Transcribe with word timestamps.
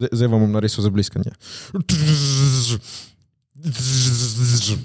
Zdaj- 0.00 0.08
Zdaj 0.12 0.28
vam 0.28 0.40
bom 0.40 0.52
narisal 0.52 0.80
za 0.80 0.90
bliskanje. 0.90 1.30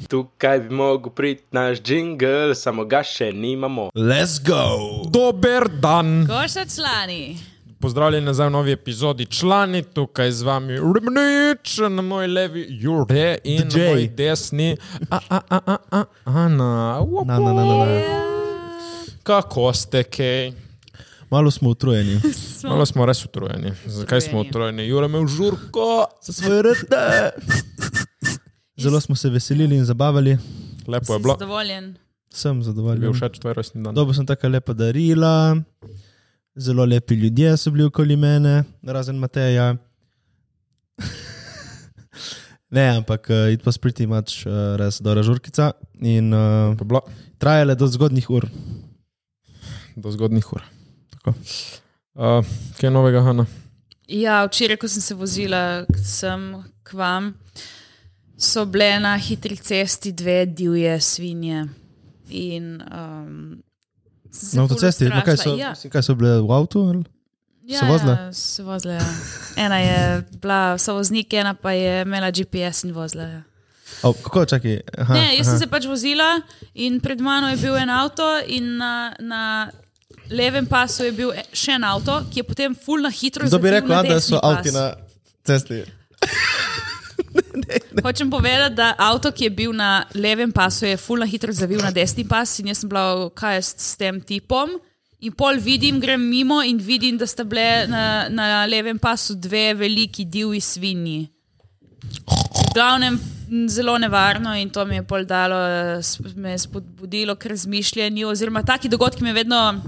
Tukaj 0.08 0.60
bi 0.60 0.70
mogel 0.72 1.10
priti 1.12 1.44
naš 1.52 1.78
jingle, 1.82 2.56
samo 2.56 2.86
ga 2.86 3.00
še 3.02 3.32
nimamo. 3.34 3.90
Let's 3.96 4.40
go! 4.42 4.64
Dober 5.10 5.70
dan! 5.72 6.26
Goša 6.26 6.66
člani. 6.68 7.38
Pozdravljeni 7.78 8.26
nazaj 8.26 8.48
v 8.48 8.52
novi 8.52 8.72
epizodi 8.72 9.26
člani, 9.28 9.84
tukaj 9.86 10.32
z 10.32 10.42
vami 10.42 10.74
Rimnič, 10.76 11.78
na 11.90 12.02
moji 12.02 12.28
levi 12.30 12.66
Jure 12.72 13.38
in 13.46 13.62
DJ. 13.64 13.78
na 13.78 13.88
moji 13.88 14.08
desni 14.10 14.78
a, 15.10 15.20
a, 15.30 15.40
a, 15.50 15.60
a, 15.66 15.78
a, 15.92 16.04
Ana. 16.26 17.00
Na, 17.26 17.40
na, 17.40 17.54
na, 17.54 17.64
na, 17.64 17.76
na. 17.78 18.02
Kako 19.24 19.74
ste, 19.74 20.04
kaj? 20.04 20.52
Malo 21.30 21.52
smo 21.52 21.70
utrujeni. 21.70 22.20
Malo 22.70 22.86
smo 22.86 23.06
res 23.06 23.26
utrujeni. 23.26 23.72
Zakaj 23.86 24.22
smo 24.22 24.42
utrujeni? 24.42 24.88
Jure 24.88 25.08
me 25.08 25.20
v 25.20 25.28
žurko. 25.28 26.06
Za 26.24 26.34
svoje 26.34 26.62
rete. 26.62 27.32
Zelo 28.78 29.00
smo 29.02 29.16
se 29.16 29.30
veselili 29.30 29.76
in 29.78 29.86
zabavali. 29.86 30.38
Lepo 30.88 31.14
je 31.14 31.20
bilo. 31.20 31.34
zadovoljen. 31.34 31.96
Sem 32.30 32.56
Mi 32.58 32.62
je 32.62 32.64
zadovoljen. 32.66 33.14
všeč 33.14 33.40
tvoj 33.40 33.54
rojstni 33.54 33.84
dan. 33.84 33.96
Dobil 33.96 34.14
sem 34.14 34.26
taka 34.26 34.48
lepa 34.48 34.74
darila, 34.74 35.56
zelo 36.56 36.86
lepi 36.86 37.16
ljudje 37.16 37.58
so 37.58 37.72
bili 37.72 37.84
okoli 37.84 38.16
mene, 38.16 38.64
razen 38.84 39.16
Mateja. 39.16 39.76
ne, 42.76 42.90
ampak 42.98 43.28
uh, 43.30 43.54
it 43.54 43.66
was 43.66 43.78
pretty 43.78 44.06
much 44.06 44.46
uh, 44.48 44.76
res 44.76 45.02
dobra 45.02 45.24
žurkica 45.24 45.72
in 46.02 46.34
uh, 46.34 46.76
bilo 46.76 47.02
trajale 47.38 47.76
do 47.76 47.88
zgodnih 47.88 48.30
ur. 48.30 48.50
do 49.96 50.12
zgodnih 50.12 50.54
ur. 50.54 50.62
Tako. 51.26 51.34
Uh, 52.16 52.46
kaj 52.78 52.88
je 52.88 52.92
novega, 52.92 53.22
Hanna? 53.22 53.46
Ja, 54.08 54.44
včeraj, 54.46 54.78
ko 54.78 54.88
sem 54.88 55.02
se 55.02 55.16
vozila 55.18 55.86
sem 56.06 56.64
k 56.86 56.94
vam, 56.94 57.32
so 58.38 58.66
bile 58.70 59.00
na 59.02 59.16
hitri 59.18 59.58
cesti 59.58 60.12
dve 60.14 60.46
divje 60.46 61.00
svinje. 61.02 61.66
In, 62.30 62.78
um, 62.94 63.64
sem 64.30 64.50
se 64.50 64.58
Na 64.58 64.64
avtocesti, 64.64 65.10
no, 65.10 65.22
kaj, 65.26 65.38
so, 65.38 65.56
ja. 65.58 65.74
kaj 65.92 66.04
so 66.06 66.16
bile 66.16 66.38
v 66.42 66.52
avtu? 66.54 66.84
ali? 66.90 67.04
Ja, 67.66 67.80
so 67.80 67.86
vozile? 67.90 68.12
Ja, 68.14 68.34
so 68.34 68.64
vozile. 68.64 68.94
Ja. 68.94 69.10
Ena 69.66 69.80
je 69.82 70.24
bila 70.42 70.78
sovoznik, 70.78 71.34
ena 71.34 71.54
pa 71.54 71.72
je 71.72 72.02
imela 72.02 72.30
GPS 72.32 72.84
in 72.86 72.94
vozila. 72.94 73.24
Ja. 73.24 73.42
O, 74.04 74.14
kako 74.14 74.46
čakaj? 74.46 74.80
Aha, 74.98 75.14
Ne, 75.14 75.38
jaz 75.38 75.46
sem 75.48 75.56
aha. 75.56 75.64
se 75.64 75.68
pač 75.68 75.86
vozila 75.90 76.42
in 76.74 77.00
pred 77.02 77.22
mano 77.22 77.50
je 77.50 77.58
bil 77.58 77.78
en 77.78 77.90
avto, 77.90 78.26
in 78.48 78.78
na, 78.78 79.16
na 79.20 79.72
levem 80.30 80.66
pasu 80.66 81.06
je 81.06 81.12
bil 81.12 81.34
še 81.54 81.78
en 81.78 81.84
avto, 81.84 82.18
ki 82.32 82.42
je 82.42 82.48
potem 82.48 82.76
full 82.76 83.06
na 83.06 83.12
hitro 83.14 83.48
Kdo 83.48 83.60
bi 83.62 83.74
rekel, 83.74 83.96
da 84.08 84.20
so 84.20 84.40
pas. 84.40 84.58
avti 84.58 84.74
na 84.76 84.88
cesti? 85.46 85.84
Hočem 88.06 88.30
povedati, 88.30 88.76
da 88.76 88.94
avto, 88.98 89.32
ki 89.32 89.48
je 89.48 89.50
bil 89.50 89.74
na 89.74 90.06
levem 90.16 90.52
pasu, 90.52 90.86
je 90.86 90.98
full 90.98 91.24
na 91.24 91.30
hitro 91.30 91.54
zavil 91.54 91.82
na 91.84 91.92
desni 91.92 92.26
pas 92.28 92.60
in 92.60 92.72
jaz 92.72 92.84
sem 92.84 92.92
bila, 92.92 93.30
kaj 93.36 93.58
je 93.58 93.62
s, 93.70 93.96
tem 94.00 94.20
tipom. 94.22 94.76
In 95.26 95.34
pol 95.34 95.60
vidim, 95.64 96.00
grem 96.00 96.22
mimo 96.22 96.60
in 96.62 96.78
vidim, 96.78 97.18
da 97.18 97.28
sta 97.28 97.46
bile 97.48 97.88
na, 97.90 98.28
na 98.30 98.66
levem 98.70 99.00
pasu 99.00 99.38
dve 99.40 99.74
veliki 99.80 100.26
divji 100.26 100.62
svinji. 100.62 101.22
V 102.26 102.74
glavnem 102.76 103.18
zelo 103.70 103.98
nevarno 103.98 104.54
in 104.60 104.70
to 104.70 104.86
mi 104.86 105.00
je 105.00 105.08
pol 105.08 105.26
dalo, 105.26 105.58
me 106.36 106.52
je 106.52 106.64
spodbudilo 106.68 107.36
k 107.36 107.54
razmišljanju. 107.54 108.28
Oziroma, 108.28 108.64
taki 108.64 108.90
dogodki 108.90 109.24
me 109.24 109.34
vedno 109.34 109.82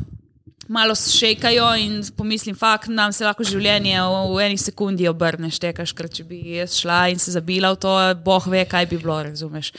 malo 0.68 0.96
šekajo 0.96 1.68
in 1.80 2.00
pomislim, 2.18 2.56
fakt, 2.56 2.90
nam 2.92 3.14
se 3.16 3.26
lahko 3.26 3.46
življenje 3.48 3.96
v, 4.02 4.22
v 4.34 4.46
eni 4.46 4.58
sekundi 4.60 5.08
obrne, 5.08 5.50
štekaš, 5.54 5.94
ker 5.96 6.10
če 6.12 6.26
bi 6.28 6.42
jaz 6.58 6.76
šla 6.82 7.00
in 7.14 7.22
se 7.23 7.32
zabila 7.36 7.72
v 7.76 7.80
to, 7.84 7.94
boh 8.26 8.48
ve, 8.52 8.66
kaj 8.68 8.90
bi 8.92 9.00
bilo, 9.00 9.18
razumeš. 9.30 9.72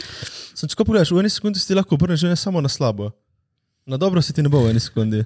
Sem, 0.55 0.69
če 0.69 0.75
ko 0.79 0.87
pogledaš, 0.89 1.13
v 1.13 1.23
eni 1.23 1.33
sekundi 1.33 1.61
si 1.61 1.69
ti 1.69 1.77
lahko 1.77 1.99
obrneš 1.99 2.25
življenje 2.25 2.41
samo 2.41 2.63
na 2.65 2.73
slabo. 2.73 3.11
Na 3.89 3.97
dobro 4.01 4.23
se 4.25 4.33
ti 4.37 4.45
ne 4.45 4.53
bo 4.53 4.65
v 4.65 4.73
eni 4.73 4.81
sekundi. 4.85 5.23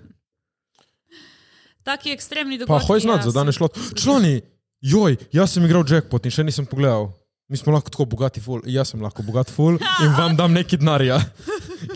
Taki 1.82 2.12
ekstremni 2.14 2.58
Pa 2.60 2.64
dogodki. 2.66 2.86
hoj 2.86 3.00
znati, 3.00 3.26
ja, 3.26 3.30
za 3.30 3.38
danes 3.40 3.56
šlo. 3.58 3.68
Člani, 3.98 4.40
joj, 4.80 5.16
jaz 5.34 5.54
sem 5.54 5.64
igral 5.66 5.82
jackpot 5.88 6.26
in 6.26 6.34
še 6.34 6.44
nisem 6.46 6.66
pogledal. 6.66 7.10
Mi 7.50 7.58
smo 7.58 7.74
lahko 7.74 7.90
tako 7.90 8.06
bogati 8.06 8.40
ful, 8.40 8.62
jaz 8.70 8.92
sem 8.92 9.02
lahko 9.02 9.22
bogat 9.26 9.50
ful 9.50 9.74
in 9.76 10.14
vam 10.18 10.36
dam 10.38 10.54
neki 10.54 10.78
denarja, 10.78 11.18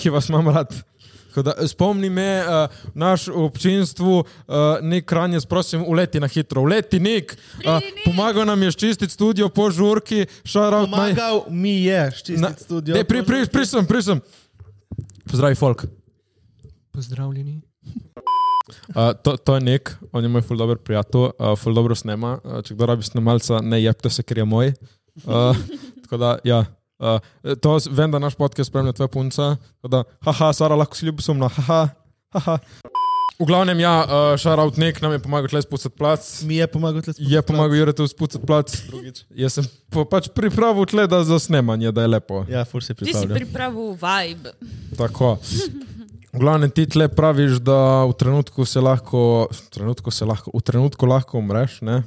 ki 0.00 0.10
vas 0.10 0.28
imam 0.28 0.50
rad. 0.52 0.74
Tako 1.36 1.42
Da, 1.42 1.68
spomni 1.68 2.08
me, 2.10 2.40
uh, 2.40 2.70
naš 2.94 3.28
občinstvu, 3.28 4.18
uh, 4.18 4.24
nek 4.82 5.12
ranjec, 5.12 5.44
prosim, 5.44 5.84
uleti 5.86 6.20
na 6.20 6.26
hitro, 6.26 6.62
uleti 6.62 7.00
nek. 7.00 7.36
Uh, 7.58 7.74
Nik. 7.74 7.98
pomagal 8.04 8.46
nam 8.46 8.62
je 8.62 8.72
čistiti 8.72 9.12
studio 9.12 9.48
po 9.48 9.70
žurki, 9.70 10.26
šarav 10.44 10.88
naj. 10.88 11.12
Pomagal 11.12 11.42
mi 11.50 11.84
je 11.84 12.00
Na- 12.00 12.10
čistiti 12.10 12.64
studio. 12.64 12.94
Dej, 12.94 13.04
pri, 13.04 13.20
pri, 13.22 13.44
pri 13.52 13.66
sem, 13.66 13.86
pri 13.86 14.02
sem. 14.02 14.20
Pozdravi, 15.28 15.54
folk. 15.54 15.84
Pozdravljeni. 16.92 17.60
Uh, 18.88 19.12
to, 19.22 19.36
to 19.36 19.54
je 19.54 19.60
nek, 19.60 19.92
on 20.12 20.24
je 20.24 20.28
moj 20.28 20.40
ful 20.42 20.56
dober 20.56 20.78
prijatelj, 20.80 21.20
uh, 21.36 21.52
ful 21.58 21.74
dobro 21.76 21.94
snema. 21.94 22.38
Uh, 22.44 22.62
če 22.64 22.74
kdo 22.74 22.86
rabi 22.86 23.04
snemalca, 23.04 23.60
ne 23.60 23.82
jebte 23.82 24.10
se, 24.10 24.24
ker 24.24 24.40
je 24.40 24.44
moj. 24.48 24.72
Uh, 25.24 25.52
tako 26.08 26.16
da, 26.16 26.38
ja. 26.48 26.64
Uh, 26.96 27.20
to 27.60 27.76
vem, 27.90 28.10
da 28.10 28.18
naš 28.22 28.34
podcast 28.34 28.70
spremlja 28.70 28.96
tvoja 28.96 29.08
punca. 29.12 29.56
Tako 29.80 29.92
da, 29.92 30.04
haha, 30.24 30.52
Sara, 30.56 30.78
lahko 30.78 30.96
si 30.96 31.06
ljubosumna, 31.06 31.48
haha, 31.48 31.88
haha. 32.32 32.58
V 33.36 33.44
glavnem, 33.44 33.76
ja, 33.84 33.92
uh, 34.00 34.38
šaraut 34.40 34.78
nek 34.80 34.96
nam 35.04 35.12
je 35.12 35.20
pomagal 35.20 35.50
tle 35.52 35.60
spucati 35.60 35.92
plac. 35.92 36.24
Mi 36.48 36.56
je 36.56 36.66
pomagal 36.72 37.04
tle 37.04 37.12
Je 37.20 37.42
pomagal 37.44 37.76
Juretu 37.76 38.06
spucati 38.08 38.40
plac. 38.48 38.72
Jaz 39.36 39.58
sem 39.58 39.66
pa, 39.92 40.06
pač 40.08 40.30
pripravil 40.32 40.88
tle 40.88 41.04
da 41.04 41.20
za 41.20 41.36
snemanje, 41.36 41.92
da 41.92 42.06
je 42.06 42.14
lepo. 42.14 42.46
Ja, 42.48 42.64
fur 42.64 42.80
se 42.80 42.96
Ti 42.96 43.12
si 43.12 43.28
pripravil 43.28 43.92
vibe. 44.00 44.56
Tako. 44.96 45.36
V 46.32 46.40
glavnem 46.40 46.72
ti 46.72 46.86
tle 46.88 47.10
praviš, 47.12 47.60
da 47.64 48.08
v 48.08 48.16
trenutku 48.16 48.64
se 48.64 48.80
lahko, 48.80 49.48
v 49.52 49.60
trenutku, 49.72 50.12
se 50.12 50.24
lahko, 50.24 50.56
v 50.56 50.64
trenutku 50.64 51.08
lahko 51.08 51.36
umreš, 51.40 51.82
ne? 51.84 52.02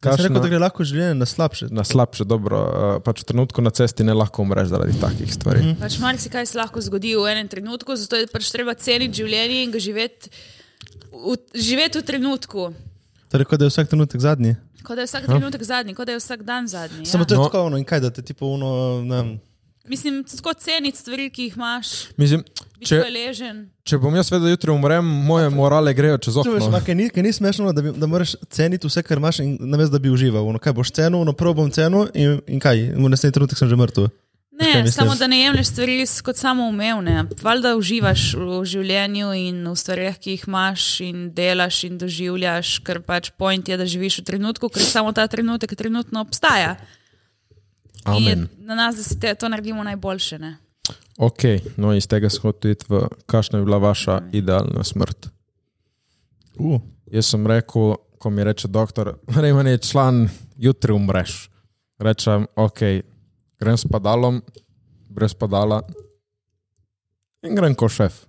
Kaj 0.00 0.16
rekel, 0.18 0.36
da 0.36 0.48
gre 0.48 0.58
lahko 0.58 0.84
življenje 0.84 1.14
na 1.14 1.24
slabše? 1.24 1.68
Na 1.70 1.82
slabše, 1.82 2.24
dobro, 2.24 2.58
eh, 2.58 3.00
pač 3.00 3.22
v 3.22 3.24
trenutku 3.24 3.62
na 3.62 3.70
cesti 3.70 4.04
ne 4.04 4.12
lahko 4.12 4.42
umreš 4.42 4.68
zaradi 4.68 4.92
takih 4.94 5.30
stvari. 5.30 5.60
Mhm. 5.62 5.80
Pač 5.80 5.98
marsikaj 5.98 6.46
se 6.46 6.58
lahko 6.58 6.80
zgodi 6.80 7.14
v 7.14 7.26
enem 7.26 7.48
trenutku, 7.48 7.96
zato 7.96 8.16
je 8.16 8.26
pač 8.26 8.50
treba 8.50 8.74
ceniti 8.74 9.16
življenje 9.16 9.62
in 9.62 9.70
ga 9.70 9.78
živeti 9.78 10.30
v, 11.10 11.34
živeti 11.54 11.98
v 11.98 12.04
trenutku. 12.04 12.74
Torej, 13.26 13.44
kot 13.44 13.58
da 13.58 13.64
je 13.64 13.70
vsak 13.70 13.88
trenutek 13.88 14.20
zadnji. 14.20 14.56
Kot 14.82 14.94
da 14.94 15.02
je 15.02 15.08
vsak 15.08 15.24
trenutek 15.26 15.62
zadnji, 15.62 15.94
kot 15.94 16.06
da 16.06 16.12
je 16.12 16.20
vsak 16.20 16.42
dan 16.42 16.68
zadnji. 16.68 17.02
Samo 17.04 17.22
Ja. 17.22 17.26
to 17.26 17.34
je 17.34 17.38
No. 17.38 17.44
tako 17.44 17.76
in 17.76 17.84
kaj 17.84 18.00
da 18.00 18.10
te 18.10 18.22
tipo 18.22 18.46
ono, 18.46 19.02
ne. 19.02 19.38
Mislim, 19.88 20.24
tako 20.24 20.54
ceniti 20.54 20.98
stvari, 20.98 21.30
ki 21.30 21.42
jih 21.48 21.56
imaš, 21.56 21.88
Mislim, 22.16 22.42
če, 22.82 23.00
hvaležen. 23.00 23.70
če 23.86 23.98
bom 24.02 24.14
jaz 24.14 24.30
vedel, 24.32 24.48
da 24.48 24.50
jutri 24.50 24.70
umrem, 24.70 25.04
moje 25.04 25.50
morale 25.50 25.94
grejo 25.94 26.18
čez 26.18 26.34
Če 26.34 26.50
veš, 26.50 26.66
okno. 26.66 26.74
ma, 26.74 26.80
kaj 26.84 26.94
ni, 26.98 27.08
kaj 27.10 27.22
ni 27.22 27.32
smešno, 27.32 27.72
da, 27.72 27.82
bi, 27.82 27.94
da 27.96 28.06
moraš 28.10 28.34
ceniti 28.50 28.86
vse, 28.86 29.02
kar 29.06 29.22
imaš 29.22 29.40
in 29.44 29.56
namesto 29.60 29.94
da 29.94 30.02
bi 30.02 30.10
užival. 30.10 30.48
Ono, 30.48 30.58
kaj 30.58 30.72
boš 30.72 30.90
cenil, 30.90 31.24
no 31.24 31.32
prav 31.32 31.54
bom 31.54 31.70
cenil 31.70 32.08
in, 32.14 32.40
in 32.46 32.62
kaj, 32.62 32.88
v 32.96 33.10
naslednji 33.12 33.38
trenutek 33.38 33.58
sem 33.58 33.68
že 33.70 33.78
mrtev. 33.78 34.10
Ne, 34.56 34.88
samo 34.88 35.14
da 35.14 35.26
ne 35.26 35.40
jemliš 35.40 35.66
stvari 35.66 36.06
kot 36.24 36.36
samoumevne. 36.36 37.26
Valjda 37.42 37.74
uživaš 37.76 38.30
v 38.34 38.62
življenju 38.64 39.32
in 39.36 39.58
v 39.68 39.74
stvarih, 39.76 40.16
ki 40.16 40.30
jih 40.30 40.46
imaš 40.48 41.00
in 41.04 41.26
delaš 41.36 41.82
in 41.84 41.98
doživljaš, 42.00 42.78
ker 42.80 43.02
pač 43.04 43.30
point 43.36 43.68
je, 43.68 43.76
da 43.76 43.84
živiš 43.84 44.22
v 44.22 44.24
trenutku, 44.32 44.70
ker 44.72 44.82
samo 44.82 45.12
ta 45.12 45.26
trenutek 45.28 45.76
trenutno 45.76 46.24
obstaja. 46.24 46.78
In 48.06 48.14
Amen. 48.14 48.48
na 48.58 48.74
nas, 48.74 48.96
da 48.96 49.02
si 49.02 49.18
te, 49.20 49.34
to 49.34 49.48
naredimo 49.48 49.84
najboljše. 49.84 50.38
Ne? 50.38 50.56
Ok, 51.18 51.42
no 51.76 51.94
iz 51.94 52.06
tega 52.06 52.30
se 52.30 52.40
hočete 52.40 52.70
iti 52.70 52.86
v 52.88 53.06
kakšna 53.26 53.58
je 53.58 53.64
bila 53.64 53.78
vaša 53.82 54.20
idealna 54.32 54.84
smrt. 54.84 55.28
Uh, 56.56 56.80
Jaz 57.12 57.30
sem 57.30 57.46
rekel, 57.46 57.96
ko 58.18 58.30
mi 58.30 58.44
reče 58.44 58.68
doktor, 58.68 59.16
Rejman 59.42 59.66
je 59.66 59.78
član, 59.78 60.28
jutri 60.58 60.92
umreš. 60.92 61.48
Rečem, 61.98 62.46
ok, 62.56 62.80
grem 63.60 63.76
s 63.76 63.88
padalom, 63.90 64.42
brez 65.08 65.34
padala 65.34 65.80
in 67.46 67.54
grem 67.54 67.74
kot 67.74 67.94
šef. 67.94 68.24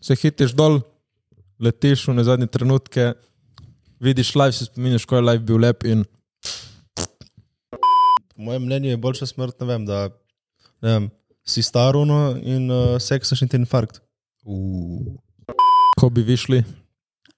Se 0.00 0.16
hitiš 0.16 0.54
dol, 0.56 0.80
letiš 1.60 2.06
v 2.08 2.14
ne 2.18 2.24
zadnje 2.24 2.46
trenutke, 2.46 3.12
vidiš 4.00 4.34
live, 4.38 4.54
si 4.54 4.68
spomniš, 4.68 5.04
ko 5.04 5.18
je 5.18 5.26
live 5.26 5.44
bil 5.44 5.60
lep 5.60 5.84
in 5.84 6.04
po 8.38 8.42
mojem 8.42 8.62
mnenju 8.62 8.90
je 8.90 8.96
boljša 8.96 9.26
smrt, 9.26 9.60
ne 9.60 9.66
vem, 9.66 9.86
da 9.86 10.08
ne 10.80 10.92
vem, 10.92 11.10
si 11.42 11.62
staruno 11.62 12.36
in 12.42 12.70
uh, 12.70 13.00
seksaš 13.02 13.42
in 13.42 13.48
ti 13.48 13.56
infarkt. 13.58 13.98
ko 16.00 16.10
bi 16.10 16.22
višli. 16.22 16.62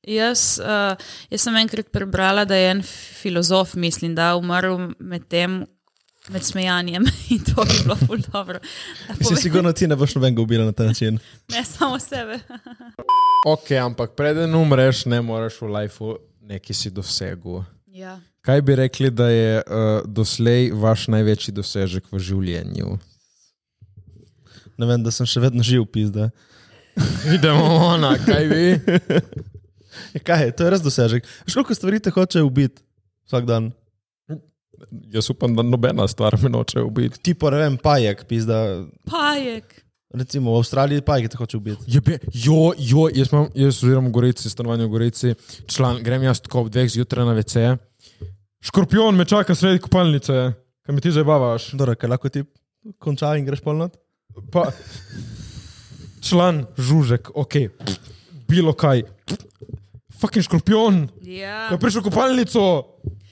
Jaz, 0.05 0.61
uh, 0.61 1.01
jaz 1.31 1.41
sem 1.41 1.57
enkrat 1.57 1.89
prebrala, 1.93 2.45
da 2.45 2.57
je 2.57 2.71
en 2.71 2.83
filozof, 3.23 3.75
mislim, 3.75 4.15
da 4.15 4.29
je 4.29 4.43
umrl 4.43 4.77
med 4.99 5.25
tem, 5.29 5.65
med 6.29 6.45
smejanjem 6.45 7.09
in 7.33 7.41
to 7.49 7.65
bi 7.65 7.81
bilo 7.83 7.97
ful 7.97 8.21
dobro. 8.33 8.61
Si 9.25 9.37
sigurno 9.41 9.73
ti 9.73 9.89
ne 9.89 9.97
boš 9.97 10.15
nobenega 10.15 10.43
ubila 10.43 10.69
na 10.69 10.73
ta 10.73 10.85
način. 10.85 11.19
Ne 11.49 11.65
samo 11.65 11.99
sebe. 11.99 12.43
Ok, 13.49 13.71
ampak 13.71 14.13
preden 14.17 14.55
umreš, 14.55 15.07
ne 15.07 15.23
moreš 15.23 15.63
v 15.63 15.73
lifeu 15.79 16.19
neki 16.41 16.75
si 16.75 16.93
dosegel. 16.93 17.63
Ja. 17.87 18.21
Kaj 18.41 18.63
bi 18.63 18.77
rekli, 18.77 19.11
da 19.11 19.29
je 19.29 19.57
uh, 19.61 19.89
doslej 20.09 20.71
vaš 20.73 21.09
največji 21.13 21.53
dosežek 21.53 22.07
v 22.13 22.21
življenju? 22.25 22.95
Ne 24.81 24.89
vem, 24.89 25.03
da 25.05 25.13
sem 25.13 25.29
še 25.29 25.43
vedno 25.45 25.65
živ, 25.67 25.85
pizda. 25.93 26.31
Idemo 27.37 27.67
ona, 27.93 28.17
kaj 28.25 28.49
vi? 28.53 28.67
Ja, 30.15 30.21
kaj 30.23 30.45
je, 30.45 30.53
to 30.55 30.65
je 30.65 30.71
res 30.71 30.83
dosežek. 30.85 31.25
Veš, 31.45 31.55
koliko 31.59 31.75
stvari 31.75 31.99
te 32.01 32.13
hoče 32.15 32.41
ubiti 32.47 32.79
vsak 33.27 33.45
dan? 33.45 33.65
Jaz 35.13 35.29
upam, 35.35 35.57
da 35.59 35.65
nobena 35.67 36.07
stvar 36.09 36.37
me 36.41 36.49
noče 36.49 36.85
ubiti. 36.87 37.19
Tipo, 37.27 37.51
ne 37.51 37.59
vem, 37.59 37.77
pajek, 37.77 38.23
pizda. 38.31 38.61
Pajek. 39.11 39.75
Recimo 40.15 40.55
v 40.55 40.63
Avstraliji 40.63 41.05
pajek 41.07 41.35
te 41.35 41.41
hoče 41.43 41.59
ubiti. 41.59 41.91
Jebe, 41.91 42.21
jo, 42.33 42.71
jo, 42.79 43.09
jaz 43.13 43.35
imam, 43.35 43.51
jaz 43.59 43.83
oziroma 43.83 44.09
v 44.09 44.15
Gorici, 44.15 44.51
stanovanje 44.51 44.87
v 44.87 44.95
Gorici, 44.95 45.35
član, 45.71 46.01
grem 46.07 46.25
jaz 46.31 46.41
tako 46.47 46.65
ob 46.65 46.73
dveh 46.73 46.89
zjutraj 46.95 47.27
na 47.27 47.35
WC. 47.37 47.75
Škorpion 48.61 49.17
me 49.17 49.25
čaka 49.25 49.55
sredi 49.55 49.79
kopalnice, 49.81 50.53
kaj 50.85 50.95
mi 50.95 51.01
ti 51.01 51.13
zabavaš. 51.13 51.71
Dobro, 51.73 51.95
kaj 51.97 52.11
lahko 52.11 52.29
ti 52.29 52.43
konča 52.99 53.33
in 53.37 53.47
greš 53.47 53.61
polnot? 53.61 53.97
Pa, 54.53 54.67
član, 56.21 56.67
žužek, 56.79 57.31
ok, 57.35 57.55
bilo 58.49 58.73
kaj. 58.73 59.03
Fucking 60.21 60.45
škorpion, 60.45 61.07
Ja. 61.25 61.71
je 61.73 61.79
prišel 61.81 62.05
v 62.05 62.11
kopalnico, 62.11 62.65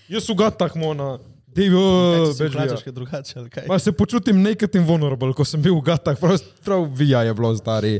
jaz 0.09 0.25
sem 0.25 0.37
ga 0.37 0.49
tako 0.51 0.79
mona. 0.79 1.19
Dej, 1.49 1.73
Kaj 1.75 2.33
si 2.33 2.43
več 2.45 2.53
plačaš, 2.55 2.83
kaj 2.87 2.93
drugače 2.93 3.33
ali 3.37 3.51
kaj? 3.51 3.65
Ma 3.69 3.79
se 3.79 3.93
počutim 3.93 4.43
naked 4.43 4.75
in 4.79 4.85
vulnerable, 4.87 5.33
ko 5.35 5.45
sem 5.45 5.61
bil 5.63 5.75
v 5.75 5.83
gatah, 5.83 6.17
prav, 6.17 6.39
prav 6.65 6.85
vija 6.95 7.25
je 7.27 7.35
bilo 7.35 7.51
stari. 7.57 7.95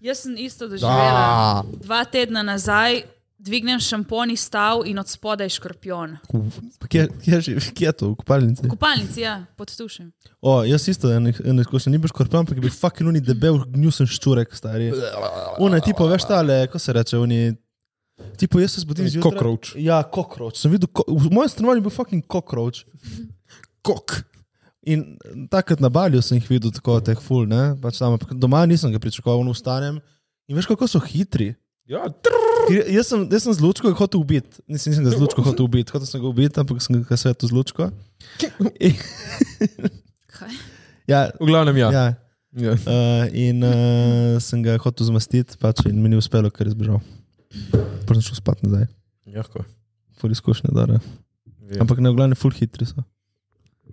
Jaz 0.00 0.22
sem 0.24 0.36
isto 0.38 0.68
doživela. 0.68 1.60
Da. 1.60 1.64
Dva 1.84 2.04
tedna 2.04 2.42
nazaj 2.42 3.02
dvignem 3.40 3.80
šampon 3.80 4.30
iz 4.30 4.40
stav 4.44 4.82
in 4.86 4.98
od 5.00 5.08
spodaj 5.08 5.48
škorpion. 5.48 6.18
Pa 6.78 6.86
Kje, 6.86 7.06
kje, 7.24 7.32
je 7.32 7.40
živ- 7.40 7.70
kje 7.72 7.86
je 7.86 7.92
to, 7.92 8.10
v 8.10 8.16
kopalnici? 8.20 8.62
V 8.66 8.68
Kupalnici, 8.68 9.20
ja, 9.20 9.34
pod 9.56 9.72
tušem. 9.72 10.12
O, 10.40 10.60
jaz 10.64 10.84
isto, 10.88 11.08
eno 11.12 11.32
izkušnjo, 11.60 11.90
ni 11.90 11.98
bil 11.98 12.12
škorpion, 12.12 12.44
ampak 12.44 12.56
je 12.56 12.66
bil 12.66 12.74
fucking 12.74 13.08
uni 13.08 13.20
debel, 13.20 13.58
gnusen 13.66 14.06
ščurek, 14.06 14.52
stari. 14.52 14.90
Una, 15.58 15.80
tipo, 15.80 16.04
veš 16.06 16.28
tale, 16.28 16.66
ko 16.68 16.78
se 16.78 16.92
reče, 16.92 17.16
oni. 17.18 17.54
Tipo, 18.36 18.60
jaz 18.60 18.74
se 18.76 18.80
zbudim 18.84 19.08
zjutraj. 19.08 19.32
cockroach. 19.32 19.72
Ja, 19.80 20.02
cockroach. 20.04 20.60
Sem 20.60 20.70
videl, 20.70 20.90
ko, 20.92 21.06
v 21.08 21.32
mojem 21.32 21.48
stanovanju 21.48 21.80
je 21.80 21.86
bil 21.88 21.94
fucking 21.96 22.24
cockroach. 22.28 22.84
Kok. 23.82 24.20
In 24.88 25.16
takrat 25.52 25.80
na 25.80 25.88
Balju 25.92 26.20
sem 26.24 26.36
jih 26.38 26.48
videl 26.50 26.72
tako, 26.72 26.98
teh 27.04 27.16
full, 27.20 27.48
ne? 27.48 27.74
Pač 27.80 27.96
tam, 28.00 28.16
doma 28.36 28.60
nisem 28.68 28.92
ga 28.92 29.00
pričakoval, 29.00 29.40
no 29.44 29.52
vstanem. 29.56 29.98
In 30.48 30.56
veš, 30.56 30.68
kako 30.68 30.88
so 30.88 31.00
hitri. 31.00 31.54
Ja, 31.90 32.06
trrr. 32.22 32.70
Jaz 32.94 33.08
sem, 33.10 33.24
jaz 33.26 33.42
sem 33.42 33.54
z 33.56 33.60
lučko 33.64 33.90
hotel 33.98 34.20
ubiti. 34.22 34.60
Nisem, 34.70 34.92
nisem 34.92 35.06
ga 35.08 35.10
z 35.10 35.18
lučko 35.18 35.42
hotel 35.42 35.66
ubiti, 35.66 35.90
hotel 35.90 36.06
sem 36.06 36.22
ga 36.22 36.28
ubiti, 36.28 36.60
ampak 36.62 36.78
sem 36.84 37.00
ga 37.02 37.16
svetu 37.18 37.50
z 37.50 37.56
lučko. 37.56 37.88
Kaj? 40.30 40.52
ja, 41.10 41.24
v 41.34 41.48
glavnem 41.50 41.80
ja. 41.82 41.90
ja. 41.90 42.04
ja. 42.62 42.76
Uh, 42.86 43.26
in 43.34 43.66
uh, 43.66 44.38
sem 44.38 44.62
ga 44.62 44.78
hotel 44.78 45.10
zmastiti, 45.10 45.58
pač, 45.58 45.82
in 45.90 45.98
mi 45.98 46.12
ni 46.12 46.20
uspelo, 46.20 46.52
ker 46.54 46.70
je 46.70 46.76
zbežal. 46.76 47.02
Potem 48.06 48.22
šel 48.22 48.38
spat 48.38 48.62
nazaj, 48.62 48.86
Jahko. 49.34 49.66
ful 50.22 50.30
izkušnje, 50.30 50.70
da. 50.76 50.86
Ja. 50.94 51.02
Ampak 51.82 51.98
ne, 51.98 52.14
v 52.14 52.22
glavnem, 52.22 52.38
ful 52.38 52.54
hitri 52.54 52.86
so. 52.86 53.02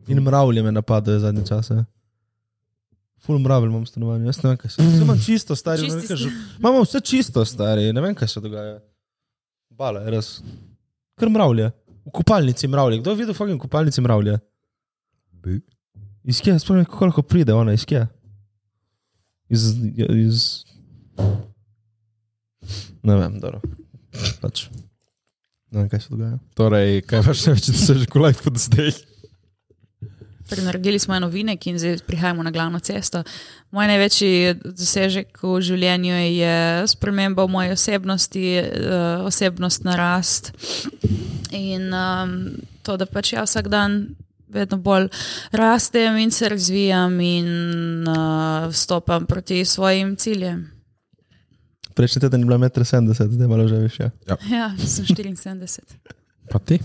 In 0.05 0.21
mravlje 0.21 0.61
me 0.61 0.69
napadajo 0.75 1.25
zadnje 1.25 1.49
čase. 1.49 1.81
Ful 3.27 3.39
mravlj 3.43 3.67
imam 3.67 3.81
v 3.83 3.89
stanovanju, 3.89 4.29
jaz 4.29 4.37
ne 4.39 4.49
vem, 4.49 4.57
kaj 4.57 4.71
se 4.71 4.81
dogaja. 4.81 5.01
Imam 5.03 5.17
čisto, 5.19 5.55
stari, 5.59 5.83
ne 5.83 5.95
vem, 5.97 6.03
kaj 6.07 6.15
že. 6.15 6.29
ste. 6.29 6.59
Imamo 6.61 6.83
vse 6.85 7.01
čisto, 7.03 7.41
stari, 7.45 7.89
ne 7.93 8.03
vem, 8.05 8.13
kaj 8.15 8.29
se 8.31 8.39
dogaja. 8.39 8.77
Bala 9.75 10.05
je 10.05 10.13
res. 10.15 10.29
Ker 11.19 11.31
mravlje. 11.33 11.67
V 12.07 12.13
kupalnici 12.15 12.69
mravlje. 12.71 13.01
Kdo 13.01 13.11
je 13.11 13.19
videl 13.19 13.35
fucking 13.35 13.59
v 13.59 13.65
kupalnici 13.65 14.03
mravlje? 14.05 14.37
Bi. 15.43 15.59
Iz 16.23 16.39
kje, 16.39 16.55
spomnim, 16.63 16.87
kako 16.87 17.11
lahko 17.11 17.25
pride 17.27 17.51
ona, 17.53 17.75
iz 17.75 17.83
kje? 17.89 18.05
Iz, 19.51 19.67
iz... 20.15 20.47
Ne 23.03 23.19
vem, 23.19 23.37
dobro. 23.43 23.59
Pač. 24.39 24.69
Ne 25.75 25.83
vem, 25.83 25.91
kaj 25.91 26.05
se 26.05 26.15
dogaja. 26.15 26.39
Torej, 26.55 27.01
kaj 27.11 27.27
vaš 27.27 27.45
največji 27.49 27.75
dosežek 27.75 28.15
v 28.15 28.23
life 28.23 28.55
do 28.55 28.63
zdaj? 28.69 28.95
Torej, 30.47 30.63
naredili 30.65 30.99
smo 30.99 31.15
eno 31.15 31.27
vinek 31.27 31.67
in 31.67 31.79
zdaj 31.79 31.97
prihajamo 32.07 32.43
na 32.43 32.51
glavno 32.51 32.79
cesto. 32.79 33.23
Moj 33.71 33.87
največji 33.87 34.53
dosežek 34.63 35.43
v 35.43 35.61
življenju 35.61 36.13
je 36.13 36.87
sprememba 36.87 37.43
v 37.43 37.51
moji 37.51 37.73
osebnosti, 37.75 38.45
eh, 38.55 38.67
osebnostna 39.27 39.95
rast 39.99 40.53
in 41.51 41.91
um, 41.93 42.31
to, 42.83 42.97
da 42.97 43.05
pač 43.05 43.33
ja 43.33 43.43
vsak 43.43 43.67
dan 43.67 44.15
vedno 44.47 44.77
bolj 44.77 45.09
rastem 45.51 46.17
in 46.17 46.31
se 46.31 46.49
razvijam 46.49 47.19
in 47.19 48.07
uh, 48.07 48.73
stopam 48.73 49.25
proti 49.25 49.65
svojim 49.65 50.15
ciljem. 50.15 50.71
Prejšnji 51.93 52.21
teden 52.21 52.41
je 52.41 52.45
bila 52.45 52.57
1,70 52.57 52.97
m, 52.97 53.13
zdaj 53.13 53.43
je 53.43 53.47
malo 53.47 53.67
že 53.67 53.75
više. 53.75 54.09
Ja, 54.27 54.71
sem 54.77 55.05
74. 55.05 55.79
Pa 56.49 56.59
ti? 56.59 56.79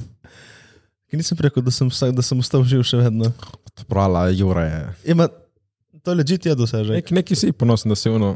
Ker 1.13 1.21
nisem 1.21 1.37
rekel, 1.45 1.61
da 1.61 1.69
sem, 1.69 1.91
vsak, 1.93 2.15
da 2.17 2.23
sem 2.25 2.39
ostal 2.41 2.63
živ 2.65 2.87
še 2.89 2.97
vedno. 2.97 3.27
Prala, 3.85 4.31
Jure 4.33 4.63
je. 4.65 4.79
Ima, 5.13 5.27
to 6.01 6.15
je 6.15 6.17
ležite 6.17 6.49
je 6.49 6.55
dosežek. 6.57 6.95
Nek, 6.97 7.13
neki 7.19 7.37
si 7.37 7.51
ponosen, 7.53 7.93
da 7.93 7.99
si 8.01 8.09
ono. 8.09 8.31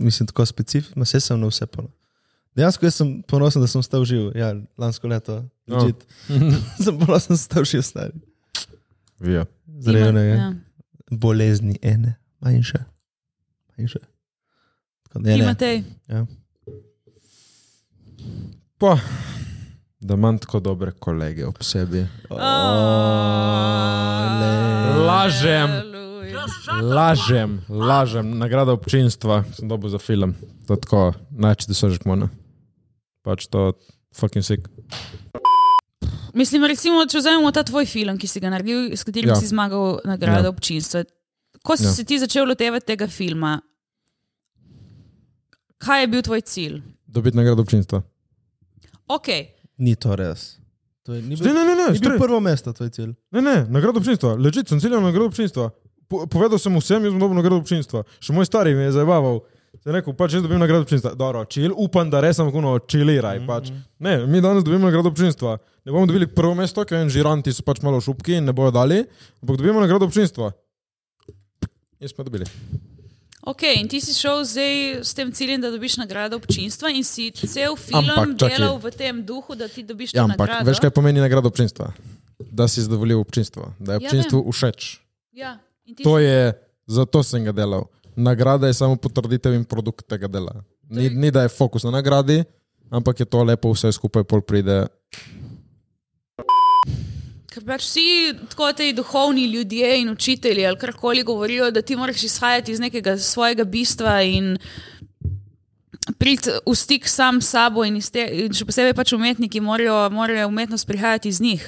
Mislim, 0.00 0.26
tako 0.26 0.48
specifično, 0.50 1.06
vse 1.06 1.22
sem 1.22 1.38
na 1.38 1.54
vse 1.54 1.70
ponosen. 1.70 1.94
Dejansko 2.58 2.90
sem 2.90 3.16
ponosen, 3.30 3.62
da 3.62 3.70
sem 3.70 3.86
ostal 3.86 4.02
živ. 4.02 4.32
Ja, 4.34 4.50
lansko 4.82 5.14
leto. 5.14 5.44
No. 5.70 5.86
Legit. 5.86 6.02
sem 6.84 6.98
ponosen, 6.98 7.38
da 7.38 7.38
sem 7.38 7.38
ostal 7.38 7.70
živ 7.70 7.86
stari. 7.86 8.18
Vija. 9.22 9.46
Zrejene 9.78 10.26
je. 10.26 10.38
Ja. 10.42 10.54
Bolezni 11.22 11.78
ene, 11.82 12.18
manjše. 12.42 12.82
manjše. 13.78 14.02
Tako 15.06 15.22
je 15.22 15.36
ne. 15.36 15.44
Imatej. 15.44 15.84
Ja. 16.10 16.26
Pa, 18.78 18.98
da 20.00 20.14
imam 20.14 20.38
tako 20.38 20.60
dobre 20.60 20.92
kolege 20.92 21.46
ob 21.46 21.62
sebi. 21.62 22.06
Lažem. 25.06 25.70
Lažem, 26.82 27.60
lažem. 27.68 28.38
Nagrada 28.38 28.72
občinstva 28.72 29.44
sem 29.54 29.68
dobil 29.68 29.88
za 29.90 29.98
film. 29.98 30.34
To 30.66 30.74
je 30.74 30.80
tako, 30.80 31.00
največji 31.30 31.70
dosežek 31.70 32.04
mona. 32.08 32.28
Pač 33.22 33.46
to, 33.46 33.72
fucking 34.12 34.44
sick. 34.44 34.66
Mislim, 36.34 36.64
recimo, 36.66 37.04
če 37.06 37.20
vzamemo 37.20 37.52
ta 37.54 37.62
tvoj 37.62 37.86
film, 37.86 38.18
ki 38.18 38.26
si 38.26 38.42
ga 38.42 38.50
naredil, 38.50 38.90
s 38.92 39.06
katerim 39.06 39.30
Ja. 39.30 39.36
si 39.38 39.46
zmagal 39.46 40.02
nagrado 40.04 40.50
Ja. 40.50 40.52
občinstva. 40.52 41.04
Ko 41.62 41.76
si 41.76 41.86
ja. 41.86 41.92
se 41.94 42.04
ti 42.04 42.18
začel 42.18 42.44
lotevati 42.44 42.86
tega 42.86 43.06
filma, 43.06 43.60
kaj 45.78 46.00
je 46.00 46.08
bil 46.08 46.22
tvoj 46.22 46.40
cilj? 46.42 46.82
Dobiti 47.06 47.36
nagrado 47.36 47.62
občinstva. 47.62 48.02
Ok, 49.06 49.28
Ni 49.78 49.96
to 49.98 50.14
res. 50.16 50.58
To 51.02 51.12
je, 51.12 51.20
ni 51.22 51.34
Ne, 51.34 51.42
bil, 51.42 51.54
ne, 51.54 51.62
ne, 51.66 51.74
ne, 51.74 51.86
ni 51.92 51.98
bil 51.98 52.14
prvo 52.16 52.38
mesto, 52.40 52.72
tvoj 52.72 52.88
cilj. 52.94 53.10
ne, 53.34 53.40
ne, 53.42 53.56
nagrado 53.68 53.98
občinstva. 53.98 54.36
Ležite, 54.38 54.70
sem 54.70 54.80
ciljal 54.80 55.02
na 55.02 55.10
nagrado 55.10 55.26
občinstva. 55.26 55.70
Po, 56.08 56.24
povedal 56.30 56.56
sem 56.62 56.72
vsem, 56.78 57.04
jaz 57.04 57.12
bom 57.12 57.20
dobil 57.20 57.36
nagrado 57.36 57.58
občinstva. 57.58 58.04
Še 58.22 58.32
moj 58.32 58.46
stari 58.46 58.72
me 58.78 58.86
je 58.86 58.94
zabaval. 58.94 59.42
Sem 59.82 59.92
rekel, 59.92 60.14
pač 60.14 60.38
jaz 60.38 60.46
dobim 60.46 60.62
nagrado 60.62 60.86
občinstva. 60.86 61.12
Dobro, 61.18 61.42
čil, 61.50 61.74
upam, 61.74 62.06
da 62.08 62.22
res 62.22 62.38
sem 62.38 62.48
kuno 62.54 62.78
čiliraj. 62.78 63.42
Pač. 63.44 63.74
Ne, 63.98 64.22
mi 64.30 64.40
danes 64.40 64.62
dobimo 64.64 64.86
nagrado 64.86 65.10
občinstva. 65.10 65.58
Ne 65.84 65.92
bomo 65.92 66.06
dobili 66.06 66.30
prvo 66.30 66.54
mesto, 66.54 66.86
ker 66.86 67.02
en 67.02 67.10
žiranti 67.12 67.52
so 67.52 67.66
pač 67.66 67.82
malo 67.84 67.98
šupki 68.00 68.38
in 68.38 68.46
ne 68.48 68.54
bojo 68.56 68.70
dali, 68.72 69.02
ampak 69.42 69.58
dobimo 69.58 69.82
nagrado 69.82 70.06
občinstva. 70.06 70.54
In 71.98 72.08
smo 72.08 72.24
dobili. 72.24 72.46
Ok, 73.44 73.62
in 73.74 73.86
ti 73.86 73.98
si 73.98 74.12
šel 74.12 74.42
zdaj 74.42 74.72
s 75.00 75.12
tem 75.12 75.28
ciljem, 75.30 75.58
da 75.58 75.68
dobiš 75.68 75.96
nagrado 75.96 76.36
občinstva 76.36 76.88
in 76.88 77.02
si 77.02 77.30
cel 77.30 77.74
film 77.74 78.00
Ampak, 78.00 78.18
ampak, 78.18 78.38
čakaj. 78.38 78.56
delal 78.56 78.76
v 78.76 78.86
tem 78.90 79.14
duhu, 79.20 79.54
da 79.54 79.66
ti 79.66 79.82
dobiš 79.82 80.10
Ja, 80.10 80.20
to 80.20 80.24
ampak 80.26 80.48
nagrado. 80.48 80.66
veš, 80.66 80.78
kaj 80.78 80.90
pomeni 80.90 81.18
nagrado 81.18 81.46
občinstva? 81.46 81.92
Da 82.40 82.64
si 82.64 82.80
zadovoljil 82.80 83.18
občinstvo, 83.18 83.72
da 83.76 83.92
je 83.92 83.96
Ja, 83.96 84.02
občinstvu 84.02 84.38
vem. 84.40 84.50
všeč. 84.50 84.80
Ja, 85.32 85.58
To 85.98 86.16
si- 86.16 86.24
je, 86.24 86.52
zato 86.86 87.20
sem 87.20 87.42
ga 87.42 87.52
delal. 87.52 87.84
Nagrada 88.14 88.66
je 88.66 88.74
samo 88.74 88.94
potrditev 88.94 89.52
in 89.52 89.64
produkt 89.64 90.04
tega 90.04 90.26
dela. 90.26 90.64
Ni, 90.86 91.08
ni 91.08 91.30
da 91.30 91.42
je 91.42 91.48
fokus 91.50 91.82
na 91.82 91.90
nagradi, 91.92 92.44
ampak 92.88 93.18
je 93.18 93.26
to 93.26 93.42
lepo, 93.42 93.70
vse 93.70 93.90
skupaj 93.90 94.22
pol 94.22 94.40
pride. 94.40 94.86
Ker 97.54 97.62
pač 97.62 97.84
vsi 97.86 98.32
tako 98.50 98.72
ti 98.74 98.92
duhovni 98.92 99.44
ljudje 99.46 100.00
in 100.00 100.10
učitelji 100.10 100.66
ali 100.66 100.78
karkoli 100.78 101.22
govorijo, 101.22 101.70
da 101.70 101.82
ti 101.82 101.96
moraš 101.96 102.22
izhajati 102.22 102.72
iz 102.72 102.80
nekega 102.80 103.18
svojega 103.18 103.64
bistva 103.64 104.22
in 104.22 104.56
priti 106.18 106.50
v 106.66 106.74
stik 106.74 107.08
sam 107.08 107.40
s 107.40 107.50
sabo, 107.54 107.84
in, 107.84 107.96
iz 107.96 108.10
te, 108.10 108.26
in 108.44 108.52
še 108.52 108.66
posebej 108.66 108.94
pač 108.98 109.14
umetniki 109.16 109.62
morajo, 109.62 110.10
morajo 110.10 110.48
umetnost 110.50 110.86
prihajati 110.86 111.30
iz 111.30 111.40
njih. 111.40 111.64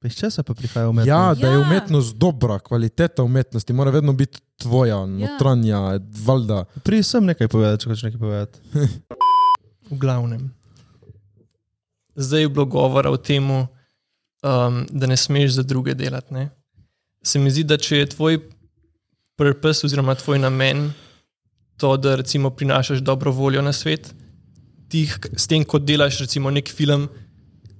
Pa 0.00 0.08
iz 0.08 0.16
česa 0.16 0.42
pa 0.42 0.54
prihaja 0.54 0.88
umetnost? 0.88 1.08
Ja, 1.08 1.34
da 1.34 1.48
je 1.48 1.60
Ja. 1.60 1.60
umetnost 1.60 2.16
dobra, 2.16 2.58
kvaliteta 2.58 3.22
umetnosti 3.22 3.72
mora 3.72 3.90
vedno 3.90 4.12
biti 4.12 4.40
tvoja, 4.56 5.06
notranja, 5.06 6.00
valjda. 6.26 6.64
Pridi 6.82 7.02
sem 7.02 7.24
nekaj 7.24 7.48
povedati, 7.48 7.82
če 7.82 7.90
hočeš 7.90 8.02
nekaj 8.08 8.20
povedati. 8.20 8.58
v 9.90 9.98
glavnem. 9.98 10.50
Zdaj 12.16 12.40
je 12.40 12.48
bilo 12.48 12.64
govora 12.66 13.10
o 13.10 13.16
tem, 13.16 13.44
um, 14.42 14.86
da 14.90 15.06
ne 15.06 15.16
smeš 15.16 15.52
za 15.58 15.62
druge 15.62 15.94
delati. 15.94 16.34
Ne? 16.34 16.48
Se 17.22 17.38
mi 17.38 17.50
zdi, 17.50 17.64
da 17.64 17.76
če 17.76 18.02
je 18.02 18.10
tvoj 18.14 18.40
purpose 19.36 19.86
oziroma 19.86 20.14
tvoj 20.14 20.38
namen 20.38 20.90
to, 21.80 21.96
da 21.96 22.16
recimo 22.16 22.50
prinašaš 22.50 22.98
dobro 22.98 23.32
voljo 23.32 23.62
na 23.62 23.72
svet, 23.72 24.12
ti 24.88 25.06
s 25.36 25.46
tem, 25.46 25.64
ko 25.64 25.78
delaš 25.78 26.18
recimo 26.20 26.50
nek 26.50 26.68
film, 26.68 27.08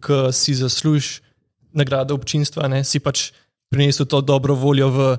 ki 0.00 0.30
si 0.32 0.54
zaslužiš 0.56 1.20
nagrado 1.76 2.14
občinstva, 2.16 2.68
ne, 2.68 2.80
si 2.84 3.00
pač 3.02 3.30
prinesel 3.70 4.08
to 4.08 4.22
dobro 4.24 4.54
voljo 4.54 4.88
v 4.90 5.10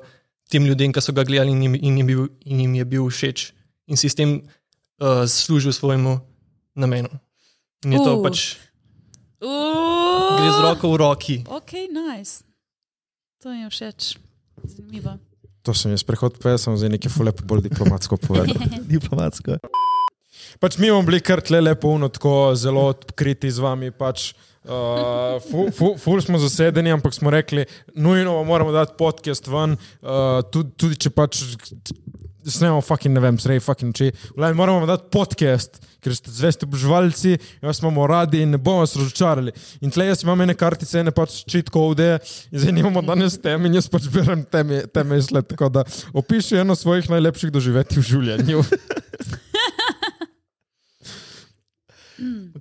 tem 0.51 0.65
ljudem, 0.65 0.91
ki 0.91 1.03
so 1.03 1.13
ga 1.13 1.23
gledali 1.23 1.53
in 1.53 1.61
jim, 1.61 1.75
in 1.75 1.97
jim, 2.01 2.07
bil, 2.07 2.25
in 2.45 2.65
jim 2.65 2.73
je 2.75 2.85
bil 2.85 3.07
všeč, 3.07 3.51
in 3.87 3.99
si 3.99 4.09
s 4.09 4.17
tem 4.17 4.39
uh, 4.41 5.23
služil 5.29 5.71
svojemu 5.73 6.17
namenu. 6.75 7.09
In 7.85 7.93
je 7.93 7.99
to 8.01 8.17
Uh. 9.41 10.10
Pač 10.31 10.39
gre 10.39 10.51
z 10.51 10.59
roko 10.63 10.85
v 10.91 10.95
roki. 10.95 11.35
Ok, 11.47 11.71
nice. 11.91 12.43
To 13.43 13.51
mi 13.51 13.65
je 13.65 13.67
všeč. 13.67 13.99
Zanimivo. 14.63 15.17
To 15.61 15.73
sem 15.73 15.93
jaz 15.93 16.03
prehod 16.05 16.37
povedal, 16.39 16.57
sem 16.57 16.77
zdaj 16.77 16.91
nekaj 16.97 17.11
fulepo 17.11 17.43
bolj 17.45 17.67
diplomatsko 17.69 18.17
povedal. 18.17 18.57
Diplomatsko. 18.93 19.59
Pač 20.61 20.77
mi 20.77 20.89
bomo 20.89 21.05
bili 21.05 21.21
kar 21.21 21.41
tle 21.41 21.61
lepo 21.61 21.93
uno, 21.93 22.09
tako 22.09 22.53
zelo 22.57 22.89
odkriti 22.93 23.49
z 23.49 23.61
vami. 23.61 23.89
Pač, 23.93 24.33
uh, 24.65 25.37
ful, 25.45 25.69
ful, 25.73 25.97
ful 26.01 26.21
smo 26.21 26.41
zasedeni, 26.41 26.93
ampak 26.93 27.13
smo 27.17 27.33
rekli, 27.33 27.65
nujno 27.93 28.41
moramo 28.45 28.73
dati 28.73 28.97
podcast 28.97 29.49
ven, 29.49 29.77
uh, 30.01 30.41
tudi, 30.49 30.73
tudi 30.77 30.97
če 31.01 31.13
pač 31.13 31.41
snemamo 32.45 32.81
fucking, 32.81 33.13
ne 33.15 33.21
vem, 33.23 33.37
srej 33.39 33.59
fucking 33.63 33.93
či. 33.95 34.11
Vlaj, 34.37 34.53
moramo 34.57 34.81
vam 34.81 34.89
dati 34.89 35.09
podcast, 35.13 35.77
ker 36.01 36.15
ste 36.15 36.31
zvesti 36.33 36.65
oboževalci, 36.65 37.35
vas 37.61 37.81
imamo 37.83 38.07
radi 38.07 38.41
in 38.41 38.55
ne 38.55 38.57
bomo 38.57 38.81
vas 38.85 38.95
razočarali. 38.95 39.51
In 39.81 39.91
tle 39.93 40.07
jaz 40.09 40.23
imam 40.25 40.41
ene 40.41 40.55
kartice, 40.57 40.99
ene 41.03 41.13
pač 41.15 41.41
cheat 41.45 41.69
code 41.73 42.17
in 42.51 42.59
zdaj 42.63 42.73
nimamo 42.79 43.01
danes 43.05 43.37
teme 43.41 43.69
in 43.69 43.77
jaz 43.77 43.89
pač 43.91 44.09
berem 44.13 44.43
teme, 44.43 44.83
teme 44.93 45.17
izlet. 45.21 45.47
Tako 45.51 45.69
da 45.69 45.85
opiši 46.13 46.61
eno 46.63 46.75
svojih 46.75 47.09
najlepših 47.09 47.51
doživetij 47.53 48.01
v 48.01 48.07
življenju. 48.09 48.63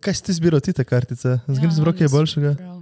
Kaj 0.01 0.15
si 0.17 0.23
ti 0.25 0.33
zbiral 0.33 0.61
ti 0.65 0.73
te 0.73 0.85
kartice? 0.85 1.39
Zgledaj 1.45 1.69
Ja, 1.69 1.77
zbral 1.77 1.93
kaj 1.93 2.07
nisem 2.09 2.17
boljšega. 2.19 2.53
prav. 2.57 2.77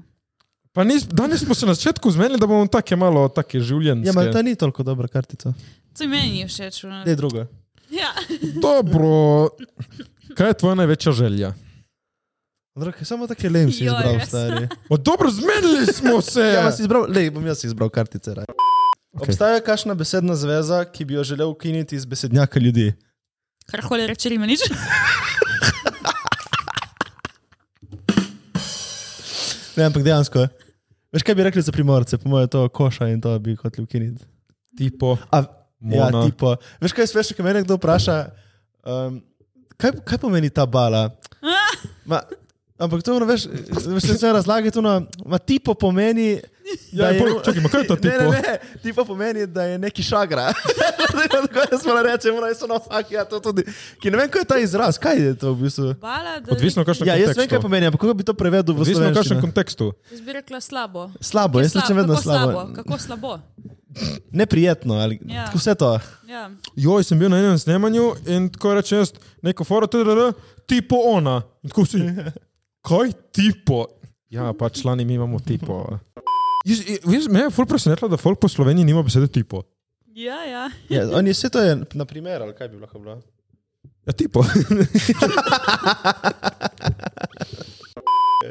Pa 0.73 0.85
nis, 0.85 1.02
danes 1.11 1.40
smo 1.43 1.55
se 1.55 1.67
na 1.67 1.75
začetku 1.75 2.11
zmenili, 2.11 2.38
da 2.38 2.47
bomo 2.47 2.67
take 2.71 2.95
malo 2.97 3.25
take 3.28 3.59
življenjske. 3.59 4.07
Ja, 4.07 4.12
ampak 4.14 4.31
ta 4.33 4.43
ni 4.47 4.55
toliko 4.55 4.85
dobra 4.87 5.09
kartica. 5.11 5.50
To 5.99 6.09
meni 6.09 6.31
ni 6.31 6.47
všeč. 6.47 6.83
Ne, 7.07 7.14
druga. 7.17 7.47
Ja. 7.90 8.12
Dobro. 8.62 9.49
Kaj 10.37 10.50
je 10.50 10.55
tvoja 10.55 10.75
največja 10.75 11.12
želja? 11.12 11.55
Drage, 12.78 13.05
samo 13.05 13.26
take 13.26 13.49
lem 13.50 13.73
si 13.73 13.85
Joj, 13.85 13.90
izbral, 13.90 14.14
res. 14.14 14.28
stari. 14.28 14.69
O, 14.88 14.97
dobro, 14.97 15.31
zmenili 15.31 15.87
smo 15.90 16.21
se. 16.21 16.40
Ja, 16.40 16.69
izbral, 16.81 17.09
lej, 17.11 17.31
bom 17.35 17.47
jaz 17.47 17.64
izbral 17.67 17.90
kartice. 17.90 18.35
Raj. 18.35 18.47
Ok. 19.12 19.25
Obstaja 19.26 19.59
kakšna 19.64 19.95
besedna 19.99 20.37
zveza, 20.38 20.85
ki 20.85 21.05
bi 21.05 21.14
jo 21.19 21.25
želel 21.25 21.50
ukiniti 21.50 21.97
iz 21.97 22.07
besednjaka 22.07 22.61
ljudi? 22.61 22.93
Kar 23.67 23.83
holi 23.83 24.07
reče, 24.07 24.31
ima 24.35 24.47
nič. 24.47 24.61
Ne, 29.76 29.85
ampak 29.85 30.02
dejansko. 30.02 30.47
Veš, 31.12 31.23
kaj 31.23 31.35
bi 31.35 31.43
rekli 31.47 31.62
za 31.62 31.73
primorce? 31.73 32.19
Po 32.19 32.28
mojem 32.28 32.45
je 32.47 32.55
to 32.55 32.69
koša 32.69 33.09
in 33.09 33.21
to 33.21 33.38
bi 33.38 33.55
hoteli 33.55 33.85
ukiniti. 33.85 34.25
Tipo, 34.78 35.17
A, 35.31 35.43
ja, 35.81 36.11
Mona. 36.11 36.25
tipo. 36.27 36.57
Veš, 36.81 36.93
kaj 36.93 37.07
je 37.07 37.37
ko 37.37 37.43
me 37.47 37.55
nekdo 37.55 37.79
vpraša, 37.79 38.19
um, 38.85 39.21
kaj, 39.77 40.01
kaj 40.05 40.19
pomeni 40.19 40.51
ta 40.51 40.67
bala? 40.67 41.11
Ma, 42.11 42.23
ampak 42.79 43.03
to, 43.03 43.15
ono, 43.15 43.27
veš, 43.27 43.47
veš, 43.87 44.03
se 44.13 44.23
ne 44.23 44.33
razlagati, 44.33 44.71
to, 44.73 44.83
ma 45.25 45.39
tipo 45.39 45.75
pomeni. 45.75 46.39
Ja, 46.93 47.09
pol- 47.15 47.41
čakaj, 47.41 47.61
ma 47.61 47.69
kaj 47.69 47.81
je 47.81 47.87
to 47.87 47.97
tipo? 47.97 48.13
Ne, 48.13 48.29
ne, 48.31 48.41
ne, 48.43 48.55
tipo 48.79 49.01
pomeni, 49.03 49.47
da 49.47 49.63
je 49.65 49.79
neki 49.79 50.03
šagra. 50.03 50.53
Tako 51.33 51.65
jaz 51.67 51.81
moram 51.83 52.05
reči, 52.05 52.29
moram 52.29 52.49
reči, 52.49 52.65
no, 52.69 52.77
fuck, 52.79 53.11
ja, 53.11 53.25
to 53.25 53.41
tudi. 53.41 53.65
Ki 53.97 54.11
ne 54.11 54.19
vem, 54.19 54.29
kaj 54.29 54.41
je 54.41 54.47
ta 54.47 54.59
izraz, 54.59 54.99
kaj 54.99 55.17
je 55.19 55.33
to 55.35 55.53
v 55.53 55.63
bistvu. 55.63 55.95
Bala, 55.97 56.37
da 56.39 56.53
odvisno 56.53 56.83
v 56.83 56.87
kakšnem 56.87 57.09
Ja, 57.09 57.17
jaz 57.17 57.33
vem, 57.35 57.49
kaj 57.49 57.61
pomeni, 57.61 57.87
ampak 57.87 58.01
kako 58.01 58.15
bi 58.15 58.23
to 58.23 58.35
prevedel 58.35 58.71
v 58.71 58.81
Odvisno 58.81 59.01
v 59.01 59.09
kakšnem 59.09 59.17
slovenščino? 59.17 59.41
kontekstu. 59.43 59.87
Jaz 60.13 60.21
bi 60.21 60.31
rekla 60.35 60.61
slabo. 60.61 61.09
Slabo, 61.23 61.61
jaz 61.61 61.73
rečem 61.75 61.97
vedno 61.97 62.17
slabo. 62.17 62.53
slabo. 62.53 62.75
Kako 62.75 62.99
slabo. 62.99 63.33
Neprijetno, 64.31 64.95
ali 64.97 65.19
Ja. 65.25 65.45
tako 65.45 65.59
vse 65.59 65.75
to. 65.75 66.01
Ja. 66.27 66.51
Joj, 66.77 67.01
sem 67.03 67.19
bil 67.19 67.29
na 67.29 67.39
enem 67.39 67.59
snemanju 67.59 68.05
in 68.29 68.51
tako 68.51 68.75
rečem 68.75 69.05
neko 69.41 69.65
foro, 69.65 69.87
tdd, 69.87 70.33
tipo 70.67 70.97
ona. 71.07 71.41
In 71.63 71.71
tako 71.71 71.87
si, 71.87 71.97
kaj 72.85 73.13
tipo? 73.35 73.87
Ja, 74.31 74.53
pač 74.53 74.83
člani 74.83 75.05
mi 75.09 75.15
imamo 75.17 75.41
tipo. 75.41 75.99
Me 77.33 77.41
je 77.41 77.51
ful 77.55 77.67
presenetilo, 77.67 78.11
da 78.13 78.19
folk 78.21 78.41
po 78.43 78.49
Sloveniji 78.49 78.85
nima 78.85 79.03
besede 79.03 79.29
tipo. 79.33 79.63
Ja, 80.19 80.43
ja. 80.45 80.67
Ja, 80.91 81.07
on 81.17 81.27
je 81.27 81.33
vse 81.33 81.49
to 81.51 81.63
je, 81.63 81.77
na 81.95 82.05
primer, 82.05 82.43
ali 82.43 82.53
kaj 82.55 82.69
bi 82.69 82.81
lahko 82.83 82.99
bilo? 82.99 83.21
Ja, 84.07 84.13
tipo. 84.13 84.45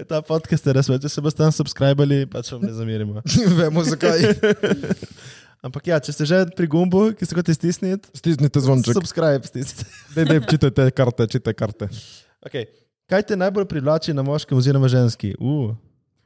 Ta 0.07 0.21
podcast 0.21 0.65
je 0.67 0.73
res, 0.75 0.87
če 0.87 1.09
se 1.09 1.21
boste 1.23 1.41
tam 1.41 1.51
subskrbali, 1.53 2.25
pač 2.31 2.51
vam 2.53 2.63
ne 2.65 2.73
zamerimo. 2.75 3.23
Vemo 3.59 3.83
zakaj. 3.87 4.19
Ampak 5.65 5.89
ja, 5.89 5.97
če 6.03 6.13
ste 6.13 6.27
že 6.29 6.41
pri 6.55 6.67
gumbu, 6.69 7.09
ki 7.17 7.25
ste 7.25 7.35
kot 7.35 7.49
stisniti, 7.49 8.11
Stisnite 8.15 8.61
zvonček. 8.61 8.93
subscribe 8.93 9.47
stisnite. 9.49 9.87
Dej, 10.13 10.25
dej, 10.29 10.39
čitajte 10.53 10.85
karte, 10.93 11.25
čitajte 11.25 11.57
karte. 11.57 11.85
Okay. 12.45 12.69
Kaj 13.07 13.23
te 13.23 13.35
najbolj 13.39 13.65
privlači 13.65 14.13
na 14.13 14.23
moškem 14.23 14.57
oziroma 14.57 14.87
ženski? 14.91 15.35
Uh. 15.39 15.71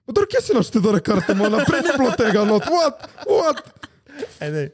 Odor, 0.10 0.26
kje 0.26 0.42
si 0.42 0.54
naštel 0.58 0.82
tore 0.82 1.00
karte, 1.00 1.36
malo 1.38 1.60
naprej 1.62 1.84
ni 1.86 1.94
bilo 1.98 2.12
tega, 2.18 2.42
no, 2.46 2.58
what, 2.58 3.06
what? 3.30 3.62
Ajde. 4.42 4.72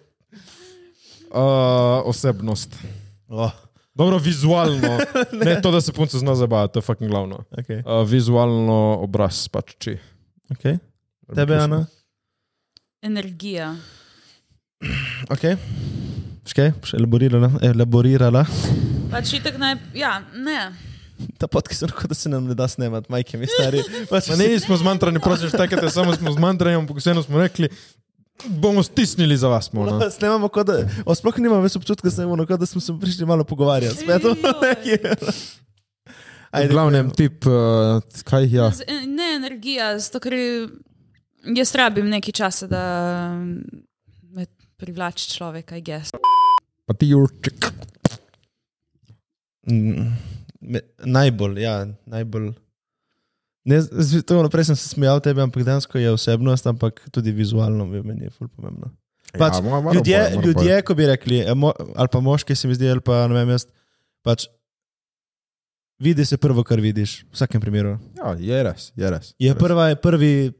Uh, 1.27 2.07
osebnost. 2.07 2.77
Oh, 3.27 3.51
Dobro, 3.97 4.17
vizualno. 4.17 4.97
ne 5.45 5.61
to, 5.61 5.71
da 5.71 5.81
se 5.81 5.93
punce 5.93 6.17
zna 6.17 6.35
zabavati, 6.35 6.73
to 6.73 6.79
je 6.79 6.81
fucking 6.81 7.11
glavno. 7.11 7.43
okay. 7.51 7.83
Uh, 7.83 8.07
vizualno 8.09 8.97
obraz 9.01 9.47
pač 9.47 9.75
či. 9.77 9.97
Okay. 10.49 10.77
Tebe, 11.35 11.57
Ana? 11.57 11.85
Energija. 13.01 13.75
Okay. 15.33 15.57
Škaj, 16.47 16.69
še 16.85 16.99
elaborirala. 17.01 17.49
elaborirala. 17.65 18.45
Pač 19.11 19.33
itak 19.41 19.57
naj. 19.59 19.73
Ja, 19.97 20.21
ne. 20.31 20.69
Ta 21.39 21.47
podcast 21.47 21.81
je 21.81 21.87
tako, 21.87 22.07
da 22.07 22.15
se 22.15 22.29
nam 22.29 22.45
ne 22.45 22.53
da 22.53 22.67
snemati, 22.67 23.11
majke 23.11 23.37
mi 23.37 23.47
stari. 23.47 23.83
Pač, 24.11 24.27
ne, 24.29 24.47
nismo 24.47 24.77
zmantrani, 24.77 25.19
prosim, 25.19 25.49
štekajte, 25.49 25.89
samo 25.89 26.15
smo 26.15 26.31
zmantrani, 26.31 26.75
ampak 26.75 26.97
vseeno 26.97 27.23
smo 27.23 27.39
rekli, 27.39 27.69
bomo 28.47 28.83
stisnili 28.83 29.37
za 29.37 29.47
vas. 29.47 29.71
No. 29.73 29.99
Snemamo 30.11 30.47
kot 30.47 30.67
da, 30.67 30.79
o, 31.05 31.15
sploh 31.15 31.37
nimam 31.37 31.61
več 31.65 31.75
občutka, 31.75 32.11
snemamo, 32.11 32.45
kot 32.45 32.59
da 32.59 32.65
smo 32.65 32.81
se 32.81 32.93
prišli 33.01 33.25
malo 33.25 33.43
pogovarjati. 33.43 33.97
Spet, 33.97 34.21
Ejoj. 36.53 36.65
V 36.65 36.69
glavnem, 36.71 37.09
tip, 37.11 37.43
uh, 37.45 37.99
kaj 38.23 38.45
ja. 38.49 38.69
Z- 38.71 38.87
Ne 39.05 39.35
energija, 39.35 39.91
zato 39.99 40.21
ker 40.23 40.33
jaz 41.57 41.73
rabim 41.75 42.07
nekaj 42.09 42.33
časa, 42.33 42.69
da 42.71 42.83
me 44.31 44.47
privlači 44.79 45.27
človek, 45.35 45.75
aj 45.75 45.81
gess. 45.83 46.15
Pa 46.87 46.95
ti 46.95 47.09
Jurček. 47.11 47.67
Mm, 49.67 50.13
najbolj, 50.99 51.59
ja, 51.59 51.75
najbolj. 52.05 52.53
Ne, 53.63 53.81
z, 53.81 54.21
to 54.21 54.39
naprej 54.39 54.63
sem 54.65 54.75
se 54.75 54.89
smejal 54.89 55.19
tebi, 55.19 55.41
ampak 55.41 55.61
dejansko 55.61 55.97
je 55.97 56.09
osebnost, 56.09 56.63
ampak 56.65 57.01
tudi 57.11 57.31
vizualno 57.31 57.85
mi 57.85 57.99
meni 58.01 58.23
je 58.23 58.29
ful 58.29 58.47
pomembno. 58.47 58.91
Pač, 59.33 59.53
Ja, 59.53 59.61
mora- 59.61 59.81
mora 59.81 59.93
ljudje, 59.93 60.17
boje, 60.17 60.35
mora 60.35 60.47
ljudje, 60.47 60.81
ko 60.81 60.93
bi 60.93 61.05
rekli, 61.05 61.39
eh, 61.41 61.53
mo, 61.53 61.73
ali 61.93 62.07
pa 62.07 62.19
moški 62.19 62.55
se 62.55 62.67
mi 62.67 62.75
zdi, 62.75 62.87
ali 62.87 63.01
pa 63.01 63.27
ne 63.27 63.35
vem 63.35 63.49
jaz, 63.49 63.65
pač 64.23 64.47
vidi 65.99 66.25
se 66.25 66.37
prvo, 66.37 66.63
kar 66.63 66.79
vidiš, 66.79 67.23
v 67.23 67.33
vsakem 67.33 67.59
primeru. 67.59 67.97
Ja, 68.15 68.31
je 68.33 68.63
res, 68.63 68.91
je 68.95 69.09
res. 69.09 69.33
Je 69.37 69.51
res. 69.51 69.59
prva, 69.59 69.89
je 69.89 69.95
prvi, 69.97 70.53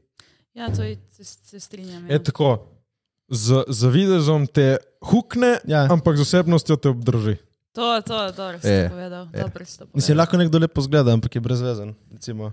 Ja, 0.54 0.68
to 0.68 0.82
je, 0.82 0.98
se, 1.12 1.60
strinjam. 1.60 2.04
Je 2.04 2.12
Ja. 2.12 2.18
tako, 2.20 2.66
z, 3.28 3.62
z 3.68 3.86
videzom 3.86 4.46
te 4.46 4.76
hukne, 5.00 5.58
ja. 5.64 5.86
ampak 5.86 6.16
z 6.16 6.20
osebnostjo 6.20 6.76
te 6.76 6.88
obdrži. 6.88 7.36
To, 7.72 8.02
to, 8.02 8.32
dobro 8.32 8.58
si 8.58 8.66
to 8.66 8.90
povedal. 8.90 9.28
je. 9.28 9.40
Dobro 9.40 9.62
si 9.62 9.74
to 9.74 9.84
Mislim, 9.86 10.00
povedal. 10.06 10.16
lahko 10.18 10.34
nekdo 10.36 10.58
lepo 10.58 10.80
zgleda, 10.80 11.12
ampak 11.12 11.30
je 11.30 11.40
brezvezen. 11.40 11.94
Recimo. 12.10 12.52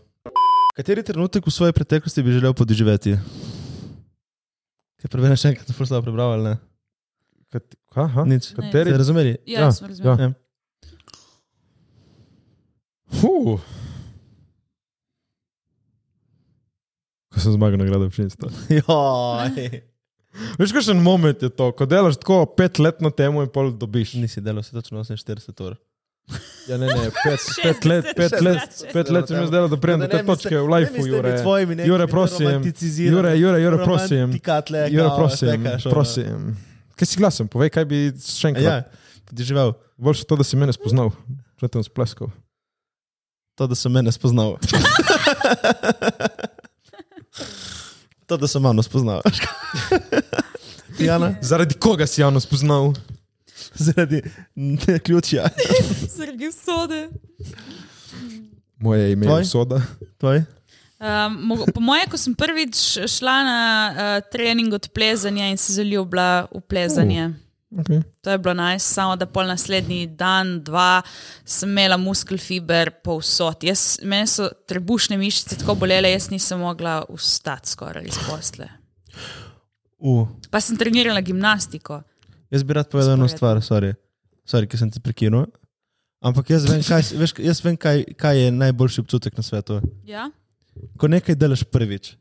Kateri 0.75 1.03
trenutek 1.03 1.41
v 1.41 1.51
svoji 1.51 1.71
preteklosti 1.71 2.19
bi 2.19 2.31
želel 2.31 2.53
podživeti? 2.53 3.15
Kaj 4.97 5.07
prebereš 5.07 5.39
še 5.39 5.49
enkrat, 5.49 5.71
slabo 5.71 6.03
prebral 6.03 6.33
ali 6.33 6.43
ne? 6.45 6.55
Kat, 7.47 7.63
aha, 7.95 8.25
Nič. 8.25 8.51
Ne. 8.51 8.55
kateri? 8.59 8.89
Ste 8.89 8.97
razumeli? 8.97 9.31
Ja, 9.45 9.59
Ja, 9.61 9.71
smo 9.71 9.87
razumeli. 9.87 10.21
ja. 10.21 10.29
Huh. 13.15 13.61
Ko 17.29 17.39
sem 17.39 17.51
zmagal 17.51 17.77
nagrado 17.77 18.05
občinstva. 18.05 18.51
Joj. 18.77 19.94
Veš, 20.59 20.71
kakšen 20.75 21.01
moment 21.03 21.41
je 21.41 21.49
to, 21.49 21.71
ko 21.71 21.85
delaš 21.89 22.17
tako 22.19 22.45
pet 22.57 22.79
let 22.79 23.01
na 23.03 23.09
temo 23.11 23.43
in 23.43 23.49
pol 23.51 23.71
dobiš. 23.71 24.13
Nisi 24.19 24.41
delal, 24.43 24.63
si 24.63 24.71
točno 24.75 25.03
48 25.03 25.63
ur. 25.63 25.75
Ja, 26.67 26.77
ne, 26.81 26.87
ne, 26.89 27.09
pet, 27.13 27.39
pet 27.63 27.85
let, 27.85 28.05
pet 28.17 28.41
let, 28.41 28.85
pet 28.93 29.09
let 29.13 29.27
se 29.27 29.39
mi 29.39 29.47
zdelo, 29.47 29.67
da 29.69 29.77
pridem 29.77 29.99
do 30.01 30.07
te 30.09 30.23
točke 30.25 30.57
v 30.57 30.67
lifeu, 30.73 31.05
Jure. 31.07 31.35
Jure, 31.85 32.07
prosim. 32.09 32.63
Jure, 32.97 33.37
Jure, 33.37 33.61
Jure, 33.61 33.77
prosim. 33.83 34.31
Jure, 34.89 35.09
prosim, 35.15 35.63
prosim. 35.89 36.55
Kaj 36.97 37.07
si 37.11 37.17
glasen, 37.19 37.47
povej, 37.51 37.69
kaj 37.75 37.85
bi 37.85 37.99
še 38.17 38.47
enkrat. 38.53 38.65
Ja, 38.65 38.83
ti 39.29 39.43
živel. 39.45 39.73
Boljše 40.01 40.25
to, 40.25 40.35
da 40.39 40.43
si 40.47 40.57
mene 40.57 40.73
spoznal, 40.75 41.11
že 41.61 41.67
tam 41.69 41.83
spleskal. 41.85 42.27
To, 43.55 43.67
da 43.69 43.75
sem 43.77 43.91
mene 43.93 44.11
spoznal. 44.11 44.57
to, 48.25 48.37
da 48.37 48.47
sem 48.47 48.61
mano 48.61 48.83
spoznal. 48.83 49.21
Jana, 50.99 51.35
Zaradi 51.41 51.75
koga 51.75 52.07
si 52.07 52.21
javno 52.21 52.39
spoznal? 52.39 52.93
zaradi 53.75 54.21
ne, 54.55 54.99
ključja. 54.99 55.47
Zaradi 56.17 56.47
usode. 56.47 57.09
Moje 58.77 59.11
ime 59.11 59.25
Tvoj? 59.25 59.41
je 59.41 59.45
Soda. 59.45 59.81
Tvoj? 60.17 60.43
Um, 60.99 61.57
po 61.73 61.79
moje, 61.79 62.05
ko 62.11 62.17
sem 62.17 62.35
prvič 62.35 62.97
šla 63.17 63.43
na 63.43 63.59
uh, 63.91 64.29
trening 64.31 64.73
od 64.73 64.89
plezanja 64.93 65.47
in 65.49 65.57
se 65.57 65.73
zaljubila 65.73 66.47
v 66.55 66.61
plezanje. 66.61 67.33
Okay. 67.75 68.01
To 68.21 68.31
je 68.31 68.37
bilo 68.39 68.53
najs, 68.55 68.83
samo 68.87 69.15
da 69.19 69.25
pol 69.27 69.49
naslednji 69.51 70.07
dan, 70.07 70.61
dva, 70.63 71.01
sem 71.43 71.69
imela 71.69 71.97
muskel 71.99 72.37
fiber 72.39 72.91
povsod. 73.03 73.65
Jaz, 73.67 73.99
mene 74.03 74.27
so 74.31 74.47
trebušne 74.67 75.17
mišice 75.19 75.57
tako 75.59 75.75
bolele, 75.75 76.13
jaz 76.13 76.29
nisem 76.31 76.59
mogla 76.63 77.01
vstati 77.09 77.69
skoraj 77.69 78.07
iz 78.07 78.19
posle. 78.29 78.69
Uh, 79.99 80.27
Pa 80.49 80.61
sem 80.61 80.77
trenirala 80.77 81.21
gimnastiko. 81.21 82.01
jaz 82.49 82.63
bi 82.63 82.73
rad 82.73 82.89
povedal 82.89 83.13
eno 83.13 83.27
stvar, 83.27 83.57
sorry. 83.57 83.93
sorry, 84.47 84.67
ki 84.67 84.77
sem 84.77 84.91
te 84.91 84.99
prekinil. 84.99 85.45
Ampak 86.23 86.49
jaz 86.49 86.63
vem, 86.69 86.81
kaj, 86.81 87.11
veš, 87.19 87.33
jaz 87.43 87.59
vem 87.65 87.75
kaj, 87.77 88.03
kaj 88.17 88.39
je 88.39 88.51
najboljši 88.51 89.01
občutek 89.01 89.37
na 89.37 89.43
svetu. 89.43 89.81
Ja? 90.07 90.29
Ko 90.97 91.07
nekaj 91.07 91.35
delaš 91.35 91.63
prvič. 91.63 92.15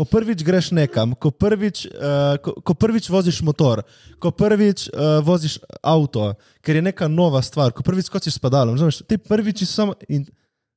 Ko 0.00 0.08
prvič 0.08 0.40
greš 0.40 0.70
nekam, 0.72 1.12
ko 1.12 1.28
prvič, 1.28 1.84
uh, 1.86 2.40
ko, 2.40 2.56
ko 2.56 2.72
prvič 2.72 3.12
voziš 3.12 3.42
motor, 3.42 3.82
ko 4.16 4.32
prvič 4.32 4.88
uh, 4.88 5.20
voziš 5.20 5.58
avto, 5.82 6.32
ker 6.58 6.72
je 6.74 6.82
neka 6.82 7.04
nova 7.04 7.42
stvar, 7.42 7.68
ko 7.68 7.84
prvič 7.84 8.08
skočiš 8.08 8.32
s 8.32 8.40
padalom, 8.40 8.72
razumeš, 8.72 9.04
ti 9.04 9.20
prvič 9.20 9.60
si 9.60 9.68
samo 9.68 9.92
in 10.08 10.24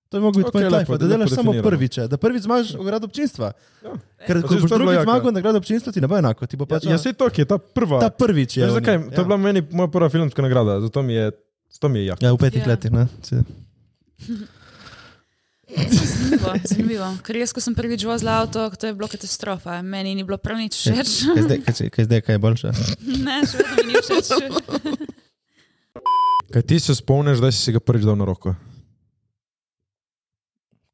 to 0.09 0.17
je 0.17 0.21
mogoče 0.21 0.43
biti 0.43 0.57
okay, 0.57 0.67
lepo, 0.67 0.91
life, 0.91 0.99
da 0.99 1.07
delaš 1.07 1.31
samo 1.31 1.55
prvič, 1.55 2.03
da 2.03 2.17
prvič 2.17 2.43
zmagaš 2.43 2.73
nagrado 2.73 3.07
občinstva. 3.07 3.53
Ja. 3.79 3.95
Ker 4.27 4.35
Pa 4.35 4.43
ko 4.43 4.59
boš 4.59 4.69
jaka. 4.91 5.03
zmagal 5.03 5.31
nagrado 5.31 5.57
občinstva, 5.57 5.89
ti 5.89 5.97
ne 5.97 6.05
bo 6.05 6.19
enako, 6.19 6.43
ti 6.43 6.53
bo 6.53 6.65
Ja, 6.65 6.75
pač 6.75 6.83
ja, 6.85 6.99
sej 6.99 7.15
to, 7.15 7.31
je 7.31 7.47
ta 7.47 7.57
prva. 7.57 7.97
ta 7.97 8.11
prvič. 8.11 8.59
Je, 8.59 8.67
Veš, 8.67 8.75
zakaj? 8.75 8.99
oni, 8.99 9.09
To 9.09 9.21
je 9.21 9.25
bila 9.25 9.39
meni 9.39 9.63
moja 9.71 9.87
prva 9.87 10.11
filmska 10.11 10.41
nagrada, 10.41 10.81
zato 10.81 10.99
mi 10.99 11.15
je, 11.15 11.31
zato 11.71 11.87
mi 11.87 12.03
je 12.03 12.05
jak. 12.07 12.19
Ja, 12.19 12.29
v 12.29 12.37
petih 12.37 12.61
Ja. 12.61 12.67
letih. 12.67 12.91
Ne? 12.91 13.07
Zanimivo, 15.77 16.53
zanimivo. 16.63 17.07
Ker 17.25 17.39
jaz, 17.41 17.53
ko 17.55 17.61
sem 17.63 17.75
prvič 17.75 18.05
vozila 18.05 18.41
avto, 18.43 18.65
to 18.77 18.89
je 18.89 18.93
bilo 18.97 19.07
katastrofa. 19.11 19.81
Meni 19.81 20.15
ni 20.15 20.23
bilo 20.23 20.37
prav 20.37 20.57
nič 20.57 20.77
všeč. 20.77 21.09
Kaj 21.33 21.43
zdaj, 21.47 21.59
kaj, 21.65 21.89
kaj 21.93 22.05
zdaj, 22.09 22.21
kaj 22.21 22.35
je 22.35 22.41
boljše? 22.43 22.73
ne, 23.27 23.39
še 23.47 23.61
vedno 23.61 23.73
mi 23.79 23.83
ni 23.89 23.95
všeč. 24.01 24.27
Kaj 26.53 26.67
ti 26.69 26.77
se 26.79 26.95
spomniš, 26.95 27.41
da 27.41 27.51
si 27.51 27.63
si 27.65 27.73
ga 27.73 27.81
prvič 27.81 28.05
dal 28.05 28.19
na 28.19 28.29
roko? 28.29 28.53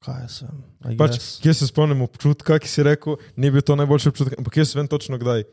Kaj 0.06 0.26
sem? 0.32 0.64
Pač, 0.96 1.20
kje 1.44 1.54
se 1.60 1.68
spomnim 1.68 2.06
občutka, 2.06 2.56
ki 2.64 2.72
si 2.72 2.86
rekel, 2.88 3.20
ni 3.36 3.52
bil 3.52 3.66
to 3.66 3.76
najboljši 3.76 4.12
občutek, 4.14 4.40
ampak 4.40 4.62
jaz 4.62 4.72
vem 4.78 4.88
točno 4.88 5.20
kdaj. 5.20 5.44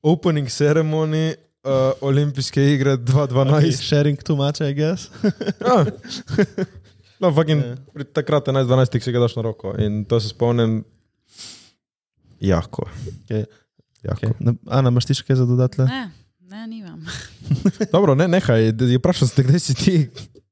Opening 0.00 0.48
ceremony, 0.48 1.36
uh, 1.68 1.92
olimpijske 2.00 2.64
igre 2.72 2.96
2012. 2.96 3.84
Sharing 3.84 4.22
too 4.24 4.36
much, 4.40 4.64
I 4.64 4.72
guess. 4.72 5.10
Ja. 5.60 5.84
No, 7.20 7.28
fucking, 7.30 7.60
Ja. 7.60 7.76
pri 7.92 8.04
takrat 8.06 8.46
11-12 8.46 9.00
si 9.00 9.12
ga 9.12 9.20
daš 9.20 9.36
na 9.36 9.42
roko 9.42 9.74
in 9.78 10.04
to 10.04 10.20
se 10.20 10.28
spomnim 10.28 10.84
jako. 12.40 12.88
Okay. 13.24 13.44
jako. 14.02 14.26
Okay. 14.26 14.56
Ana, 14.66 14.88
imaš 14.88 15.04
ti 15.04 15.14
še 15.14 15.24
kaj 15.24 15.36
za 15.36 15.46
dodati? 15.46 15.82
Ne, 15.84 16.10
ne, 16.40 16.66
nimam. 16.66 17.04
Dobro, 17.94 18.14
ne, 18.14 18.28
nehaj, 18.28 18.72
sem 19.14 19.28
te, 19.28 19.44
kdaj 19.44 19.60
si 19.60 19.74
ti. 19.74 19.96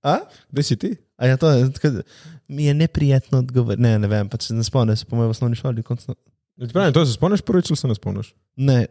A? 0.05 0.19
Kdaj 0.53 0.65
si 0.65 0.77
ti? 0.77 0.91
A 1.17 1.27
je 1.27 1.37
to, 1.37 1.49
tako, 1.71 2.05
mi 2.49 2.65
je 2.65 2.75
neprijetno 2.75 3.39
odgovoriti. 3.39 3.83
Ne, 3.83 3.97
ne 3.99 4.07
vem, 4.07 4.29
pač 4.29 4.51
se 4.51 4.55
ne 4.55 4.65
spomnim, 4.65 4.97
se 4.97 5.05
po 5.05 5.17
mojem 5.17 5.33
v 5.33 5.35
osnovni 5.35 5.57
šoli. 5.57 5.83
Končno. 5.83 6.15
Ja, 6.59 6.67
ti 6.67 6.73
Pravim, 6.75 6.93
to 6.93 7.07
se 7.07 7.13
spomniš 7.13 7.41
prvič 7.43 7.71
ali 7.71 7.77
se 7.77 7.89
ne 7.89 7.95
spomniš? 7.95 8.35
Ne, 8.57 8.87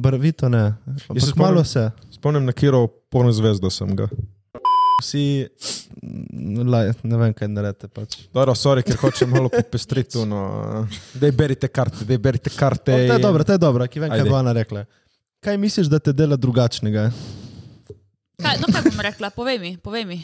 barvito 0.00 0.48
ne. 0.48 0.64
Se 0.96 1.04
Ampak 1.08 1.22
spomnim- 1.22 1.44
malo 1.44 1.64
se. 1.64 1.90
Spomnim 2.10 2.44
na 2.44 2.52
kiro 2.52 2.86
porno 3.10 3.32
zvezdo 3.32 3.70
sem 3.70 3.90
ga. 3.96 4.08
Vsi, 4.98 5.46
mm, 6.02 6.64
laj, 6.66 6.88
ne 7.06 7.18
vem, 7.20 7.34
kaj 7.36 7.48
naredite. 7.52 7.86
Pač. 7.94 8.16
Dobro, 8.34 8.54
sorry, 8.58 8.82
ker 8.82 8.98
hočem 8.98 9.30
malo 9.30 9.50
popestriti. 9.52 10.18
No. 10.26 10.40
Dej 11.14 11.30
berite 11.38 11.68
karte, 11.70 12.02
dej 12.08 12.18
berite 12.18 12.50
karte. 12.50 12.90
To 12.90 13.14
je 13.14 13.22
dobro, 13.22 13.46
to 13.46 13.54
je 13.54 13.62
dobro, 13.62 13.86
ki 13.86 14.02
vem, 14.02 14.10
kaj 14.10 14.24
Ajde. 14.24 14.32
bo 14.32 14.40
Ana 14.40 14.54
rekla. 14.56 14.82
Kaj 15.44 15.54
misliš, 15.62 15.86
da 15.86 16.00
te 16.02 16.10
dela 16.12 16.34
drugačnega? 16.34 17.12
Kaj, 18.42 18.58
no, 18.58 18.66
kaj 18.74 18.82
bom 18.90 19.00
rekla? 19.06 19.30
Povej 19.30 19.62
mi, 19.62 19.70
povej 19.78 20.04
mi. 20.08 20.18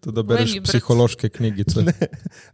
To, 0.00 0.08
da 0.10 0.24
bereš 0.24 0.56
mi, 0.56 0.62
psihološke 0.64 1.28
knjigice. 1.28 1.84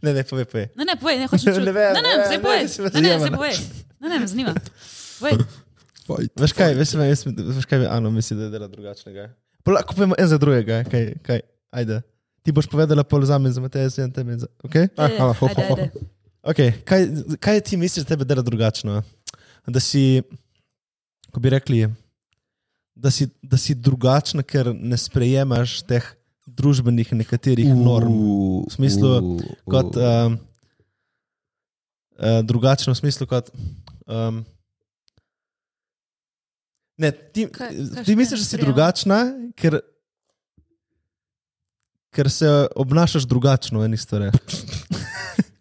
Ne, 0.03 0.11
ne, 0.13 0.23
povej, 0.27 0.45
povej. 0.51 0.67
Ne, 0.75 0.85
ne, 0.91 0.95
povej, 0.99 1.23
ne 1.23 1.31
hočem 1.31 1.55
čuti. 1.55 1.65
Ne 1.65 1.71
vem, 1.71 1.95
ne, 1.95 2.03
ne, 2.03 2.11
ne, 2.19 2.27
zdaj 2.27 2.37
ne, 2.37 2.43
povej. 2.43 2.67
si 2.67 2.83
me 2.83 2.91
Ne, 2.91 2.99
ne, 3.01 3.07
zanima, 3.07 3.19
zdaj 3.23 3.31
ne. 3.31 3.37
povej. 3.39 3.55
Ne, 4.03 4.07
ne, 4.11 4.19
me 4.19 4.27
zanima. 4.27 4.53
Povej. 5.23 5.33
Fight. 6.07 6.31
Veš 6.39 6.53
kaj, 6.55 6.75
veš, 6.75 6.93
veš, 6.99 7.23
veš 7.31 7.65
kaj 7.67 7.79
bi 7.83 7.87
Ana 7.91 8.11
misli, 8.11 8.37
da 8.39 8.51
dela 8.51 8.67
drugačnega? 8.67 9.31
Lahko 9.67 9.95
povemo 9.95 10.15
en 10.17 10.27
za 10.27 10.37
drugega. 10.37 10.83
Kaj, 10.87 11.13
kaj, 11.23 11.41
ajde. 11.71 12.01
Ti 12.43 12.53
boš 12.55 12.69
povedala 12.71 13.03
pol 13.03 13.25
za 13.27 13.37
me, 13.37 13.51
za 13.51 13.61
Mateja, 13.61 13.89
za 13.89 14.07
tebe. 14.07 14.37
Za, 14.39 14.47
okay? 14.63 14.87
Ah, 14.95 15.11
hvala, 15.17 15.33
ho, 15.33 15.47
Ajde, 15.47 15.61
ho, 15.61 15.75
ho. 15.75 15.81
ajde. 15.81 16.05
Okay. 16.47 16.71
Kaj, 16.87 17.07
kaj 17.43 17.61
ti 17.61 17.77
misliš, 17.77 18.05
da 18.05 18.15
tebe 18.15 18.23
dela 18.23 18.41
drugačno? 18.41 19.01
Da 19.67 19.79
si, 19.83 20.21
ko 21.31 21.43
bi 21.43 21.51
rekli, 21.51 21.81
da 22.95 23.11
si, 23.11 23.27
da 23.43 23.59
si 23.59 23.75
drugačna, 23.75 24.45
ker 24.47 24.71
ne 24.71 24.95
sprejemaš 24.97 25.81
teh 25.83 26.05
družbenih 26.47 27.11
nekaterih 27.19 27.73
norm. 27.75 28.15
V 28.63 28.71
smislu, 28.71 29.11
kot 29.67 29.99
um, 29.99 30.37
uh, 32.15 32.39
drugačno, 32.47 32.95
v 32.95 33.01
smislu 33.03 33.27
kot. 33.27 33.51
Um, 34.07 34.45
ne, 36.97 37.11
ti, 37.11 37.45
Kaj- 37.47 37.73
kaj 37.93 38.03
ti 38.03 38.15
misliš, 38.15 38.39
da 38.39 38.43
si 38.43 38.49
sprejemam? 38.49 38.65
drugačna, 38.67 39.19
ker, 39.55 39.79
ker 42.09 42.29
se 42.29 42.47
obnašaš 42.75 43.23
drugačno 43.23 43.79
v 43.79 43.85
eni 43.85 43.97
stvari. 43.97 44.31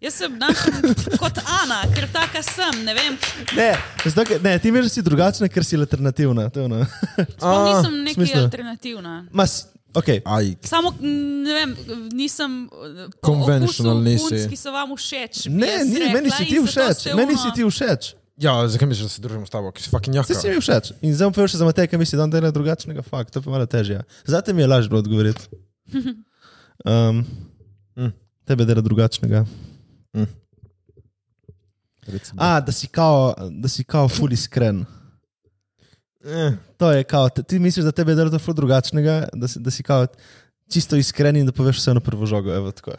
Jaz 0.00 0.14
se 0.14 0.26
obnašam 0.26 0.74
kot 1.18 1.38
Ana, 1.62 1.82
ker 1.94 2.06
taka 2.12 2.42
sem, 2.42 2.84
ne 2.84 2.94
vem. 2.94 3.16
Ne, 3.56 3.72
zato, 4.04 4.22
ker- 4.24 4.42
ne, 4.42 4.58
ti 4.58 4.70
veš, 4.70 4.84
da 4.84 4.88
si 4.90 5.02
drugačna, 5.02 5.48
ker 5.48 5.64
si 5.64 5.76
alternativna. 5.76 6.44
Sploh 6.52 7.64
nisem 7.66 7.96
neki 8.04 8.14
smislu. 8.14 8.42
alternativna. 8.42 9.14
Mas, 9.32 9.56
okay. 9.94 10.20
Aj, 10.24 10.52
Samo, 10.62 10.92
ne 11.00 11.54
vem, 11.54 11.72
nisem 12.12 12.68
nisi. 14.04 14.28
punc, 14.30 14.46
ki 14.52 14.56
so 14.56 14.70
vam 14.70 14.94
všeč. 14.94 15.46
Ne, 15.48 15.72
ni, 15.84 15.98
rekla, 15.98 16.12
meni 16.14 16.30
si 16.30 16.44
ti 16.44 16.60
všeč, 16.62 17.08
meni 17.16 17.34
si 17.34 17.50
ti 17.56 17.64
všeč. 17.64 18.14
Ja, 18.38 18.68
zakaj 18.68 18.88
misliš, 18.88 19.06
da 19.08 19.08
se 19.08 19.22
družimo 19.24 19.46
s 19.46 19.50
tabo, 19.50 19.70
ki 19.72 19.82
si 19.82 19.90
fucking 19.90 20.16
jaka? 20.16 20.28
Ti 20.28 20.34
si 20.34 20.48
mi 20.48 20.60
všeč. 20.60 20.92
In 21.02 21.14
zdaj 21.14 21.32
povedal 21.32 21.48
še 21.54 21.60
za 21.60 21.68
Matej, 21.68 21.88
kaj 21.88 21.98
misli, 21.98 22.18
da 22.18 22.24
on 22.24 22.32
dela 22.32 22.50
drugačnega, 22.52 23.02
fakt, 23.02 23.32
to 23.32 23.40
je 23.40 23.44
pa 23.44 23.50
malo 23.50 23.66
težje. 23.66 24.02
Zate 24.28 24.52
mi 24.52 24.62
je 24.62 24.68
lažje 24.68 24.92
bilo 24.92 25.00
odgovoriti. 25.04 25.48
Um, 26.84 27.24
Mm. 27.96 28.12
Tebe 28.44 28.64
dela 28.68 28.82
drugačnega. 28.84 29.46
Recimo. 32.06 32.36
A, 32.36 32.60
da 32.60 32.72
si 32.72 32.86
kao, 32.86 33.34
da 33.50 33.68
si 33.68 33.84
kao 33.84 34.08
ful 34.08 34.32
iskren. 34.32 34.84
Eh, 36.24 36.52
To 36.76 36.92
je 36.92 37.04
kao, 37.04 37.28
ti 37.28 37.58
misliš, 37.58 37.84
da 37.84 37.92
tebe 37.92 38.14
dela 38.14 38.30
to 38.30 38.38
ful 38.38 38.54
drugačnega, 38.54 39.28
da 39.32 39.48
si, 39.48 39.60
da 39.60 39.70
si 39.70 39.82
kao 39.82 40.06
čisto 40.70 40.96
iskren 40.96 41.36
in 41.36 41.46
da 41.46 41.52
poveš 41.52 41.78
vse 41.80 41.94
na 41.94 42.00
prvo 42.00 42.26
žogo. 42.26 42.52
Evo, 42.54 42.70
tako. 42.72 42.92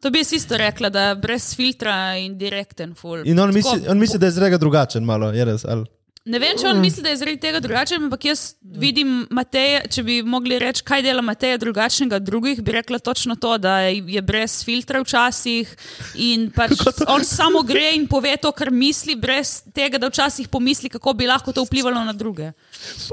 To 0.00 0.10
bi 0.10 0.18
jaz 0.18 0.32
isto 0.32 0.56
rekla, 0.56 0.88
da 0.92 1.14
brez 1.14 1.54
filtra 1.56 2.16
in 2.20 2.38
direkten 2.38 2.94
full. 2.94 3.22
in 3.26 3.38
on 3.38 3.52
Tako, 3.52 3.56
misli, 3.56 3.88
on 3.88 3.98
misli, 3.98 4.18
da 4.18 4.26
je 4.26 4.32
zrega 4.32 4.58
drugačen, 4.58 5.04
malo, 5.04 5.32
je 5.32 5.44
res. 5.44 5.64
Ali? 5.64 5.86
Ne 6.26 6.40
vem, 6.42 6.56
če 6.58 6.66
on 6.66 6.80
misli, 6.82 7.04
da 7.06 7.12
je 7.12 7.20
zaradi 7.20 7.38
tega 7.38 7.60
drugačen, 7.62 8.02
ampak 8.02 8.24
jaz 8.26 8.40
vidim 8.60 9.28
Mateja, 9.30 9.84
če 9.86 10.02
bi 10.02 10.16
mogli 10.26 10.56
reči, 10.58 10.82
kaj 10.82 11.04
dela 11.06 11.22
Mateja 11.22 11.54
drugačnega 11.62 12.18
od 12.18 12.24
drugih, 12.26 12.62
bi 12.66 12.74
rekla 12.74 12.98
točno 12.98 13.36
to, 13.38 13.52
da 13.62 13.76
je 13.86 14.22
brez 14.26 14.56
filtra 14.66 14.98
včasih 15.04 15.70
in 16.18 16.48
pač 16.50 16.82
on 17.06 17.22
samo 17.24 17.62
gre 17.62 17.92
in 17.94 18.08
pove 18.10 18.34
to, 18.42 18.50
kar 18.50 18.72
misli, 18.74 19.14
brez 19.14 19.60
tega, 19.70 20.02
da 20.02 20.10
včasih 20.10 20.50
pomisli, 20.50 20.90
kako 20.90 21.14
bi 21.14 21.30
lahko 21.30 21.54
to 21.54 21.62
vplivalo 21.62 22.02
na 22.02 22.12
druge. 22.12 22.50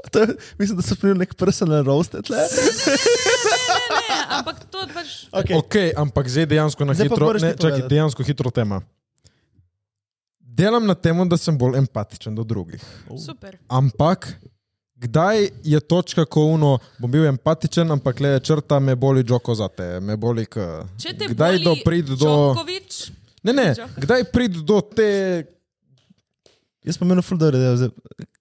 To, 0.09 0.25
je- 0.25 0.33
mislim, 0.57 0.81
da 0.81 0.81
so 0.81 0.97
sprejeli 0.97 1.19
nek 1.21 1.37
personal 1.37 1.85
roast. 1.85 2.17
tle. 2.25 2.41
Ne, 3.89 4.17
ampak 4.37 4.63
to 4.71 4.87
pač. 4.93 5.13
Okay. 5.31 5.55
ok, 5.57 5.75
ampak 5.97 6.29
zdaj 6.29 6.45
dejansko 6.49 6.85
na 6.85 6.93
Zdaj 6.93 7.09
hitro, 7.09 7.33
ne, 7.33 7.51
čakaj, 7.59 7.85
dejansko 7.89 8.23
hitro 8.23 8.51
tema. 8.53 8.81
Delam 10.39 10.85
na 10.85 10.95
tem, 10.95 11.17
da 11.29 11.37
sem 11.37 11.57
bolj 11.57 11.79
empatičen 11.81 12.35
do 12.35 12.43
drugih. 12.45 12.81
Super. 13.17 13.57
Ampak 13.67 14.35
kdaj 15.03 15.49
je 15.63 15.79
točka, 15.79 16.25
ko 16.25 16.45
uno, 16.53 16.77
bom 17.01 17.11
bil 17.11 17.25
empatičen, 17.27 17.91
ampak 17.91 18.21
le 18.23 18.37
črta 18.39 18.79
me 18.79 18.95
boli 18.95 19.23
džoko 19.23 19.55
za 19.55 19.67
te, 19.67 19.97
me 19.99 20.17
boli 20.17 20.45
k. 20.45 20.85
Če 21.01 21.17
te 21.17 21.33
Kdaj 21.33 21.59
do 21.65 21.75
pridi 21.83 22.15
do. 22.15 22.31
Djokovic, 22.53 23.01
Ne, 23.43 23.51
ne, 23.53 23.75
kdaj 23.97 24.23
pridi 24.31 24.61
do 24.63 24.79
te. 24.81 25.43
Jaz 26.83 26.99
pa 26.99 27.07
menim 27.07 27.23
ful 27.23 27.39
dobro, 27.39 27.59
da 27.59 27.73
je. 27.79 27.89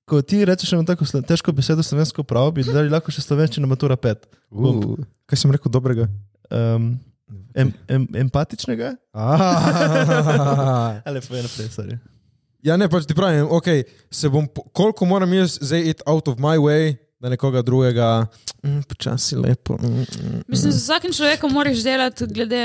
Ko 0.09 0.19
ti 0.23 0.45
rečeš 0.45 0.73
eno 0.75 0.85
tako 0.87 1.07
težko 1.29 1.53
besedo 1.55 1.83
slovensko 1.87 2.25
prav, 2.27 2.51
bi 2.57 2.65
dali 2.67 2.91
lahko 2.91 3.15
še 3.15 3.23
slovenščina 3.23 3.69
matura 3.71 3.97
5. 3.97 4.27
Uh, 4.51 4.97
kaj 5.31 5.43
sem 5.45 5.55
rekel 5.55 5.71
dobrega? 5.73 6.09
Um, 6.51 6.97
em, 7.55 7.71
em, 7.89 8.09
empatičnega? 8.25 8.97
Ali 11.07 11.23
pa 11.23 11.39
je 11.39 11.45
naprej, 11.47 11.71
sorry. 11.77 12.01
Ja, 12.63 12.77
ne, 12.79 12.87
pač 12.91 13.07
ti 13.11 13.15
pravim, 13.19 13.47
okay, 13.51 13.83
se 14.11 14.31
bom, 14.31 14.47
koliko 14.75 15.07
moram 15.11 15.33
jaz 15.35 15.57
zdaj 15.59 15.89
iti 15.95 16.07
out 16.07 16.29
of 16.31 16.39
my 16.43 16.59
way, 16.63 16.93
da 17.23 17.31
nekoga 17.31 17.63
drugega, 17.63 18.27
mm, 18.63 18.83
počasi 18.91 19.39
lepo. 19.39 19.79
Mm, 19.83 20.03
mm. 20.03 20.43
Mislim, 20.51 20.75
z 20.75 20.83
vsakim 20.83 21.15
človekom 21.15 21.51
moraš 21.55 21.83
delati 21.83 22.27
glede 22.31 22.63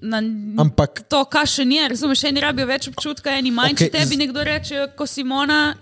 na 0.00 0.18
Ampak 0.58 1.02
to, 1.04 1.24
kaj 1.26 1.46
še 1.48 1.64
ni. 1.64 1.78
Razumeš, 1.84 2.24
eni 2.24 2.40
rabijo 2.40 2.66
več 2.66 2.88
občutka, 2.88 3.30
eni 3.32 3.50
manj. 3.50 3.74
Okay, 3.74 3.86
Če 3.86 3.94
tebi 3.94 4.16
nekdo 4.16 4.40
reče, 4.42 4.88
ko 4.96 5.04
Simona, 5.04 5.74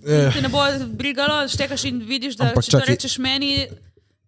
Eh. 0.00 0.32
te 0.32 0.40
ne 0.40 0.48
bo 0.48 0.64
brigalo, 0.88 1.44
štekaš 1.46 1.84
in 1.84 1.98
vidiš, 2.00 2.36
da 2.36 2.44
Ampak 2.46 2.64
če 2.64 2.70
to 2.70 2.78
čakaj. 2.78 2.88
rečeš 2.88 3.18
meni, 3.18 3.66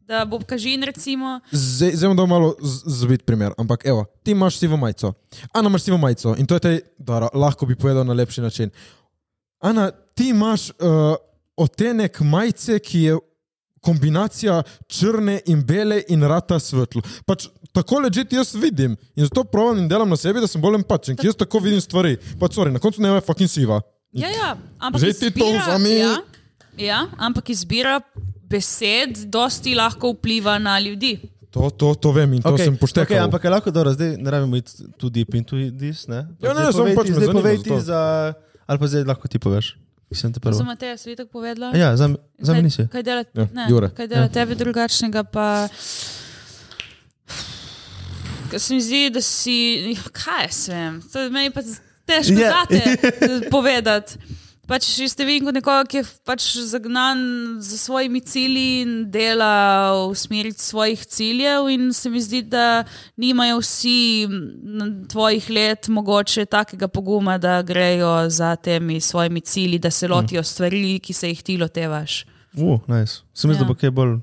da 0.03 0.25
bo 0.25 0.39
kažin, 0.39 0.83
recimo. 0.83 1.41
zdaj 1.51 2.13
bom 2.15 2.29
malo 2.29 2.55
z- 2.61 2.85
zvit 2.99 3.25
primer. 3.25 3.53
Ampak 3.57 3.87
evo, 3.87 4.05
ti 4.23 4.31
imaš 4.33 4.59
sivo 4.59 4.77
majico, 4.77 5.15
Ana 5.51 5.69
imaš 5.69 5.83
sivo 5.83 5.97
majico 5.97 6.37
in 6.37 6.45
to 6.45 6.55
je 6.55 6.61
te, 6.61 6.73
da 6.99 7.29
lahko 7.33 7.65
bi 7.65 7.75
povedal 7.75 8.05
na 8.05 8.13
lepši 8.13 8.41
način. 8.41 8.71
Ana, 9.61 9.87
ti 10.15 10.29
imaš 10.29 10.71
uh, 10.73 11.17
otenek 11.57 12.21
majice, 12.21 12.79
ki 12.79 12.99
je 13.01 13.17
kombinacija 13.81 14.63
črne 14.87 15.41
in 15.47 15.63
bele 15.63 16.03
in 16.09 16.23
rata 16.23 16.59
svetlo. 16.59 17.03
Pač 17.25 17.49
tako 17.73 18.01
ležite 18.01 18.37
jaz 18.37 18.55
vidim 18.55 18.97
in 19.17 19.25
zato 19.25 19.45
pravim 19.45 19.79
in 19.79 19.89
delam 19.89 20.09
na 20.09 20.17
sebi, 20.17 20.41
da 20.41 20.47
sem 20.47 20.61
bolj 20.61 20.75
empatičen, 20.75 21.17
ker 21.17 21.27
jaz 21.27 21.37
tako 21.37 21.59
vidim 21.59 21.81
stvari. 21.81 22.17
Pač, 22.41 22.55
sorry, 22.55 22.73
na 22.73 22.79
koncu 22.79 23.03
ne 23.03 23.09
je 23.09 23.21
fucking 23.21 23.51
siva. 23.51 23.81
Ja, 24.13 24.29
ja, 24.29 24.57
ampak 24.79 25.01
Zdaj 25.01 25.13
ti 25.13 25.31
to 25.33 25.47
vzemi. 25.49 25.95
Ja, 25.99 26.17
ja, 26.79 26.99
ampak 27.19 27.49
izbira 27.51 28.01
besed 28.45 29.25
dosti 29.27 29.75
lahko 29.75 30.13
vpliva 30.13 30.59
na 30.59 30.77
ljudi. 30.81 31.17
To, 31.51 31.69
to, 31.71 31.95
to 31.95 32.13
vem 32.13 32.33
in 32.33 32.43
to 32.43 32.49
okay, 32.49 32.65
sem 32.65 32.77
poštekal. 32.77 33.13
Okay, 33.13 33.21
ampak 33.21 33.45
je 33.45 33.51
lahko 33.51 33.71
dobro, 33.71 33.93
zdaj 33.93 34.17
ne 34.17 34.31
rabimo 34.31 34.57
iti 34.57 34.73
tu 34.97 35.11
deep 35.11 35.35
into 35.35 35.57
this. 35.71 36.09
Ne? 36.09 36.25
Ja, 36.41 36.53
ne, 36.53 36.73
samo 36.73 36.85
povej 36.85 36.97
pač 36.97 37.07
ti- 37.07 37.13
me 37.13 37.17
Zdaj 37.17 37.27
zanima 37.27 37.41
povej 37.41 37.57
ti 37.59 37.81
za. 37.81 38.01
Ali 38.67 38.79
pa 38.79 38.87
zdaj 38.87 39.05
lahko 39.05 39.29
ti 39.29 39.39
poveš. 39.39 39.77
Sem 40.13 40.33
te 40.33 40.41
prvo. 40.41 40.61
Jaz 40.61 41.05
bi 41.09 41.17
tako 41.17 41.41
povedala? 41.41 41.73
Ja, 41.73 41.97
za, 41.97 42.09
za 42.37 42.53
me 42.53 42.63
nisi. 42.63 42.85
Kaj 42.85 43.03
dela, 43.03 43.25
Ja, 43.33 43.49
ne, 43.49 43.65
kaj 43.97 44.09
dela 44.09 44.23
ja. 44.23 44.29
tebe 44.29 44.55
drugačnega? 44.55 45.25
Pa, 45.25 45.69
Ker 48.53 48.61
se 48.61 48.75
mi 48.77 48.81
zdi, 48.85 49.07
da 49.15 49.23
si. 49.25 49.57
Kaj 50.13 50.45
jaz 50.47 50.63
vem? 50.69 51.01
To 51.13 51.25
je 51.25 51.31
meni 51.33 51.51
pa 51.55 51.65
težko 52.07 52.37
Ja. 52.37 52.53
yeah. 52.69 53.01
zate 53.01 53.51
povedati. 53.55 54.19
Pač 54.63 54.87
ste 55.11 55.25
vi 55.27 55.41
kot 55.43 55.57
nekoga, 55.57 55.83
ki 55.91 55.99
je 55.99 56.05
pač 56.25 56.45
zagnan 56.71 57.19
za 57.61 57.77
svojimi 57.77 58.21
cilji 58.23 58.83
in 58.85 58.93
dela 59.11 59.91
v 60.07 60.15
smeri 60.17 60.53
svojih 60.55 61.03
ciljev, 61.03 61.67
in 61.69 61.91
se 61.93 62.09
mi 62.09 62.21
zdi, 62.23 62.45
da 62.47 62.85
nimajo 63.19 63.59
vsi 63.59 64.29
tvojih 65.11 65.51
let 65.51 65.89
mogoče 65.89 66.47
takega 66.47 66.89
poguma, 66.89 67.39
da 67.43 67.59
grejo 67.63 68.31
za 68.31 68.55
temi 68.57 69.01
svojimi 69.01 69.41
cilji, 69.41 69.79
da 69.83 69.91
se 69.91 70.09
lotijo 70.09 70.43
stvari, 70.43 71.01
ki 71.03 71.13
se 71.13 71.29
jih 71.29 71.43
ti 71.43 71.59
lotevaš. 71.59 72.23
Uh, 72.55 72.79
nice. 72.87 73.27
Sem 73.35 73.51
mislil, 73.51 73.65
Ja. 73.65 73.69
da 73.69 73.75
bo 73.75 73.75
kaj 73.75 73.91
bolj. 73.91 74.21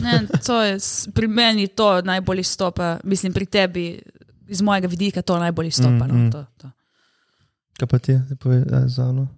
Ne, 0.00 0.26
to 0.46 0.62
je, 0.62 0.78
pri 1.14 1.28
meni 1.28 1.68
to 1.68 2.00
najbolj 2.02 2.40
izstopa, 2.40 2.98
mislim, 3.04 3.32
pri 3.32 3.46
tebi, 3.46 4.00
iz 4.48 4.62
mojega 4.62 4.88
vidika, 4.88 5.22
to 5.22 5.38
najbolj 5.38 5.66
izstopa. 5.66 6.06
Mm, 6.06 6.12
mm. 6.12 6.24
No, 6.24 6.30
to, 6.32 6.44
to. 6.56 6.70
Kaj 7.78 7.88
pa 7.88 7.98
ti, 7.98 8.16
povej 8.40 8.64
ja, 8.64 8.88
za 8.88 9.02
Ano? 9.12 9.28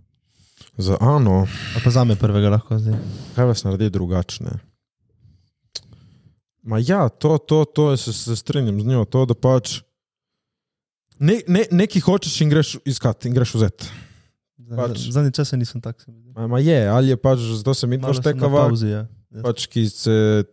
Za 0.79 0.97
Ano, 1.01 1.45
Ali 1.75 1.85
pa 1.85 1.91
za 1.91 2.05
me 2.05 2.17
prvega 2.17 2.51
lahko 2.51 2.79
zdaj. 2.79 2.95
kaj 3.35 3.45
vas 3.45 3.65
naredi 3.65 3.91
drugačne? 3.91 4.51
Ma 6.63 6.79
ja, 6.79 7.09
to, 7.09 7.39
to, 7.39 7.65
to 7.65 7.97
se, 7.97 8.13
se 8.13 8.37
strinjam 8.37 8.81
z 8.81 8.87
njo, 8.87 9.05
to, 9.05 9.27
da 9.27 9.35
pač 9.35 9.81
ne, 11.19 11.41
ne, 11.49 11.67
nekaj 11.71 12.01
hočeš 12.01 12.41
in 12.41 12.49
greš 12.49 12.77
iskat 12.85 13.27
in 13.29 13.35
greš 13.35 13.55
vzeti. 13.55 13.91
Pač. 14.71 15.11
Zadnji 15.11 15.33
čas 15.35 15.53
nisem 15.53 15.81
tak. 15.83 16.05
Ma, 16.37 16.47
ma 16.47 16.61
je, 16.63 16.87
ali 16.89 17.11
je 17.11 17.17
pač 17.17 17.43
zato 17.59 17.75
se 17.75 17.87
mi 17.87 17.99
na 17.99 18.13
štekava, 18.15 18.69
pauzi, 18.69 18.93
ja. 18.95 19.07
Ja. 19.31 19.45
pač 19.47 19.67
ki 19.71 19.87
se 19.87 20.45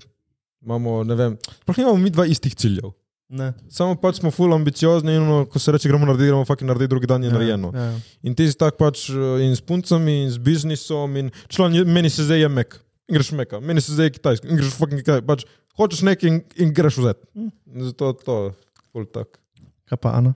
imamo, 0.62 1.02
ne 1.08 1.16
vem, 1.18 1.38
sploh 1.64 1.78
nimamo 1.82 1.98
mi 2.02 2.12
dva 2.14 2.28
istih 2.30 2.54
ciljev. 2.56 2.92
Ne. 3.28 3.50
Samo 3.68 3.98
pač 4.00 4.22
smo 4.22 4.32
full 4.32 4.56
ambiciozni 4.56 5.18
in 5.18 5.26
ono, 5.26 5.42
ko 5.52 5.60
se 5.60 5.74
reče, 5.76 5.90
gremo 5.92 6.08
narediti, 6.08 6.30
gremo 6.30 6.46
fucking 6.48 6.70
narediti, 6.70 6.92
drugi 6.94 7.10
dan 7.12 7.26
je 7.26 7.32
narejeno. 7.34 7.74
Ja, 7.76 7.88
ja. 7.92 7.98
In 8.24 8.38
ti 8.40 8.48
si 8.48 8.56
tak 8.56 8.78
pač 8.80 9.10
eh, 9.12 9.44
in 9.44 9.56
s 9.58 9.64
puncami, 9.68 10.22
in 10.24 10.32
s 10.32 10.40
biznisom, 10.40 11.18
in 11.20 11.32
član, 11.52 11.76
meni 11.92 12.12
se 12.14 12.24
zdaj 12.24 12.46
je 12.46 12.52
mek, 12.54 12.78
in 13.10 13.18
greš 13.20 13.34
meka, 13.36 13.60
meni 13.60 13.84
se 13.84 13.98
zdaj 13.98 14.08
je 14.08 14.16
kitajski, 14.16 14.48
in 14.48 14.62
greš 14.62 14.78
fucking 14.80 15.04
kitajski. 15.04 15.28
Pač 15.28 15.44
hočeš 15.76 16.06
nekaj 16.08 16.32
in, 16.32 16.40
in 16.56 16.72
greš 16.76 17.02
vzeti. 17.04 17.28
In 17.36 17.90
Zato 17.90 18.14
to 18.24 18.40
je 18.46 18.56
full 18.94 19.12
tak. 19.12 19.42
Kaj 19.92 20.00
pa 20.04 20.16
Ana? 20.22 20.32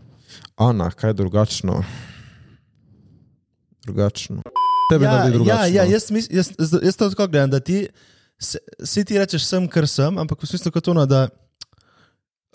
Ana, 0.59 0.91
kaj 0.91 1.15
je 1.15 1.19
drugačno? 1.23 1.79
Drugačno. 3.87 4.43
Tebe 4.91 5.07
ja, 5.07 5.15
naredi 5.15 5.39
drugačno. 5.39 5.71
ja, 5.71 5.83
ja, 5.83 5.91
jaz, 5.95 6.11
mis, 6.11 6.27
jaz, 6.27 6.51
jaz, 6.59 6.75
jaz 6.83 6.99
to 6.99 7.07
tako 7.15 7.31
gledam, 7.31 7.55
da 7.55 7.63
ti, 7.63 7.85
si 8.41 9.05
ti 9.05 9.19
rečeš 9.19 9.45
sem, 9.45 9.67
ker 9.69 9.87
sem, 9.87 10.17
ampak 10.17 10.41
v 10.41 10.49
smislu 10.49 10.71
kot 10.73 10.87
ono, 10.89 11.05
da 11.05 11.27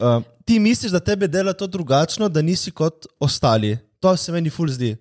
uh, 0.02 0.22
ti 0.44 0.58
misliš, 0.58 0.92
da 0.92 1.00
tebe 1.00 1.28
dela 1.30 1.54
to 1.54 1.66
drugačno, 1.66 2.28
da 2.28 2.42
nisi 2.42 2.70
kot 2.74 3.06
ostali. 3.20 3.76
To 4.02 4.16
se 4.16 4.32
meni 4.32 4.50
ful 4.50 4.68
zdi. 4.68 4.96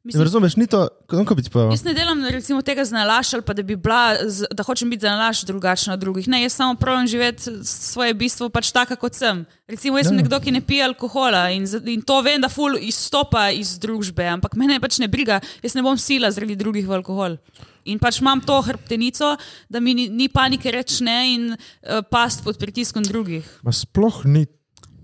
Ne 0.00 0.08
Mislim, 0.08 0.22
razumeš, 0.22 0.56
ni 0.56 0.66
to, 0.66 0.88
kako 1.06 1.34
bi 1.34 1.42
ti 1.42 1.50
povedal. 1.50 1.72
Jaz 1.72 1.84
ne 1.84 1.92
delam 1.94 2.24
recimo, 2.24 2.62
tega 2.62 2.84
za 2.84 2.96
nalaš 2.96 3.34
ali 3.34 3.42
pa 3.42 3.52
da 3.52 3.62
bi 3.62 3.76
bila, 3.76 4.16
da 4.50 4.62
hočem 4.62 4.90
biti 4.90 5.00
za 5.04 5.10
nalaš 5.10 5.42
drugačna 5.44 5.92
od 5.94 6.00
drugih. 6.00 6.28
Ne, 6.28 6.42
jaz 6.42 6.52
samo 6.52 6.74
pravim 6.74 7.06
živeti 7.06 7.50
svoje 7.64 8.14
bistvo 8.14 8.48
pač 8.48 8.70
taka, 8.72 8.96
kot 8.96 9.14
sem. 9.14 9.44
Recimo, 9.68 9.98
jaz 9.98 10.06
sem 10.08 10.16
Ja. 10.16 10.22
nekdo, 10.22 10.40
ki 10.40 10.50
ne 10.56 10.60
pije 10.60 10.84
alkohola 10.84 11.50
in, 11.50 11.66
in 11.84 12.00
to 12.02 12.16
vem, 12.22 12.40
da 12.40 12.48
ful 12.48 12.78
izstopa 12.80 13.50
iz 13.50 13.74
družbe, 13.78 14.24
ampak 14.24 14.56
mene 14.56 14.80
pač 14.80 14.98
ne 14.98 15.08
briga, 15.08 15.40
jaz 15.62 15.74
ne 15.76 15.82
bom 15.84 15.98
sila 16.00 16.30
zaradi 16.32 16.56
drugih 16.56 16.88
v 16.88 16.96
alkohol. 16.96 17.36
In 17.84 17.98
pač 17.98 18.22
imam 18.24 18.40
to 18.40 18.56
hrbtenico, 18.62 19.36
da 19.68 19.80
mi 19.80 19.94
ni, 19.94 20.08
ni 20.08 20.28
panike 20.28 20.70
reči 20.72 21.04
ne 21.04 21.18
in 21.34 21.46
uh, 21.52 22.00
past 22.10 22.40
pod 22.44 22.56
pritiskom 22.56 23.04
drugih. 23.04 23.44
Ma 23.62 23.72
sploh 23.72 24.24
ni 24.24 24.46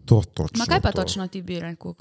to 0.08 0.22
točno. 0.34 0.56
Ma 0.56 0.64
kaj 0.64 0.80
pa 0.80 0.92
to. 0.92 1.02
točno 1.04 1.28
ti 1.28 1.42
bi 1.42 1.60
rekel? 1.60 1.92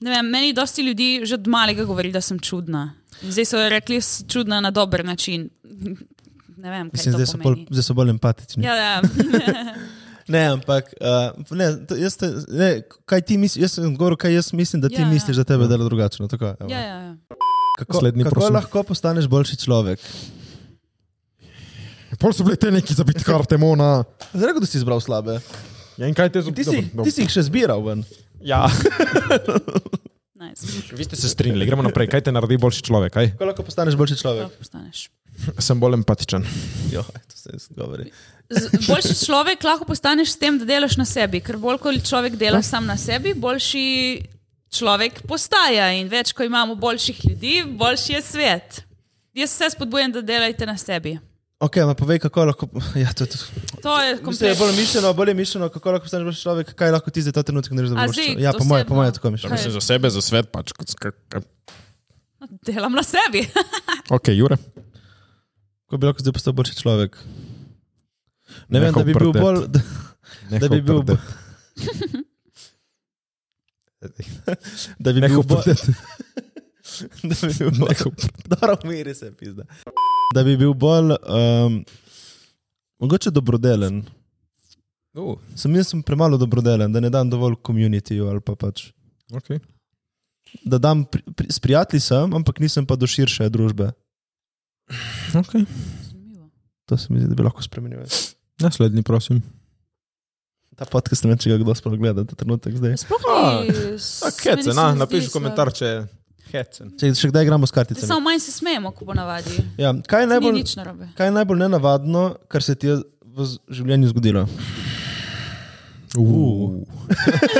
Ne 0.00 0.10
vem, 0.10 0.26
meni 0.26 0.52
dosti 0.52 0.82
ljudi 0.82 1.20
že 1.24 1.34
od 1.34 1.46
malega 1.46 1.84
govori, 1.84 2.12
da 2.12 2.20
sem 2.20 2.38
čudna. 2.38 2.94
In 3.22 3.32
zdaj 3.32 3.44
so 3.44 3.68
rekli, 3.68 3.98
da 3.98 4.06
sem 4.06 4.28
čudna 4.28 4.60
na 4.60 4.70
dober 4.70 5.04
način. 5.04 5.48
Ne 6.56 6.70
vem, 6.70 6.90
kaj 6.90 6.98
Mislim, 6.98 7.12
to 7.12 7.18
zdaj 7.18 7.26
so, 7.26 7.36
bolj, 7.38 7.42
pomeni. 7.44 7.66
zdaj 7.70 7.82
so 7.82 7.94
bolj 7.94 8.10
empatični. 8.10 8.64
Ja, 8.64 8.74
ja. 8.74 9.02
Ne, 10.28 10.42
ampak 10.52 10.90
uh, 11.00 11.32
ne, 11.56 11.86
to, 11.88 11.96
jaz 11.96 12.18
te, 12.20 12.28
ne, 12.52 12.82
kaj 13.08 13.22
ti 13.24 13.38
misliš, 13.40 13.62
jaz 13.62 13.72
sem 13.78 13.94
govoril, 13.96 14.16
kaj 14.20 14.34
jaz 14.34 14.50
mislim, 14.52 14.82
da 14.82 14.90
ti 14.92 14.98
Ja, 15.00 15.06
ja. 15.06 15.08
misliš, 15.08 15.38
da 15.40 15.44
tebe 15.44 15.64
dela 15.66 15.84
drugačno. 15.88 16.28
Tako, 16.28 16.50
evo. 16.60 16.68
ja, 16.68 16.80
ja, 16.80 16.98
ja. 17.00 17.14
Kako, 17.78 17.94
Naslednji, 17.96 18.24
kako 18.24 18.34
prosim. 18.34 18.54
lahko 18.54 18.82
postaneš 18.82 19.24
boljši 19.26 19.56
človek? 19.56 20.00
Pol 22.18 22.32
so 22.32 22.44
bili 22.44 22.56
te 22.60 22.70
neki 22.70 22.94
zabiti 22.94 23.24
karte, 23.24 23.56
mona. 23.56 24.04
Zdaj 24.34 24.52
da 24.60 24.66
si 24.66 24.76
izbral 24.76 25.00
slabe. 25.00 25.38
Ja, 25.96 26.06
in 26.06 26.14
kaj 26.14 26.28
te 26.34 26.42
Ti 26.42 26.64
si, 26.64 26.84
ti 27.04 27.10
si 27.10 27.24
jih 27.24 27.32
še 27.32 27.46
zbiral 27.48 27.80
ven. 27.86 28.04
Ja. 28.40 28.66
Nice. 30.34 30.66
Vi 30.92 31.04
ste 31.04 31.16
se 31.16 31.28
strinjali, 31.28 31.66
gremo 31.66 31.82
naprej. 31.82 32.06
Kaj 32.06 32.20
te 32.20 32.32
naredi 32.32 32.56
boljši 32.56 32.82
človek? 32.82 33.12
Kaj? 33.12 33.30
Kako 33.32 33.44
lahko 33.44 33.62
postaneš 33.62 33.96
boljši 33.96 34.16
človek? 34.16 34.42
Lahko 34.42 34.58
postaneš. 34.58 35.00
Sem 35.58 35.80
bolj 35.80 35.94
empatičen. 35.94 36.44
Jo, 36.92 37.02
to 37.02 37.34
se 37.34 37.50
jaz 37.52 37.66
govori. 37.70 38.06
Z- 38.48 38.86
Boljši 38.86 39.16
človek 39.18 39.64
lahko 39.64 39.84
postaneš 39.84 40.30
s 40.30 40.38
tem, 40.38 40.58
da 40.58 40.64
delaš 40.64 40.94
na 40.96 41.04
sebi. 41.04 41.40
Ker 41.40 41.58
bolj, 41.58 41.78
ko 41.78 41.90
človek 41.92 42.36
dela 42.36 42.62
sam 42.62 42.86
na 42.86 42.94
sebi, 42.96 43.34
boljši 43.34 43.82
človek 44.70 45.22
postaja. 45.26 45.90
In 45.92 46.06
več, 46.08 46.30
ko 46.32 46.46
imamo 46.46 46.74
boljših 46.76 47.18
ljudi, 47.26 47.56
boljši 47.74 48.12
je 48.12 48.22
svet. 48.22 48.80
Jaz 49.34 49.50
vse 49.52 49.70
spodbujam, 49.70 50.12
da 50.12 50.22
delajte 50.22 50.66
na 50.66 50.76
sebi. 50.76 51.16
Ok, 51.58 51.76
ma 51.78 51.90
povej, 51.92 52.18
kako 52.20 52.44
lahko. 52.44 52.64
Ja, 52.94 53.10
to, 53.10 53.26
to. 53.26 53.34
To 53.82 53.92
je 53.96 54.14
Mislim, 54.14 54.48
je 54.48 54.54
kompleksno. 54.54 54.58
bolj 54.60 54.76
mišljeno, 54.76 55.12
bolj 55.12 55.28
je 55.28 55.34
mišljeno, 55.34 55.68
kako 55.68 55.90
lahko 55.90 56.04
postaneš 56.04 56.24
boljši 56.24 56.42
človek, 56.42 56.66
kaj 56.72 56.90
lahko 56.90 57.10
ti 57.10 57.22
zdaj 57.22 57.32
ta 57.32 57.42
trenutek 57.42 57.72
narediš, 57.72 57.90
da 57.90 57.96
A 57.96 58.00
boš 58.00 58.06
boljši 58.08 58.26
človek. 58.28 58.40
Ja, 58.40 58.52
po 58.52 58.64
moje, 58.64 58.82
po 58.82 58.86
osebno? 58.86 58.96
moje 58.96 59.12
tako 59.12 59.30
mišljeno. 59.30 59.56
Kaj? 59.56 59.70
za 59.70 59.80
sebe, 59.82 60.06
za 60.08 60.22
svet 60.22 60.46
pač. 60.48 60.70
k- 60.70 61.42
Delam 62.62 62.92
na 62.92 63.02
sebi. 63.02 63.42
Ok, 64.10 64.28
Jure. 64.30 64.56
Kako 65.82 65.96
bi 65.96 66.06
lahko 66.06 66.20
zdaj 66.20 66.32
postal 66.32 66.52
boljši 66.52 66.76
človek? 66.76 67.18
Ne 68.68 68.78
vem, 68.78 68.88
Nehal 68.88 68.94
da 68.94 69.04
bi 69.04 69.12
bil 69.12 69.32
prdet. 69.32 69.42
bolj. 69.42 69.58
Da, 69.66 69.80
da 70.58 70.68
bi 70.68 70.80
bil 70.80 71.02
bolj. 71.02 71.18
Da 74.98 75.10
bi 75.10 75.20
bil 75.20 75.28
Nehal 75.28 75.42
bolj. 75.42 75.64
Da 77.24 77.34
bi 77.36 77.52
bil 77.52 77.70
bolj. 77.72 77.98
Dobro, 78.46 78.78
umiri 78.84 79.14
se, 79.14 79.32
pizda. 79.32 79.66
Da 80.34 80.44
bi 80.44 80.56
bil 80.56 80.74
bolj, 80.74 81.14
um, 81.24 81.84
mogoče 83.00 83.30
dobrodelen. 83.30 84.02
Uh, 85.18 85.38
Sem 85.56 85.74
jaz 85.74 85.90
sem 85.90 86.02
premalo 86.02 86.38
dobrodelen, 86.38 86.92
da 86.92 87.00
ne 87.00 87.10
dam 87.10 87.30
dovolj 87.30 87.56
komunitiju 87.62 88.28
ali 88.28 88.40
pa 88.40 88.54
pač. 88.54 88.90
okay. 89.32 89.58
Da 90.64 90.78
dam, 90.78 91.04
pri, 91.04 91.22
pri, 91.36 91.52
s 91.52 91.60
prijatelji 91.60 92.00
sem, 92.00 92.34
ampak 92.34 92.60
nisem 92.60 92.86
pa 92.86 92.96
do 92.96 93.06
širše 93.06 93.48
družbe. 93.52 93.90
Okay. 95.36 95.66
To 96.88 96.96
se 96.96 97.12
mi 97.12 97.20
zdi, 97.20 97.28
da 97.28 97.34
bi 97.34 97.44
lahko 97.44 97.62
spremenil. 97.62 98.06
Naslednji, 98.60 99.02
prosim. 99.02 99.42
Ta 100.78 100.86
podcast 100.88 101.24
ne 101.24 101.32
vem, 101.32 101.40
če 101.42 101.50
ga 101.50 101.58
kdo 101.60 101.74
sploh 101.74 101.98
gleda, 101.98 102.24
ta 102.24 102.38
trenutek 102.38 102.76
zdaj. 102.78 102.94
Sploh 103.02 103.26
meni 104.46 104.64
se 104.64 104.76
na, 104.76 104.92
ne 104.94 105.02
napiši 105.02 105.32
komentar, 105.34 105.72
če 105.74 105.84
je 105.84 105.98
hecen. 106.52 106.92
Če 107.00 107.12
še 107.18 107.30
kdaj 107.32 107.46
igramo 107.46 107.68
s 107.68 107.74
karticami. 107.74 108.08
Samo 108.08 108.24
manj 108.24 108.42
se 108.44 108.54
smejemo, 108.54 108.92
ko 108.96 109.08
ponavadi. 109.08 109.62
Ja, 109.80 109.92
kaj, 110.08 110.24
je 110.24 110.30
najbolj, 110.32 110.62
kaj 111.18 111.30
je 111.30 111.34
najbolj 111.36 111.62
nenavadno, 111.64 112.24
kar 112.48 112.64
se 112.64 112.76
ti 112.78 112.90
je 112.90 112.98
v 113.38 113.48
življenju 113.80 114.12
zgodilo? 114.12 114.46
Uh. 116.18 116.82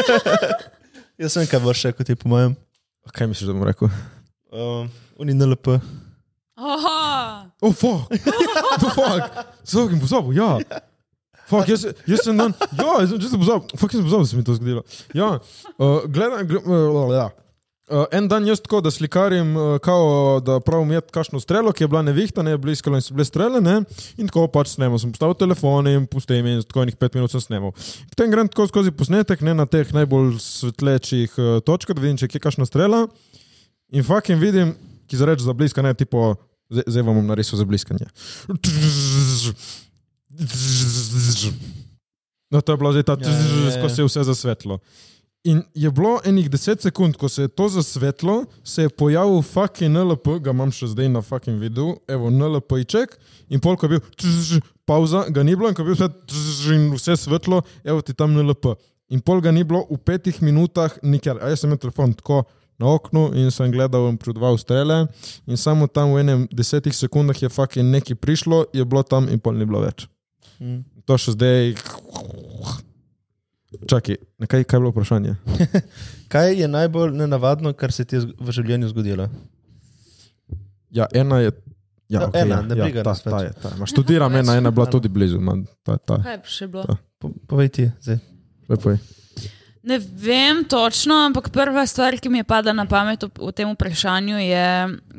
Jaz 1.21 1.35
sem 1.35 1.47
kaj 1.51 1.61
boš 1.65 1.85
rekel, 1.89 2.07
ti 2.07 2.17
po 2.19 2.31
mojem. 2.31 2.55
Kaj 3.15 3.31
misliš, 3.31 3.49
da 3.51 3.57
bom 3.57 3.67
rekel? 3.67 3.91
Um, 4.53 4.91
Uni 5.19 5.35
NLP. 5.35 5.79
Aha! 6.59 7.51
Oh, 7.61 7.73
fuck! 7.73 8.09
The 8.09 8.91
fuck! 8.95 9.43
Zelo 9.67 9.89
sem 9.89 10.01
pozabil, 10.01 10.39
ja. 10.39 10.59
Fuck, 11.49 11.69
jaz, 11.69 11.87
jaz 12.07 12.23
sem 12.25 12.37
dan, 12.37 12.53
ja, 12.77 12.95
jaz 13.01 13.13
sem, 13.15 13.21
sem 13.23 13.41
pozabil, 13.41 13.77
fuck, 13.79 13.93
jaz 13.95 14.01
sem 14.01 14.09
pozabil, 14.09 14.25
da 14.25 14.31
se 14.31 14.37
mi 14.37 14.45
to 14.47 14.57
zgodilo. 14.59 14.83
Ja, 15.17 15.29
uh, 15.79 16.03
gledam, 16.07 16.43
gl 16.51 16.59
uh, 16.67 17.15
ja. 17.15 17.29
Uh, 17.89 18.05
en 18.13 18.27
dan 18.29 18.45
jaz 18.45 18.61
tako, 18.61 18.83
da 18.85 18.91
slikarim, 18.93 19.55
uh, 19.57 19.79
kao, 19.81 20.41
da 20.45 20.59
pravim 20.61 20.91
jet 20.93 21.07
kakšno 21.15 21.41
strelo, 21.41 21.73
ki 21.73 21.87
je 21.87 21.89
bila 21.89 22.03
nevihta, 22.05 22.43
ne, 22.45 22.53
bliskalo 22.61 22.99
in 23.01 23.05
so 23.05 23.15
bile 23.17 23.25
strele, 23.25 23.63
ne, 23.65 23.79
in 24.21 24.29
tako 24.29 24.45
pač 24.53 24.75
snemal. 24.75 25.01
Sem 25.01 25.15
postavil 25.15 25.39
telefon 25.41 25.89
in 25.89 26.05
pustil 26.11 26.45
in 26.45 26.61
tako 26.69 26.85
enih 26.85 26.99
pet 27.01 27.17
minut 27.17 27.33
sem 27.33 27.41
snemal. 27.41 27.73
Potem 28.13 28.29
grem 28.35 28.51
tako 28.53 28.69
skozi 28.69 28.93
posnetek, 28.93 29.41
ne, 29.47 29.57
na 29.57 29.65
teh 29.65 29.89
najbolj 29.97 30.37
svetlečih 30.45 31.41
uh, 31.41 31.49
točkah, 31.65 31.97
da 31.97 32.05
vidim, 32.05 32.21
če 32.21 32.29
je 32.29 32.45
kakšna 32.45 32.69
strela. 32.69 33.07
In 33.97 34.05
fucking 34.05 34.37
vidim, 34.37 34.77
ki 35.09 35.17
zareč 35.17 35.41
za 35.47 35.57
bliska, 35.57 35.81
ne, 35.81 35.95
tipo, 35.97 36.35
zdaj 36.69 36.85
zdaj 36.93 37.09
vam 37.09 37.23
bom 37.23 37.33
narisal 37.33 37.57
za 37.57 37.65
bliskanje. 37.65 38.13
No, 42.53 42.61
to 42.61 42.73
je 42.73 42.77
bilo 42.77 42.93
že 42.93 43.03
ta, 43.03 43.17
Ja, 43.21 43.29
ja, 43.33 43.77
ja. 43.77 43.81
ko 43.81 43.89
se 43.89 44.03
je 44.03 44.07
vse 44.09 44.25
zasvetlo. 44.25 44.79
In 45.47 45.63
je 45.75 45.91
bilo 45.95 46.19
enih 46.27 46.49
10 46.51 46.83
sekund, 46.83 47.17
ko 47.17 47.29
se 47.29 47.47
je 47.47 47.49
to 47.49 47.69
zasvetlo, 47.69 48.45
se 48.65 48.83
je 48.83 48.89
pojavil 48.89 49.43
fucking 49.43 49.95
NLP, 49.95 50.41
ga 50.43 50.51
imam 50.51 50.73
še 50.75 50.91
zdaj 50.91 51.09
na 51.15 51.23
fucking 51.23 51.61
videu, 51.63 51.95
evo 52.11 52.31
NLP-ček, 52.31 53.15
in 53.49 53.63
polk 53.63 53.87
je 53.87 53.93
bil, 53.95 54.03
tš, 54.19 54.59
pauza, 54.89 55.25
ga 55.31 55.47
ni 55.47 55.55
bilo, 55.57 55.71
in 55.71 55.79
ko 55.79 55.87
je 55.87 55.89
bil 55.89 55.97
vse, 55.97 56.11
tš, 56.29 56.75
in 56.75 56.89
vse 56.97 57.17
svetlo, 57.23 57.63
evo 57.87 58.03
ti 58.03 58.17
tam 58.19 58.35
NLP. 58.35 58.75
In 59.15 59.23
pol 59.25 59.41
ga 59.41 59.53
ni 59.55 59.65
bilo 59.65 59.87
v 59.89 59.97
petih 60.05 60.37
minutah 60.45 60.93
nikjer. 61.03 61.39
A 61.41 61.53
jaz 61.53 61.63
sem 61.63 61.71
imel 61.71 61.81
telefon 61.81 62.13
tako 62.19 62.43
na 62.79 62.91
oknu 62.93 63.31
in 63.41 63.49
sem 63.51 63.73
gledal 63.73 64.11
in 64.11 64.19
predval 64.21 64.59
strele, 64.61 65.07
in 65.49 65.57
samo 65.57 65.89
tam 65.89 66.13
v 66.13 66.23
enem 66.23 66.45
desetih 66.53 66.95
sekundah 66.95 67.41
je 67.41 67.49
fucking 67.49 67.89
nekaj 67.89 68.19
prišlo, 68.21 68.67
je 68.75 68.85
bilo 68.85 69.03
tam 69.03 69.31
in 69.33 69.41
pol 69.41 69.57
ni 69.57 69.65
bilo 69.65 69.81
več. 69.87 70.07
Mm. 70.61 70.85
To 71.09 71.17
še 71.17 71.39
zdaj. 71.39 71.73
Čakaj, 73.69 74.17
na 74.39 74.47
kaj, 74.47 74.65
kaj 74.65 74.77
je 74.77 74.81
bilo 74.81 74.91
vprašanje? 74.91 75.35
Kaj 76.33 76.55
je 76.61 76.69
najbolj 76.69 77.13
nenavadno, 77.17 77.73
kar 77.73 77.93
se 77.93 78.05
ti 78.05 78.17
je 78.17 78.23
v 78.41 78.53
življenju 78.53 78.89
zgodilo? 78.89 79.29
Ja, 80.91 81.07
ena 81.13 81.41
je. 81.45 81.53
Ja, 81.53 81.69
Ja, 82.09 82.23
okay, 82.25 82.41
ena, 82.41 82.55
ja, 82.55 82.63
ne 82.63 82.77
ja, 82.77 82.85
briga 82.85 83.03
ta, 83.05 83.13
nas 83.13 83.21
več. 83.21 83.33
ta 83.35 83.39
je, 83.45 83.51
ta. 83.61 83.71
Ma, 83.77 83.85
študiram 83.85 84.33
ena, 84.33 84.55
ena 84.57 84.71
je 84.71 84.77
bila 84.79 84.87
tudi 84.89 85.11
blizu. 85.13 85.41
Man, 85.45 85.67
ta, 85.85 85.99
ta. 86.01 86.17
Kaj 86.25 86.39
je 86.39 86.53
še 86.55 86.69
bilo? 86.73 86.85
Ta. 86.89 86.97
Po, 87.21 87.29
povej 87.51 87.69
ti, 87.69 87.85
zdaj. 88.01 88.17
Lepo 88.73 88.95
je. 88.95 89.01
Ne 89.89 89.99
vem 90.01 90.63
točno, 90.65 91.19
ampak 91.29 91.51
prva 91.53 91.85
stvar, 91.89 92.17
ki 92.17 92.33
mi 92.33 92.41
je 92.41 92.47
padla 92.49 92.73
na 92.73 92.87
pamet 92.89 93.29
v, 93.29 93.31
v 93.37 93.53
tem 93.57 93.69
vprašanju, 93.69 94.41
je, 94.41 94.65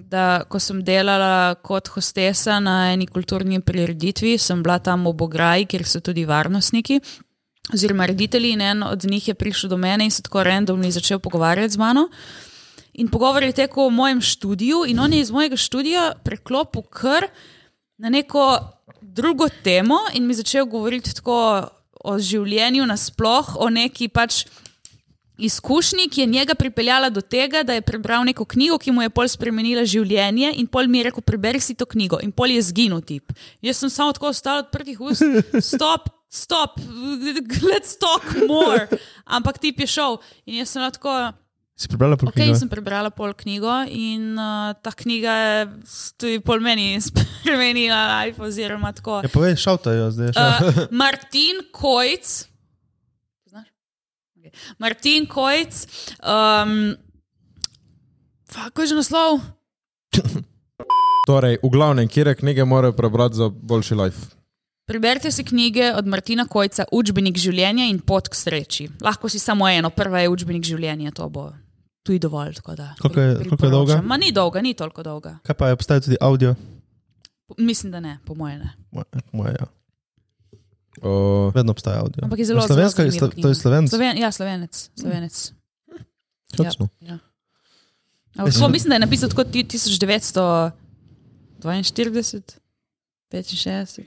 da 0.09 0.25
ko 0.49 0.57
sem 0.61 0.81
delala 0.85 1.53
kot 1.61 1.93
hostesa 1.93 2.57
na 2.57 2.89
eni 2.95 3.05
kulturni 3.05 3.61
prireditvi, 3.61 4.33
sem 4.41 4.65
bila 4.65 4.79
tam 4.81 5.05
ob 5.09 5.21
ograji, 5.29 5.69
kjer 5.69 5.85
so 5.85 6.01
tudi 6.01 6.25
varnostniki. 6.25 6.99
Oziroma, 7.73 8.05
reditelji, 8.05 8.51
in 8.51 8.61
en 8.61 8.83
od 8.83 9.03
njih 9.05 9.27
je 9.27 9.33
prišel 9.33 9.69
do 9.69 9.77
mene 9.77 10.03
in 10.03 10.11
se 10.11 10.21
tako 10.21 10.43
randomno 10.43 10.91
začel 10.91 11.19
pogovarjati 11.19 11.73
z 11.73 11.77
mano. 11.77 12.09
In 12.93 13.07
pogovor 13.07 13.43
je 13.43 13.51
tekel 13.51 13.83
o 13.83 13.89
mojem 13.89 14.21
študiju, 14.21 14.83
in 14.87 14.99
on 14.99 15.13
je 15.13 15.19
iz 15.19 15.31
mojega 15.31 15.57
študija 15.57 16.13
preklopil 16.23 16.81
kar 16.81 17.27
na 17.97 18.09
neko 18.09 18.59
drugo 19.01 19.47
temo 19.63 19.97
in 20.13 20.27
mi 20.27 20.33
začel 20.33 20.65
govoriti 20.65 21.15
tako 21.15 21.69
o 22.03 22.19
življenju 22.19 22.85
nasploh, 22.85 23.55
o 23.59 23.69
neki 23.69 24.07
pač 24.07 24.45
izkušnji, 25.37 26.09
ki 26.09 26.21
je 26.21 26.27
njega 26.27 26.55
pripeljala 26.55 27.09
do 27.09 27.21
tega, 27.21 27.63
da 27.63 27.73
je 27.73 27.81
prebral 27.81 28.23
neko 28.25 28.45
knjigo, 28.45 28.77
ki 28.77 28.91
mu 28.91 29.01
je 29.01 29.09
pol 29.09 29.27
spremenila 29.27 29.85
življenje, 29.85 30.51
in 30.55 30.67
pol 30.67 30.87
mi 30.87 30.99
je 30.99 31.09
rekel: 31.09 31.23
Preberi 31.23 31.59
si 31.59 31.75
to 31.75 31.85
knjigo, 31.85 32.19
in 32.23 32.31
pol 32.31 32.51
je 32.51 32.61
zginil 32.61 33.01
tip. 33.01 33.31
Jaz 33.61 33.77
sem 33.79 33.89
samo 33.89 34.13
tako 34.13 34.33
ostal 34.33 34.65
odprtih 34.65 34.99
ust, 35.01 35.23
stop, 35.71 36.09
stop, 36.29 36.79
let's 37.65 37.97
talk 37.97 38.23
more. 38.47 38.87
Ampak 39.25 39.57
tip 39.59 39.79
je 39.81 39.87
šel 39.89 40.19
in 40.45 40.61
jaz 40.61 40.69
sem 40.73 40.81
bila 40.81 40.91
tako. 40.93 41.13
Si 41.79 41.87
prebrala 41.87 42.17
po 42.19 42.27
Ok, 42.27 42.35
knjigo? 42.35 42.57
sem 42.59 42.67
prebrala 42.67 43.09
pol 43.09 43.31
knjigo 43.33 43.71
in 43.87 44.35
uh, 44.35 44.75
ta 44.83 44.91
knjiga 44.91 45.31
je 45.31 45.59
tudi 46.19 46.39
pol 46.43 46.59
meni 46.59 46.99
spremenila 46.99 48.19
life, 48.19 48.41
oziroma 48.43 48.91
tako. 48.91 49.21
Ja, 49.23 49.31
povej, 49.31 49.55
šaltajo 49.55 50.09
zdaj. 50.11 50.33
Šal. 50.35 50.49
Uh, 50.59 50.81
Martin 50.91 51.63
Kojc. 51.71 52.27
Poznaš? 53.47 53.67
Okay. 54.35 54.51
Martin 54.77 55.23
Kojc. 55.25 55.73
Um, 56.19 56.97
Kako 58.49 58.81
je 58.81 58.87
že 58.91 58.95
naslov? 58.97 59.39
Torej, 61.29 61.61
v 61.61 61.69
glavnem, 61.69 62.09
kje 62.09 62.33
knjige 62.35 62.65
morajo 62.65 62.97
prebrati 62.97 63.37
za 63.37 63.47
boljši 63.53 63.95
life? 63.95 64.38
Preberite 64.89 65.29
si 65.29 65.43
knjige 65.43 65.93
od 65.93 66.07
Martina 66.07 66.45
Kojca, 66.45 66.85
Učbenik 66.91 67.37
življenja 67.37 67.85
in 67.85 67.99
Pot 68.01 68.25
k 68.25 68.33
sreči. 68.33 68.87
Lahko 68.99 69.29
si 69.29 69.37
samo 69.39 69.67
eno, 69.69 69.89
prva 69.89 70.19
je 70.19 70.29
Učbenik 70.29 70.63
življenja, 70.63 71.11
to 71.11 71.29
bo 71.29 71.51
tudi 72.03 72.19
dovolj. 72.19 72.55
tako 72.55 72.75
da 72.75 72.95
Koliko 72.99 73.21
je- 73.21 73.35
pri- 73.37 73.57
je 73.61 73.69
dolga? 73.69 74.01
Ma 74.01 74.17
ni 74.17 74.31
dolga, 74.31 74.61
ni 74.61 74.73
toliko 74.73 75.03
dolga. 75.03 75.37
Kaj 75.43 75.55
pa 75.55 75.67
je, 75.67 75.73
obstaja 75.73 75.99
tudi 75.99 76.17
avdio? 76.19 76.55
Mislim, 77.59 77.91
da 77.91 77.99
ne, 77.99 78.17
po 78.25 78.33
moje 78.33 78.57
ne. 78.57 78.69
Moje, 78.91 79.05
moje 79.31 79.53
ja. 79.53 79.67
Uh, 81.01 81.09
Vedno 81.53 81.71
obstaja 81.71 81.99
avdio. 81.99 82.23
Ampak 82.23 82.39
je 82.39 82.45
zelo 82.45 82.61
Slovenska, 82.63 83.03
je 83.03 83.11
slo, 83.11 83.27
to 83.29 83.47
je 83.47 83.55
slovenc. 83.55 83.89
Sloven, 83.89 84.17
ja, 84.17 84.31
slovenec. 84.31 84.89
slovenec. 84.95 85.53
Točno. 86.57 86.89
Ja. 87.01 87.17
Ampak 88.35 88.53
tako, 88.53 88.69
mislim, 88.69 88.89
da 88.89 88.95
je 88.95 88.99
napisal 88.99 89.29
tako 89.29 89.43
ti- 89.45 89.63
1942, 89.63 90.71
65, 93.31 94.03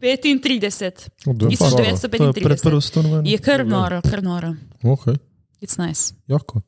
35. 0.00 1.08
Oh, 1.26 1.34
da 1.34 1.44
je 1.44 1.50
Tisoč 1.50 1.70
pa 1.70 1.76
devetsto- 1.76 2.08
To 2.08 2.24
je 2.26 2.32
pred 2.34 2.60
prvo 2.60 2.76
135. 2.76 2.80
svetovno 2.82 3.08
vojno. 3.10 3.24
Je 3.26 3.38
kar 3.38 3.66
noro, 3.66 4.00
kar 4.02 4.22
noro. 4.22 4.54
Ok, 4.82 5.04
It's 5.60 5.76
nice. 5.78 6.14
jako. 6.26 6.60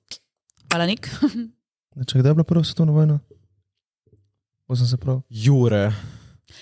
Hvala, 0.68 0.87
Nik. 0.87 1.09
Če 2.07 2.18
kdaj 2.18 2.31
je 2.31 2.35
bila 2.35 2.45
prva 2.45 2.64
svetovna 2.64 2.92
vojna? 2.92 3.18
Osem 4.68 4.87
se 4.87 4.97
prav. 4.97 5.21
Jure. 5.29 5.92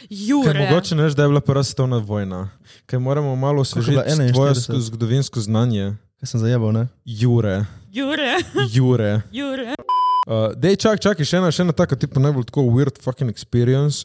Jure. 0.08 0.52
Kaj, 0.52 0.60
mogoče 0.64 0.94
ne 0.94 1.02
veš, 1.02 1.12
da 1.12 1.22
je 1.22 1.28
bila 1.28 1.40
prva 1.40 1.62
svetovna 1.62 1.98
vojna. 1.98 2.50
Kaj 2.86 2.98
moramo 2.98 3.36
malo 3.36 3.60
osvežiti 3.60 3.90
bila? 3.92 4.04
41? 4.04 4.32
tvoje 4.32 4.54
sk- 4.54 4.78
zgodovinsko 4.80 5.40
znanje. 5.40 5.94
Kaj 6.16 6.26
sem 6.26 6.40
zajebal, 6.40 6.72
ne? 6.72 6.86
Jure. 7.04 7.64
Jure. 7.90 8.34
Jure. 8.74 9.20
Jure. 9.32 9.74
Uh, 10.22 10.52
dej, 10.54 10.76
čak, 10.76 11.00
čakaj, 11.00 11.24
še 11.24 11.36
ena, 11.36 11.50
še 11.50 11.62
ena 11.62 11.72
taka, 11.72 11.96
tipa 11.96 12.20
najbolj 12.20 12.44
tako 12.44 12.62
weird 12.68 12.98
fucking 12.98 13.30
experience. 13.30 14.04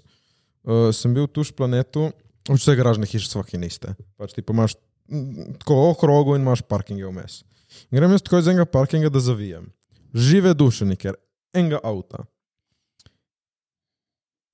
Uh, 0.63 0.89
sem 0.89 1.13
bil 1.13 1.27
tu 1.27 1.43
v 1.43 1.51
planetu, 1.51 2.09
vse 2.49 2.75
garažne 2.75 3.07
hiše 3.09 3.29
so 3.29 3.41
fucking 3.41 3.65
iste. 3.65 3.95
Pač 4.17 4.35
ti 4.35 4.43
pa 4.45 4.53
imaš 4.53 4.75
mm, 5.09 5.59
tako 5.61 5.89
okrogo 5.91 6.35
in 6.35 6.45
imaš 6.45 6.61
parkinge 6.61 7.05
vmes. 7.07 7.43
In 7.89 7.99
grem 7.99 8.13
jaz 8.15 8.23
tako 8.23 8.39
iz 8.39 8.47
enega 8.47 8.65
parkinga, 8.65 9.09
da 9.09 9.19
zavijem. 9.19 9.67
Žive 10.13 10.53
duše, 10.53 10.87
ker 10.95 11.17
enega 11.53 11.81
avta. 11.83 12.23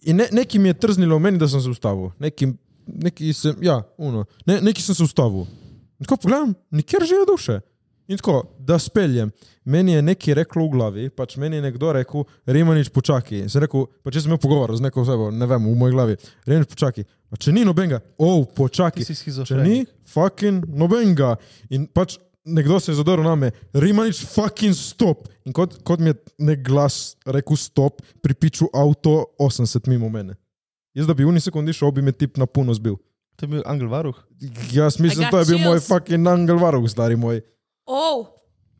In 0.01 0.17
ne, 0.17 0.27
neki 0.31 0.59
mi 0.59 0.71
je 0.71 0.79
trznilo 0.81 1.17
v 1.19 1.21
meni, 1.27 1.37
da 1.37 1.47
sem 1.47 1.61
se 1.61 1.69
ustavil. 1.69 2.09
Neki, 2.19 2.47
neki 2.87 3.33
sem, 3.37 3.59
ja, 3.61 3.83
uno, 3.97 4.25
ne, 4.45 4.57
neki 4.61 4.81
sem 4.81 4.97
se 4.97 5.03
ustavil. 5.03 5.45
In 6.01 6.07
tako 6.07 6.17
pogledam, 6.23 6.55
nikjer 6.73 7.05
žive 7.05 7.27
duše. 7.29 7.59
In 8.11 8.17
tako, 8.17 8.43
da 8.59 8.79
speljem. 8.79 9.29
Meni 9.65 9.93
je 9.93 10.01
nekaj 10.01 10.33
reklo 10.33 10.65
v 10.65 10.71
glavi, 10.73 11.03
pač 11.15 11.37
meni 11.39 11.55
je 11.55 11.63
nekdo 11.63 11.93
rekel, 11.95 12.25
Rimanič 12.45 12.89
počakaj. 12.91 13.45
Sem 13.49 13.63
rekel, 13.63 13.85
pač 14.03 14.17
jaz 14.17 14.25
sem 14.25 14.33
imel 14.33 14.41
pogovor 14.41 14.73
z 14.75 14.83
neko 14.83 15.03
osebo, 15.05 15.29
ne 15.31 15.47
vem, 15.47 15.69
v 15.69 15.75
moji 15.79 15.95
glavi. 15.95 16.17
Rimanič 16.49 16.73
počakaj. 16.73 17.05
Pa 17.31 17.39
če 17.39 17.53
ni 17.55 17.63
nobenega, 17.63 18.01
oh, 18.19 18.43
počakaj. 18.57 19.05
Ti 19.07 19.15
si 19.15 19.31
Če 19.31 19.61
ni 19.61 19.85
fucking 20.11 20.65
nobenega. 20.67 21.37
In 21.71 21.85
pač 21.87 22.17
nekdo 22.43 22.81
se 22.83 22.91
je 22.91 22.97
zadoril 22.99 23.23
name, 23.23 23.53
Rimanič 23.71 24.25
fucking 24.33 24.75
stop. 24.75 25.29
In 25.47 25.55
kot, 25.55 25.77
kot 25.87 26.03
mi 26.03 26.11
je 26.11 26.17
nek 26.51 26.65
glas 26.67 27.15
rekel 27.23 27.55
stop, 27.55 28.03
pripiču 28.19 28.67
avto 28.75 29.31
80 29.39 29.87
mimo 29.87 30.11
mene. 30.11 30.35
Jaz, 30.97 31.07
da 31.07 31.15
bi 31.15 31.23
v 31.23 31.31
uni 31.31 31.39
sekundi 31.39 31.71
šel, 31.71 31.93
bi 31.95 32.03
me 32.03 32.11
tip 32.11 32.35
na 32.41 32.49
puno 32.49 32.75
zbil. 32.75 32.99
To 33.39 33.47
je 33.47 33.53
bil 33.55 33.63
Angel 33.63 33.87
Varuh. 33.87 34.19
Jaz 34.75 34.99
mislim, 34.99 35.31
to 35.31 35.39
je 35.39 35.53
bil 35.53 35.63
moj 35.63 35.79
fucking 35.79 36.27
angel 36.27 36.59
varuh, 36.59 36.83
stari 36.91 37.15
moj. 37.15 37.39
Oh, 37.91 38.27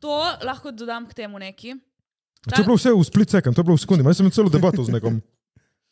to 0.00 0.16
lahko 0.42 0.72
dodam 0.72 1.04
k 1.08 1.14
temu 1.22 1.38
neki. 1.38 1.76
To 2.48 2.58
je 2.58 2.64
bilo 2.64 2.78
vse 2.78 2.90
v 2.90 3.04
split 3.04 3.30
second, 3.30 3.54
to 3.54 3.60
je 3.60 3.66
bilo 3.68 3.76
v 3.76 3.82
sekundi, 3.84 4.02
imel 4.02 4.16
sem 4.16 4.30
celo 4.32 4.50
debato 4.50 4.82
z 4.82 4.96
nekom. 4.96 5.20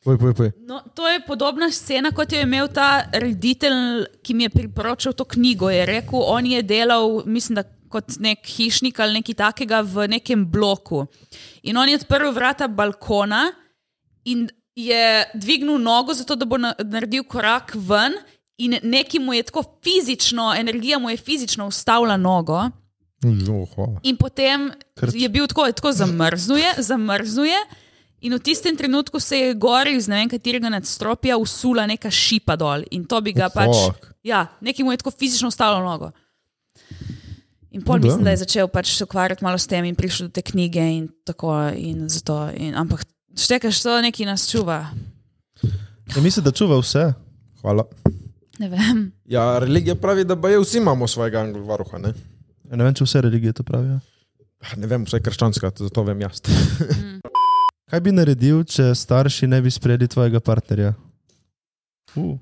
Poj, 0.00 0.16
poj, 0.16 0.33
poj. 0.33 0.48
No, 0.64 0.80
to 0.96 1.04
je 1.04 1.20
podobna 1.26 1.68
scena, 1.70 2.09
kot 2.16 2.33
jo 2.33 2.40
je 2.40 2.46
imel 2.48 2.70
ta 2.72 3.04
reditelj, 3.12 4.06
ki 4.24 4.35
mi 4.35 4.48
je 4.48 4.54
priporočil 4.54 5.12
to 5.12 5.26
knjigo. 5.28 5.68
Je 5.70 5.85
rekel, 5.87 6.24
on 6.24 6.48
je 6.48 6.62
delal, 6.64 7.20
mislim, 7.28 7.61
da 7.61 7.66
kot 7.92 8.16
nek 8.22 8.46
hišnik 8.46 8.96
ali 9.02 9.20
nekaj 9.20 9.37
takega 9.37 9.83
v 9.85 10.09
nekem 10.16 10.46
bloku. 10.48 11.04
In 11.68 11.76
on 11.76 11.90
je 11.90 12.00
odprl 12.00 12.33
vrata 12.33 12.68
balkona 12.68 13.50
in 14.24 14.48
je 14.74 15.04
dvignil 15.35 15.78
nogo, 15.83 16.16
zato 16.16 16.38
da 16.38 16.48
bo 16.48 16.56
na, 16.56 16.72
naredil 16.80 17.26
korak 17.28 17.76
ven, 17.76 18.16
in 18.61 18.78
neki 18.83 19.20
mu 19.20 19.35
je 19.37 19.42
tako 19.42 19.64
fizično, 19.85 20.54
energija 20.56 20.98
mu 20.98 21.11
je 21.11 21.16
fizično 21.16 21.66
ustavila 21.66 22.16
nogo. 22.16 22.70
Oho. 23.22 23.98
In 24.02 24.16
potem 24.16 24.70
je 25.12 25.28
bil 25.28 25.46
tako, 25.46 25.66
tako 25.68 25.92
zamrznuje, 25.92 26.74
zamrznuje. 26.78 27.56
In 28.20 28.33
v 28.33 28.40
tistem 28.40 28.76
trenutku 28.76 29.16
se 29.16 29.38
je 29.38 29.54
gori 29.54 29.96
iz 29.96 30.09
ne 30.09 30.16
vem 30.16 30.28
katerega 30.28 30.68
nadstropja 30.68 31.37
usula 31.37 31.87
neka 31.87 32.11
šipa 32.11 32.56
dol. 32.56 32.83
In 32.90 33.04
to 33.04 33.20
bi 33.20 33.33
ga 33.33 33.46
Oh, 33.46 33.52
pač. 33.54 33.76
fuck. 33.87 34.06
Ja, 34.22 34.46
nekaj 34.61 34.85
mu 34.85 34.92
je 34.92 34.96
tako 34.96 35.11
fizično 35.11 35.48
ustavilo 35.48 35.80
nogo. 35.83 36.11
In 37.70 37.83
pol 37.83 37.96
No, 37.96 38.02
mislim, 38.02 38.24
da. 38.24 38.30
je 38.30 38.37
začel 38.38 38.68
pač 38.68 38.90
se 38.90 39.04
ukvarjati 39.04 39.44
malo 39.44 39.56
s 39.56 39.66
tem 39.66 39.85
in 39.85 39.94
prišel 39.94 40.26
do 40.26 40.33
te 40.33 40.42
knjige 40.42 40.80
in 40.80 41.09
tako. 41.24 41.52
In 41.70 42.09
zato, 42.09 42.50
in, 42.50 42.74
ampak 42.74 43.04
štekaš, 43.33 43.78
to 43.78 44.00
nekaj 44.00 44.26
nas 44.26 44.50
čuva. 44.50 44.90
Ja, 46.11 46.18
mislim, 46.18 46.44
da 46.44 46.50
čuva 46.50 46.76
vse. 46.76 47.12
Hvala. 47.61 47.85
Ne 48.59 48.68
vem. 48.68 49.12
Ja, 49.24 49.59
religija 49.59 49.94
pravi, 49.94 50.24
da 50.24 50.35
baje 50.35 50.59
vsi 50.59 50.78
imamo 50.78 51.06
svojega 51.06 51.40
angel 51.40 51.62
varuha, 51.62 51.98
ne? 51.98 52.12
Ja, 52.70 52.78
ne 52.78 52.87
vem, 52.87 52.94
če 52.94 53.02
vse 53.02 53.20
religije 53.26 53.56
to 53.59 53.64
pravijo. 53.66 53.98
Ne 54.78 54.87
vem, 54.87 55.02
vse 55.09 55.18
krščanska, 55.24 55.72
zato 55.80 56.04
vem 56.06 56.20
jaz. 56.22 56.38
Kaj 57.90 58.02
bi 58.04 58.12
naredil, 58.14 58.62
če 58.62 58.92
starši 58.94 59.48
ne 59.50 59.59
bi 59.64 59.72
sprejeli 59.74 60.06
tvojega 60.06 60.38
partnerja? 60.44 60.92
Uh. 62.14 62.37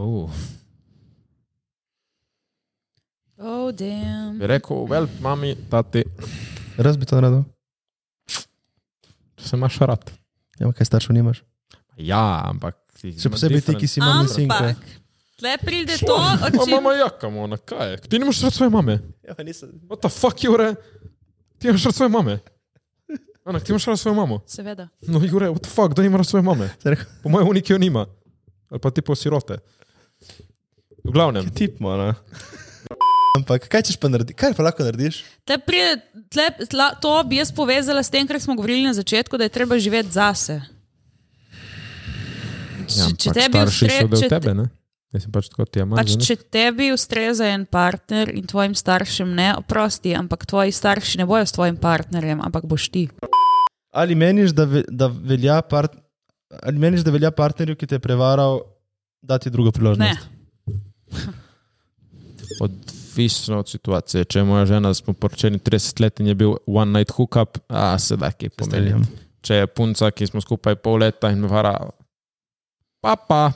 Uh. 0.00 0.32
Oh, 3.36 3.68
damn. 3.76 4.38
Bi 4.40 4.48
rekel, 4.48 4.86
vel, 4.88 5.10
mami, 5.20 5.52
tati, 5.68 6.06
Raz 6.80 6.96
bi 6.96 7.06
to 7.06 7.20
naredil. 7.20 7.44
če 9.36 9.50
se 9.50 9.56
imaš 9.58 9.76
rad. 9.84 10.08
Ja, 10.58 10.70
kaj 10.72 10.88
staršev 10.88 11.14
nimaš? 11.14 11.44
Ja, 12.00 12.24
ampak. 12.48 12.80
Še 12.96 13.28
posebej 13.28 13.66
ti, 13.66 13.76
ki 13.76 13.90
si 13.90 14.00
mami 14.00 14.30
sinke. 14.32 14.72
Tle 15.34 15.58
pride 15.58 15.98
to, 15.98 16.14
Ma 16.18 16.50
čem 16.50 16.70
mama 16.70 16.92
jaka, 16.94 17.28
ona, 17.28 17.56
kaj 17.56 17.90
je? 17.90 17.96
Ti 18.06 18.18
nimaš 18.18 18.42
rad 18.42 18.54
svoje 18.54 18.70
mame. 18.70 18.98
Ja, 19.22 19.34
nisem. 19.44 19.72
What 19.90 20.00
the 20.00 20.08
fuck, 20.08 20.44
Jure? 20.44 20.74
Ti 21.58 21.68
imaš 21.68 21.84
rad 21.84 21.94
svoje 21.94 22.08
mame. 22.08 22.38
Ana, 23.44 23.60
ti 23.60 23.72
imaš 23.72 23.86
rad 23.86 23.98
svojo 23.98 24.14
mamo. 24.14 24.40
Seveda. 24.46 24.88
No, 25.08 25.18
Jure, 25.24 25.50
what 25.50 25.62
the 25.66 25.70
fuck, 25.70 25.90
kdo 25.90 26.02
nima 26.02 26.16
rad 26.16 26.26
svoje 26.26 26.42
mame? 26.42 26.70
Po 27.22 27.28
mojem 27.28 27.48
uniki 27.48 27.72
jo 27.72 27.78
nima. 27.78 28.06
Ali 28.70 28.80
pa 28.80 28.90
ti 28.90 29.02
po 29.02 29.14
sirote. 29.14 29.58
V 31.04 31.10
glavnem. 31.12 31.50
Tip, 31.50 31.80
mana. 31.80 32.14
Ampak 33.36 33.66
kaj 33.68 33.82
češ 33.82 33.98
pa 33.98 34.08
narediti? 34.08 34.36
Kaj 34.38 34.54
pa 34.54 34.62
lahko 34.62 34.86
narediš? 34.86 35.24
Tle 35.44 35.58
pride, 35.58 35.98
tle, 36.30 36.46
tla, 36.70 36.92
to 37.02 37.10
bi 37.26 37.42
jaz 37.42 37.50
povezala 37.52 38.02
s 38.02 38.10
tem, 38.10 38.26
kar 38.30 38.38
smo 38.40 38.54
govorili 38.54 38.86
na 38.86 38.94
začetku, 38.94 39.36
da 39.36 39.44
je 39.44 39.52
treba 39.58 39.78
živeti 39.78 40.14
zase. 40.14 40.60
Ja, 42.94 43.10
Če, 43.10 43.32
če 43.34 43.48
pač 43.50 43.80
tebi 43.82 43.90
so 43.90 44.08
del 44.12 44.22
če, 44.22 44.28
tebe, 44.30 44.54
ne? 44.54 44.68
Sem 45.14 45.30
pač 45.30 45.48
tako 45.52 45.66
imam. 45.78 45.94
pač, 45.98 46.16
če 46.18 46.36
tebi 46.50 46.90
ustreza 46.94 47.46
en 47.46 47.66
partner 47.70 48.32
in 48.34 48.46
tvojim 48.50 48.74
staršem 48.74 49.30
ne, 49.30 49.52
oprosti, 49.60 50.14
ampak 50.18 50.42
tvoji 50.50 50.74
starši 50.74 51.22
ne 51.22 51.26
bojo 51.30 51.46
s 51.46 51.54
tvojim 51.54 51.76
partnerjem, 51.78 52.42
ampak 52.42 52.66
boš 52.66 52.88
ti. 52.90 53.06
Ali 53.94 54.16
meniš, 54.18 54.50
da, 54.50 54.64
ve, 54.66 54.82
da, 54.90 55.06
velja, 55.06 55.60
part, 55.62 55.94
ali 56.62 56.78
meniš, 56.82 57.06
da 57.06 57.14
velja 57.14 57.30
partnerju, 57.30 57.76
ki 57.78 57.86
te 57.86 57.94
je 57.94 58.02
prevaral, 58.02 58.60
dati 59.22 59.50
drugo 59.54 59.70
Ne. 59.70 59.78
priložnost? 59.78 60.26
Odvisno 62.66 63.58
od 63.62 63.68
situacije. 63.70 64.24
Če 64.24 64.38
je 64.42 64.44
moja 64.44 64.66
žena, 64.66 64.90
smo 64.94 65.14
poročeni 65.14 65.58
30 65.58 66.00
let 66.02 66.20
in 66.20 66.26
je 66.26 66.34
bil 66.34 66.56
one 66.66 66.90
night 66.90 67.14
hookup, 67.14 67.58
a 67.68 67.94
sedaj 67.98 68.34
kaj 68.40 68.50
pomeni. 68.58 68.98
Če 69.44 69.62
je 69.62 69.66
punca, 69.70 70.10
ki 70.10 70.26
smo 70.26 70.42
skupaj 70.42 70.74
pol 70.82 70.98
leta 71.04 71.30
in 71.30 71.38
me 71.44 71.48
vara, 71.48 71.74
papa, 73.04 73.52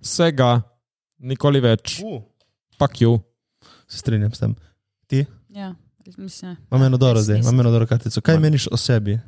vsega, 0.00 0.62
nikoli 1.18 1.60
več, 1.60 2.00
Uh, 2.04 2.22
pak 2.78 3.00
ju. 3.00 3.18
se 3.88 3.98
strinjam 3.98 4.32
s 4.32 4.38
tem. 4.38 4.54
Ti? 5.06 5.24
Ja, 5.48 5.74
mislim. 6.18 6.56
Imam 6.70 6.82
eno 6.82 6.96
dobro 6.96 7.22
zdaj, 7.22 7.38
imam 7.40 7.60
eno 7.60 7.70
dobro 7.70 7.86
kartico. 7.86 8.20
Kaj 8.20 8.38
meniš 8.38 8.68
o 8.70 8.76
sebi? 8.76 9.18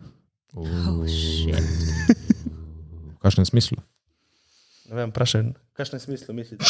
Oh, 0.54 0.66
shit. 1.08 1.54
V 3.14 3.18
kakšnem 3.22 3.46
smislu? 3.46 3.78
Ne 4.90 4.96
vem, 4.96 5.10
vprašaj, 5.10 5.42
v 5.42 5.74
kakšnem 5.76 6.00
smislu 6.00 6.34
misliš? 6.34 6.60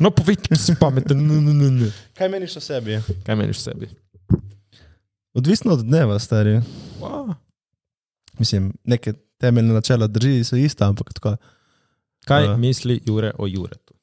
No, 0.00 0.10
povejte, 0.10 0.48
da 0.50 0.56
si 0.56 0.74
pameten. 0.80 1.20
N, 1.20 1.38
n, 1.40 1.48
n, 1.52 1.78
n. 1.80 1.92
Kaj 2.14 2.28
meniš 2.28 2.56
o 2.56 2.60
sebi? 2.60 2.98
Kaj 3.24 3.36
meniš 3.36 3.62
o 3.62 3.64
sebi? 3.70 3.88
Odvisno 5.34 5.72
od 5.72 5.84
dneva, 5.84 6.18
stari. 6.18 6.60
Wow. 7.00 7.34
Mislim, 8.38 8.72
neke 8.84 9.12
temeljne 9.38 9.74
načela 9.74 10.06
drži, 10.06 10.44
so 10.44 10.56
ista, 10.56 10.88
ampak 10.88 11.12
tako. 11.14 11.36
Kaj 12.26 12.44
Ja. 12.44 12.56
misli 12.56 13.00
Jure 13.06 13.30
o 13.38 13.46
Juretu? 13.46 13.94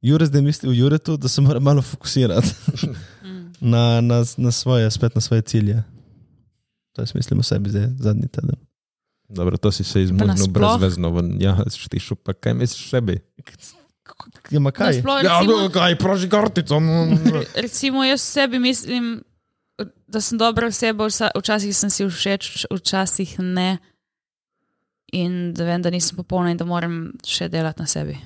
Jure 0.00 0.26
zdaj 0.26 0.42
misli 0.42 0.68
v 0.68 0.74
Juretu, 0.74 1.16
da 1.16 1.28
se 1.28 1.40
mora 1.40 1.60
malo 1.60 1.82
fokusirati 1.82 2.48
na, 3.62 4.00
na, 4.00 4.24
na 4.36 4.50
svoje, 4.50 4.90
spet 4.90 5.14
na 5.14 5.20
svoje 5.20 5.42
cilje. 5.42 5.82
To 6.92 7.02
jaz 7.02 7.14
mislim 7.14 7.40
o 7.40 7.42
sebi 7.42 7.70
zdaj, 7.70 7.86
zadnji 7.98 8.28
teden. 8.28 8.56
Dobro, 9.28 9.56
to 9.56 9.72
si 9.72 9.84
se 9.84 10.02
izmuznil 10.02 10.46
brezvezno. 10.46 11.10
ven. 11.10 11.36
Ja, 11.40 11.56
štišu, 11.70 12.14
pa 12.14 12.32
kaj 12.32 12.54
misliš 12.54 12.86
o 12.86 12.90
sebi? 12.90 13.20
Ja, 14.50 14.60
ma 14.60 14.70
kaj? 14.70 14.92
Nasploh, 14.92 15.24
Ja, 15.24 15.40
recimo, 15.40 15.70
kaj, 15.70 15.98
proži 15.98 16.28
kartico. 16.28 16.80
recimo, 17.64 18.04
jaz 18.04 18.20
sebi 18.20 18.58
mislim, 18.58 19.22
da 20.06 20.20
sem 20.20 20.38
dobra 20.38 20.66
oseba, 20.66 21.08
včasih 21.34 21.76
sem 21.76 21.90
si 21.90 22.06
všeč, 22.06 22.66
včasih 22.70 23.38
ne. 23.38 23.78
In 25.14 25.52
da 25.54 25.64
vem, 25.68 25.82
da 25.82 25.92
nisem 25.94 26.16
popolna 26.18 26.50
in 26.50 26.58
da 26.58 26.66
moram 26.66 26.94
še 27.26 27.46
delati 27.48 27.82
na 27.82 27.86
sebi. 27.86 28.16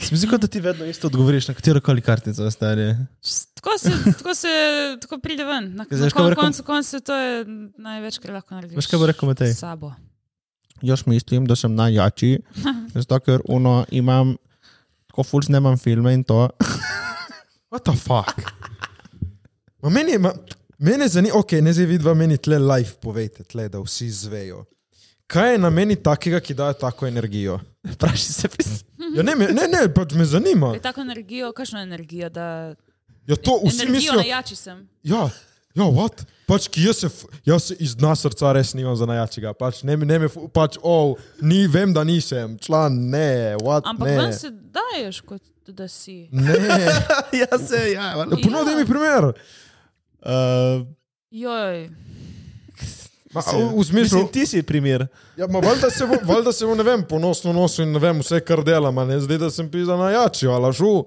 Se 0.00 0.08
mi 0.10 0.18
zdi, 0.18 0.28
da 0.38 0.48
ti 0.48 0.60
vedno 0.60 0.84
isto 0.88 1.06
odgovoriš 1.06 1.48
na 1.48 1.54
katero 1.54 1.80
koli 1.80 2.00
kartico, 2.00 2.50
stari. 2.50 2.94
Tako 3.54 3.78
se, 3.78 3.90
tako 4.18 4.34
se 4.34 4.52
tako 5.00 5.18
pride 5.18 5.44
ven. 5.44 5.72
Na, 5.76 5.84
Zdaj, 5.90 6.08
na 6.08 6.10
kon, 6.10 6.28
rekel- 6.30 6.40
koncu 6.40 6.64
konca 6.64 7.00
to 7.00 7.16
je 7.16 7.44
največ, 7.78 8.18
kar 8.18 8.32
lahko 8.32 8.54
narediš. 8.54 8.76
Veš, 8.76 8.88
kaj 8.88 9.02
bo 9.02 9.08
rekel 9.10 9.28
Matej? 9.28 9.52
Sabo. 9.56 9.92
Jaz 10.82 11.04
mislim, 11.06 11.44
da 11.44 11.56
sem 11.56 11.74
najjači, 11.76 12.38
zato 12.96 13.20
ker 13.20 13.44
uno 13.52 13.82
imam, 13.92 14.32
tako 15.12 15.26
ful 15.28 15.44
snemam 15.44 15.76
filme 15.78 16.14
in 16.16 16.24
to. 16.24 16.46
What 17.72 17.84
the 17.84 17.96
fuck? 17.96 18.40
Ma 19.84 19.92
meni, 19.92 20.16
ma, 20.18 20.32
mene 20.78 21.08
zanima, 21.08 21.36
ok, 21.36 21.58
ne 21.60 21.72
zdaj 21.76 21.86
vidva 21.86 22.14
meni 22.16 22.38
tle 22.40 22.58
live, 22.58 22.96
povejte 23.04 23.44
tle, 23.44 23.68
da 23.68 23.80
vsi 23.84 24.08
zvejo. 24.10 24.64
Kaj 25.30 25.52
je 25.52 25.58
na 25.62 25.70
meni 25.70 25.94
takega, 25.96 26.40
ki 26.42 26.54
daje 26.58 26.74
tako 26.80 27.06
energijo? 27.06 27.60
Vprašaj 27.86 28.18
se, 28.18 28.48
pis. 28.50 28.70
Ja, 29.14 29.22
ne, 29.22 29.34
ne, 29.38 29.66
ne, 29.70 29.82
pač 29.94 30.14
me 30.18 30.24
zanima. 30.26 30.72
Je 30.74 30.82
tako 30.82 31.04
energijo, 31.06 31.52
kakšno 31.54 31.82
energijo, 31.82 32.28
da 32.28 32.74
Ja, 33.26 33.36
to 33.36 33.60
vsi 33.64 33.82
energijo 33.82 33.92
mislijo. 33.92 34.14
najjači 34.14 34.56
sem. 34.56 34.88
Ja, 35.02 35.30
ja, 35.74 35.84
what? 35.84 36.24
Pač, 36.46 36.66
ki 36.68 36.82
jaz 36.88 37.04
se, 37.04 37.08
jaz 37.46 37.68
se 37.70 37.76
iz 37.78 37.94
dna 37.96 38.16
srca 38.16 38.52
res 38.52 38.74
nimam 38.74 38.96
za 38.98 39.06
najjačega. 39.06 39.52
Pač, 39.54 39.84
ne, 39.86 39.96
ne 39.96 40.18
pač, 40.52 40.80
oh, 40.82 41.14
ni, 41.42 41.66
vem, 41.70 41.94
da 41.94 42.02
nisem, 42.04 42.58
član, 42.58 42.96
ne, 43.12 43.54
what, 43.62 43.86
Ampak 43.86 44.08
ne. 44.08 44.16
ven 44.18 44.34
se 44.34 44.50
daješ, 44.50 45.22
kot 45.30 45.42
da 45.70 45.86
si. 45.88 46.24
Ne, 46.34 46.58
ja, 47.42 47.58
se, 47.58 47.84
ja. 47.92 48.10
ja, 48.18 48.26
ponudi 48.26 48.74
mi 48.74 48.86
primer. 48.88 49.30
Uh, 50.20 50.82
Joj. 51.30 51.86
Ma, 53.34 53.40
v, 53.40 53.78
v 53.78 53.84
smislu, 53.84 54.18
Mislim, 54.18 54.28
ti 54.28 54.46
si 54.46 54.62
primer. 54.62 55.06
ja, 55.36 55.46
ma, 55.46 55.60
valjda 55.60 55.90
se 55.90 56.06
bo, 56.06 56.16
valjda 56.22 56.52
se 56.52 56.66
bo, 56.66 56.74
ne 56.74 56.82
vem, 56.82 57.04
ponosno 57.06 57.52
nosil 57.52 57.84
in 57.86 57.92
ne 57.94 58.02
vem, 58.02 58.18
vse 58.18 58.40
kar 58.42 58.64
delam, 58.66 58.98
a 58.98 59.04
ne 59.06 59.20
zdaj, 59.22 59.38
da 59.38 59.50
sem 59.50 59.70
pisa 59.70 59.96
najjači, 59.96 60.48
ali 60.50 60.72
žu. 60.74 61.04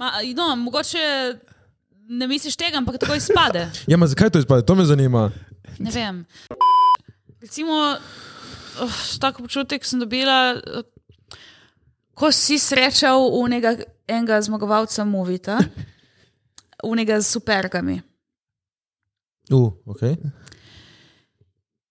Ma, 0.00 0.12
no, 0.36 0.56
mogoče 0.56 1.04
ne 2.08 2.26
misliš 2.26 2.56
tega, 2.56 2.80
ampak 2.80 2.98
tako 2.98 3.14
izpade. 3.14 3.68
Ja, 3.90 3.96
ma 4.00 4.06
zakaj 4.06 4.30
to 4.30 4.40
izpade? 4.40 4.64
To 4.66 4.74
me 4.74 4.84
zanima. 4.84 5.30
Ne 5.78 5.90
vem. 5.92 6.24
Recimo, 7.40 7.96
oh, 8.80 8.96
tako 9.20 9.44
občutek 9.44 9.84
sem 9.84 10.00
dobila, 10.00 10.56
ko 12.14 12.32
si 12.32 12.58
srečal 12.58 13.28
unega, 13.32 13.76
enega 14.08 14.40
zmagovalca 14.40 15.04
Movita, 15.04 15.60
unega 16.92 17.20
s 17.20 17.36
supergami. 17.36 18.00
Uh, 19.50 19.72
okay. 19.84 20.16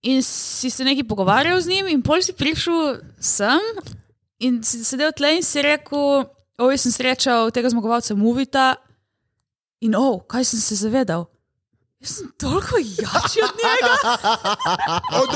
In 0.01 0.23
si 0.23 0.69
se 0.69 0.83
nekaj 0.83 1.07
pogovarjal 1.07 1.61
z 1.61 1.67
njim, 1.67 1.87
in 1.87 2.01
pol 2.01 2.21
si 2.21 2.33
prišel 2.33 3.01
sem 3.19 3.59
in 4.39 4.63
si 4.63 4.83
sedel 4.87 5.11
tle 5.11 5.35
in 5.37 5.43
si 5.43 5.61
rekel, 5.61 6.23
oj, 6.59 6.77
sem 6.79 6.91
srečal 6.91 7.51
tega 7.51 7.69
zmagovalca 7.71 8.15
Movita 8.15 8.75
in 9.83 9.95
oh, 9.95 10.23
kaj 10.27 10.47
sem 10.47 10.59
se 10.63 10.75
zavedal. 10.79 11.27
Jaz 11.99 12.15
sem 12.15 12.31
toliko 12.39 12.79
jači 12.79 13.43
od 13.43 13.55
njega. 13.59 13.91
Oh. 15.11 15.27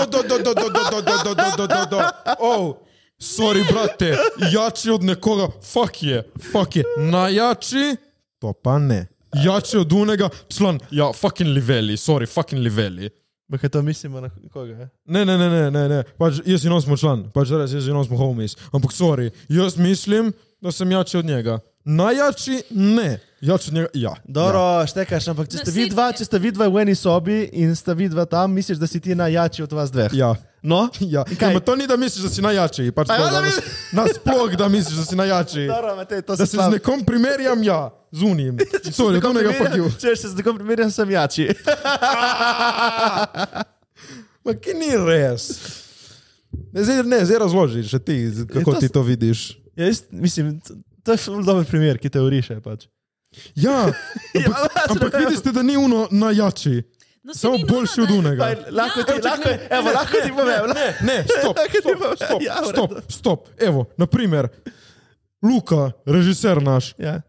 Oh, 2.39 2.75
sorry, 3.19 3.65
brate, 3.67 4.15
jači 4.51 4.91
od 4.91 5.03
nekoga, 5.03 5.49
fuck 5.73 6.03
je, 6.03 6.23
fuck 6.51 6.75
je. 6.75 6.83
Najjači, 6.97 7.95
to 8.39 8.53
pa 8.53 8.77
ne. 8.79 9.07
Jači 9.43 9.77
od 9.77 9.93
unega, 9.93 10.29
član, 10.47 10.79
ja, 10.91 11.11
fucking 11.13 11.49
liveli, 11.49 11.97
sorry, 11.97 12.27
fucking 12.29 12.61
liveli. 12.61 13.09
Ma 13.53 13.57
kaj 13.61 13.69
to 13.69 13.81
mislimo 13.85 14.21
na 14.21 14.29
koga? 14.53 14.73
eh? 14.73 14.87
Ne, 15.05 15.21
ne, 15.25 15.37
ne, 15.37 15.49
ne, 15.49 15.71
ne, 15.71 15.81
ne. 15.89 16.03
Pač, 16.17 16.39
jaz 16.45 16.63
in 16.65 16.73
on 16.73 16.81
smo 16.81 16.97
član, 16.97 17.27
pač 17.29 17.51
res, 17.53 17.75
jaz 17.75 17.85
in 17.85 17.93
on 17.93 18.05
smo 18.07 18.17
homies. 18.17 18.55
Ampak, 18.73 18.95
sorry, 18.97 19.27
jaz 19.45 19.77
mislim, 19.77 20.31
da 20.57 20.71
sem 20.73 20.89
jači 20.91 21.19
od 21.21 21.25
njega. 21.29 21.59
Najjači, 21.85 22.63
ne. 22.73 23.19
Jači 23.43 23.69
od 23.69 23.73
njega, 23.73 23.87
ja. 23.93 24.15
Dobro, 24.23 24.59
ja. 24.59 24.87
štekaš, 24.87 25.27
ampak 25.27 25.49
če 25.51 25.57
ste 25.57 25.71
saj- 25.71 25.75
vidva, 25.75 26.05
če 26.15 26.25
ste 26.25 26.39
vidva 26.39 26.69
v 26.71 26.79
eni 26.85 26.93
sobi 26.95 27.41
in 27.59 27.73
ste 27.75 27.91
vidva 27.99 28.23
tam, 28.25 28.53
misliš, 28.55 28.79
da 28.79 28.87
si 28.87 29.01
ti 29.03 29.15
najjači 29.19 29.65
od 29.65 29.73
vas 29.75 29.91
dveh. 29.91 30.15
Ja. 30.15 30.31
No? 30.63 30.87
Ja, 31.13 31.25
ja, 31.27 31.59
to 31.59 31.75
ni, 31.75 31.83
da 31.87 31.97
misliš, 31.99 32.23
da 32.23 32.31
si 32.31 32.41
najjači, 32.41 32.87
pač 32.95 33.11
Pa 33.11 33.17
ja, 33.19 33.27
da 33.33 33.41
nas, 33.43 33.59
nasploh, 33.99 34.55
da 34.55 34.69
misliš, 34.71 34.95
da 34.95 35.05
si 35.05 35.19
najjači. 35.19 35.65
Dobro, 35.67 35.95
Matej, 35.95 36.21
to 36.21 36.37
Da 36.39 36.45
se 36.45 36.55
se 36.55 36.63
z 36.63 36.69
nekom 36.71 37.03
primerjam, 37.03 37.63
ja, 37.67 37.91
z 38.11 38.23
unim. 38.23 38.63
Sorry, 38.95 39.19
to 39.19 39.33
nekaj 39.35 39.59
fuck 39.59 39.75
you. 39.75 39.91
Če 39.99 40.15
se 40.15 40.31
z 40.31 40.39
nekom 40.39 40.55
primerjam, 40.55 40.91
sem 40.91 41.11
jači. 41.11 41.49
Ma 44.47 44.55
ki 44.55 44.79
ni 44.79 44.95
res. 45.03 45.51
Ne, 46.71 46.79
zdaj, 46.79 47.03
ne, 47.03 47.25
zdaj 47.27 47.43
razloži, 47.43 47.83
še 47.91 47.99
ti, 47.99 48.23
kako 48.55 48.79
to 48.79 48.87
ti 48.87 48.93
to 48.93 49.03
vidiš. 49.03 49.45
Ja, 49.75 49.91
jaz, 49.91 50.05
mislim, 50.15 50.55
to 51.03 51.11
je 51.11 51.19
ful 51.27 51.43
dober 51.43 51.67
primer, 51.67 51.99
ki 51.99 52.07
te 52.07 52.23
uriše. 52.23 52.61
Pač. 52.63 52.87
Ja, 53.65 53.91
ampak, 54.45 54.71
ampak 54.91 55.13
vidiš, 55.19 55.41
da 55.43 55.63
ni 55.63 55.77
uno 55.77 56.07
najjači. 56.11 56.83
No, 57.23 57.33
Samo 57.33 57.57
boljši 57.69 58.01
od 58.01 58.11
unega. 58.11 58.43
Pa, 58.43 58.71
lahko 58.71 59.03
ti, 59.03 59.11
lahko, 59.23 59.49
evo, 59.69 59.91
lahko 59.95 60.17
ti 60.25 60.31
povem. 60.35 60.65
Ne, 60.75 60.87
ne, 61.01 61.23
stop, 61.39 61.57
stop, 61.79 62.15
stop, 62.15 62.41
Ja, 62.41 62.57
stop, 62.69 62.91
stop. 63.09 63.47
Evo, 63.59 63.85
naprimer, 63.97 64.47
Luka, 65.43 65.91
režiser 66.05 66.61
naš, 66.61 66.95
Ja. 66.97 67.21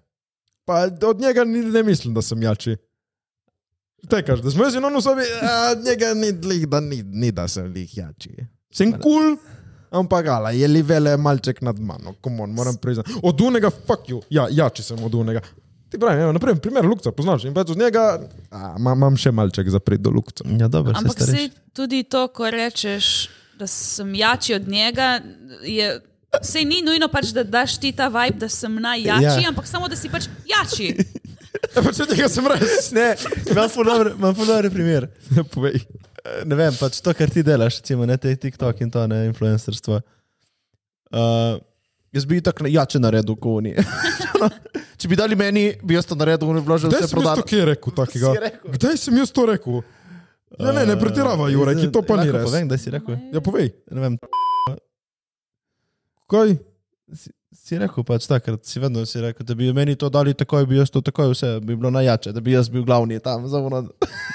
pa 0.64 0.88
od 1.08 1.20
njega 1.20 1.44
ni, 1.44 1.58
ne 1.58 1.82
mislim, 1.82 2.14
da 2.14 2.22
sem 2.22 2.42
jači. 2.42 2.76
Tekaš, 4.10 4.40
da 4.40 4.50
smo 4.50 4.64
jaz 4.64 4.74
in 4.74 4.84
on 4.84 4.96
v 4.96 5.00
sobi, 5.02 5.22
a, 5.42 5.70
od 5.72 5.84
njega 5.84 6.14
ni, 6.14 6.32
lih, 6.32 6.68
da 6.68 6.80
ni, 6.80 7.02
ni, 7.02 7.32
da 7.32 7.48
sem 7.48 7.72
lih 7.72 7.96
jači. 7.98 8.34
Sem 8.74 8.92
kul, 8.92 9.00
cool, 9.00 9.36
ampak 9.90 10.26
ala, 10.26 10.50
je 10.50 10.68
li 10.68 10.82
vele 10.82 11.16
malček 11.16 11.62
nad 11.62 11.78
mano, 11.78 12.14
komon, 12.20 12.50
moram 12.50 12.76
priznati. 12.76 13.14
Od 13.22 13.40
unega, 13.40 13.70
fuck 13.70 14.08
you, 14.10 14.22
ja, 14.30 14.48
jači 14.50 14.82
sem 14.82 15.04
od 15.04 15.14
unega. 15.14 15.40
Ti 15.94 16.00
pravim, 16.00 16.22
evo, 16.22 16.32
naprimer, 16.32 16.58
primer 16.58 16.84
Lukca, 16.84 17.12
poznaš 17.14 17.44
in 17.46 17.54
pač 17.54 17.70
od 17.70 17.78
njega, 17.78 18.02
imam 18.74 19.14
še 19.14 19.30
malček 19.30 19.68
za 19.70 19.78
prid 19.78 20.02
do 20.02 20.10
Lukca. 20.10 20.42
Ja, 20.58 20.66
dobro, 20.66 20.90
Ampak 20.98 21.20
se 21.22 21.44
tudi 21.70 22.00
to, 22.02 22.24
ko 22.34 22.50
rečeš, 22.50 23.28
da 23.54 23.68
sem 23.70 24.10
jači 24.14 24.56
od 24.56 24.66
njega, 24.68 25.20
je. 25.62 25.92
Sej 26.42 26.64
ni 26.66 26.80
nujno 26.82 27.06
pač, 27.06 27.30
da 27.30 27.44
daš 27.46 27.76
ti 27.78 27.92
ta 27.94 28.08
vibe, 28.10 28.40
da 28.42 28.48
sem 28.50 28.74
najjači, 28.74 29.44
Ja. 29.44 29.52
ampak 29.52 29.70
samo, 29.70 29.86
da 29.86 29.94
si 29.94 30.10
pač 30.10 30.26
jači. 30.42 30.90
Ja, 31.74 31.82
pač 31.82 32.00
od 32.02 32.10
njega 32.10 32.26
sem 32.28 32.46
res. 32.50 32.90
Ne, 32.98 33.14
imam 33.48 34.34
dober 34.36 34.66
primer. 34.70 35.06
Ja, 35.30 35.46
povej. 35.46 35.78
Eh, 35.78 36.42
Ne 36.44 36.58
vem, 36.58 36.74
pač 36.74 36.98
to, 36.98 37.14
kar 37.14 37.30
ti 37.30 37.46
delaš, 37.46 37.78
recimo, 37.80 38.02
ne 38.06 38.18
te 38.18 38.34
TikTok 38.34 38.82
in 38.82 38.90
to, 38.90 39.06
ne 39.06 39.26
influencerstvo. 39.30 40.00
Uh, 41.14 41.54
jaz 42.10 42.26
bi 42.26 42.42
tako 42.42 42.66
jače 42.66 42.98
naredil, 42.98 43.38
kot 43.38 43.62
oni. 43.62 43.74
Če 45.00 45.10
bi 45.10 45.18
dali 45.18 45.36
meni, 45.38 45.66
bi 45.82 45.98
jaz 45.98 46.08
to 46.08 46.18
naredil, 46.18 46.48
oni 46.50 46.62
bi 46.62 46.68
vložili 46.70 46.92
Kdaj 46.94 47.06
vse 47.08 47.24
to 47.24 47.46
kje 47.50 47.68
rekel 47.72 47.96
takega? 47.96 48.34
Kdaj 48.76 48.98
sem 49.06 49.20
jaz 49.22 49.34
to 49.34 49.46
rekel? 49.50 49.82
Ne, 50.58 50.70
ne, 50.70 50.84
ne 50.86 50.94
pretirava, 51.00 51.48
Jurek, 51.50 51.80
to 51.92 52.04
pa 52.06 52.20
ni 52.22 52.30
res. 52.30 52.46
Povem, 52.46 52.68
da 52.70 52.78
si 52.78 52.92
rekel. 52.94 53.18
Ja, 53.34 53.42
povej. 53.42 53.72
Ne 53.90 54.04
vem, 54.04 54.18
Kaj? 56.30 56.54
si, 57.12 57.30
si 57.54 57.78
rekel 57.78 58.04
pač 58.06 58.26
takrat, 58.28 58.64
si 58.66 58.80
vedno 58.82 59.04
si 59.06 59.20
rekel, 59.22 59.46
da 59.46 59.56
bi 59.58 59.70
meni 59.76 59.96
to 59.98 60.08
dali 60.12 60.34
takoj, 60.34 60.66
bi 60.68 60.78
jaz 60.78 60.92
to 60.92 61.02
takoj, 61.04 61.32
vse 61.34 61.58
bi 61.64 61.76
bilo 61.76 61.90
najjače, 61.94 62.32
da 62.34 62.42
bi 62.44 62.54
jaz 62.54 62.70
bil 62.72 62.84
glavni 62.86 63.20
tam. 63.22 63.48
Za 63.48 63.60
ono... 63.60 63.84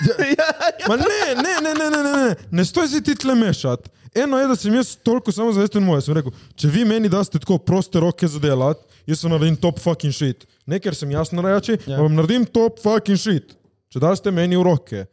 ja, 0.08 0.18
ja. 0.38 0.50
Ma 0.88 0.98
ne, 1.00 1.24
ne, 1.36 1.56
ne, 1.64 1.74
ne, 1.74 1.90
ne, 1.90 2.04
ne, 2.04 2.14
ne, 2.14 2.36
ne 2.52 2.66
stoj 2.66 2.88
si 2.92 3.04
ti 3.04 3.16
tle 3.16 3.36
mešati. 3.36 3.90
Eno 4.16 4.40
je, 4.40 4.48
da 4.50 4.56
sem 4.58 4.74
jaz 4.74 4.96
toliko 5.06 5.32
samozavesten 5.34 5.84
moj, 5.86 6.02
sem 6.02 6.18
rekel, 6.18 6.34
če 6.58 6.72
vi 6.74 6.86
meni 6.88 7.12
daste 7.12 7.42
tako 7.42 7.60
proste 7.62 8.02
roke 8.02 8.28
za 8.28 8.42
delati, 8.42 8.82
jaz 9.10 9.24
vam 9.24 9.34
naredim 9.34 9.58
top 9.58 9.80
fucking 9.80 10.14
shit. 10.14 10.46
Ne, 10.66 10.78
ker 10.78 10.94
sem 10.94 11.10
jasno 11.10 11.42
reči, 11.42 11.80
Ja. 11.82 11.96
ja. 11.96 12.00
vam 12.00 12.14
naredim 12.14 12.46
top 12.46 12.78
fucking 12.80 13.18
shit. 13.18 13.56
Če 13.90 14.00
daste 14.00 14.30
meni 14.30 14.54
v 14.54 14.64
roke. 14.64 15.08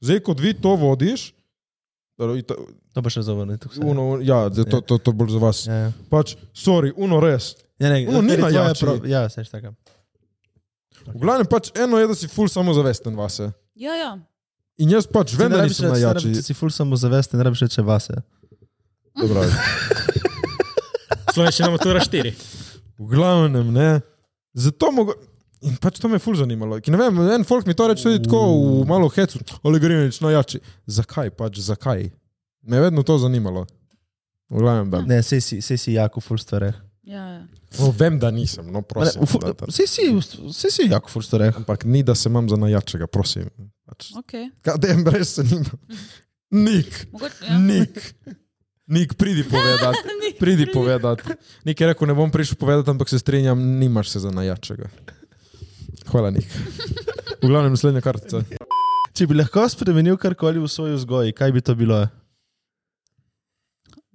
Zdaj, 0.00 0.22
kot 0.22 0.38
vi 0.38 0.54
to 0.54 0.76
vodiš, 0.76 1.32
i 2.30 2.42
ta- 2.42 2.56
To 2.90 3.00
pa 3.00 3.08
še 3.08 3.22
zavrniti. 3.22 3.68
uno, 3.80 4.18
ja, 4.20 4.48
zdaj 4.48 4.66
to, 4.66 4.78
to, 4.82 4.98
to 5.00 5.12
bolj 5.12 5.30
za 5.30 5.38
vas. 5.38 5.58
Ja, 5.64 5.76
ja. 5.80 5.90
Pač, 6.08 6.34
sorry, 6.52 6.90
uno 6.94 7.18
res. 7.18 7.54
Ja, 7.78 7.88
ne, 7.88 8.02
Ono 8.08 8.20
ni 8.20 8.34
prav- 8.34 9.06
Ja, 9.06 9.24
seš 9.26 9.48
tako. 9.48 9.72
V 11.06 11.16
glavnem 11.16 11.46
pač 11.46 11.70
eno 11.74 11.96
je, 11.96 12.06
da 12.06 12.14
si 12.14 12.28
ful 12.28 12.44
samozavesten 12.46 13.14
vase. 13.16 13.50
Ja, 13.74 13.94
ja. 13.94 14.10
In 14.76 14.90
jaz 14.90 15.06
pač 15.06 15.32
vem, 15.32 15.48
da 15.48 15.64
nisem 15.64 15.88
najjači. 15.88 16.34
Če 16.34 16.42
si 16.42 16.52
ful 16.52 16.68
samozavesten, 16.68 17.38
ne 17.38 17.44
rabiš 17.44 17.62
reči 17.62 17.80
vase. 17.80 18.20
Dobro. 19.14 19.44
Slovenščina 21.32 21.70
matura 21.70 22.00
4. 22.00 22.34
V 23.00 23.08
glavnem, 23.08 23.72
ne. 23.72 23.90
Zato 24.52 24.92
mogo... 24.92 25.16
In 25.60 25.74
pač 25.76 25.98
to 26.00 26.08
me 26.08 26.16
je 26.16 26.24
ful 26.24 26.36
zanimalo. 26.38 26.78
Ki 26.80 26.92
ne 26.92 26.96
vem, 26.96 27.18
en 27.34 27.42
folk 27.44 27.66
mi 27.68 27.74
to 27.76 27.84
reče 27.90 28.06
tudi 28.06 28.22
tako 28.24 28.38
v 28.80 28.84
malo 28.88 29.10
hecu, 29.12 29.42
ali 29.60 29.80
Grinovič 29.80 30.20
najjači. 30.24 30.60
Zakaj 30.88 31.34
pač, 31.36 31.58
zakaj? 31.60 32.06
Me 32.64 32.78
je 32.78 32.84
vedno 32.86 33.04
to 33.04 33.18
zanimalo. 33.20 33.66
V 34.48 34.62
glavnem, 34.62 34.88
da. 34.92 35.02
Ne, 35.04 35.20
sej 35.22 35.42
si, 35.44 35.58
sej 35.60 35.76
si 35.78 35.98
jako 35.98 36.20
ful 36.24 36.40
stvareh. 36.40 36.78
ja, 37.04 37.26
ja. 37.36 37.42
No, 37.78 37.92
vem, 37.94 38.16
da 38.18 38.32
nisem, 38.34 38.66
no 38.72 38.80
prosim. 38.82 39.22
da, 39.44 39.52
da. 39.52 39.68
Sej 39.70 39.86
si, 39.86 40.06
sej 40.56 40.72
si 40.74 40.88
jako 40.88 41.12
ful 41.12 41.22
stvareh. 41.22 41.52
Ampak 41.60 41.84
ni, 41.84 42.02
da 42.02 42.16
se 42.16 42.28
imam 42.32 42.48
za 42.48 42.56
najjačega, 42.56 43.06
prosim. 43.06 43.52
Pač, 43.86 44.10
Okay. 44.24 44.48
Kadem 44.64 45.04
brez 45.04 45.36
se 45.36 45.44
nima. 45.44 45.76
Nik, 46.50 47.06
Mogoče, 47.12 47.44
ja. 47.46 47.58
nik. 47.58 48.00
Nik, 48.90 49.14
pridi 49.14 49.44
povedati. 49.46 49.98
Nik, 50.22 50.38
Pridi 50.38 50.66
povedati. 50.66 51.22
Nik 51.64 51.80
je 51.80 51.86
rekel, 51.86 52.08
ne 52.10 52.14
bom 52.14 52.30
prišel 52.30 52.58
povedati, 52.58 52.90
ampak 52.90 53.08
se 53.08 53.18
strinjam, 53.18 53.58
nimaš 53.78 54.08
se 54.10 54.20
za 54.20 54.30
najjačega. 54.30 54.88
Hvala, 56.10 56.30
Nik. 56.30 56.48
V 57.42 57.46
glavnem, 57.46 57.70
naslednja 57.76 58.02
kartica. 58.02 58.42
Če 59.14 59.28
bi 59.30 59.38
lahko 59.38 59.62
spremenil 59.70 60.18
karkoli 60.18 60.58
v 60.58 60.66
svoji 60.66 60.96
vzgoji, 60.98 61.36
kaj 61.36 61.52
bi 61.54 61.62
to 61.62 61.74
bilo? 61.78 62.02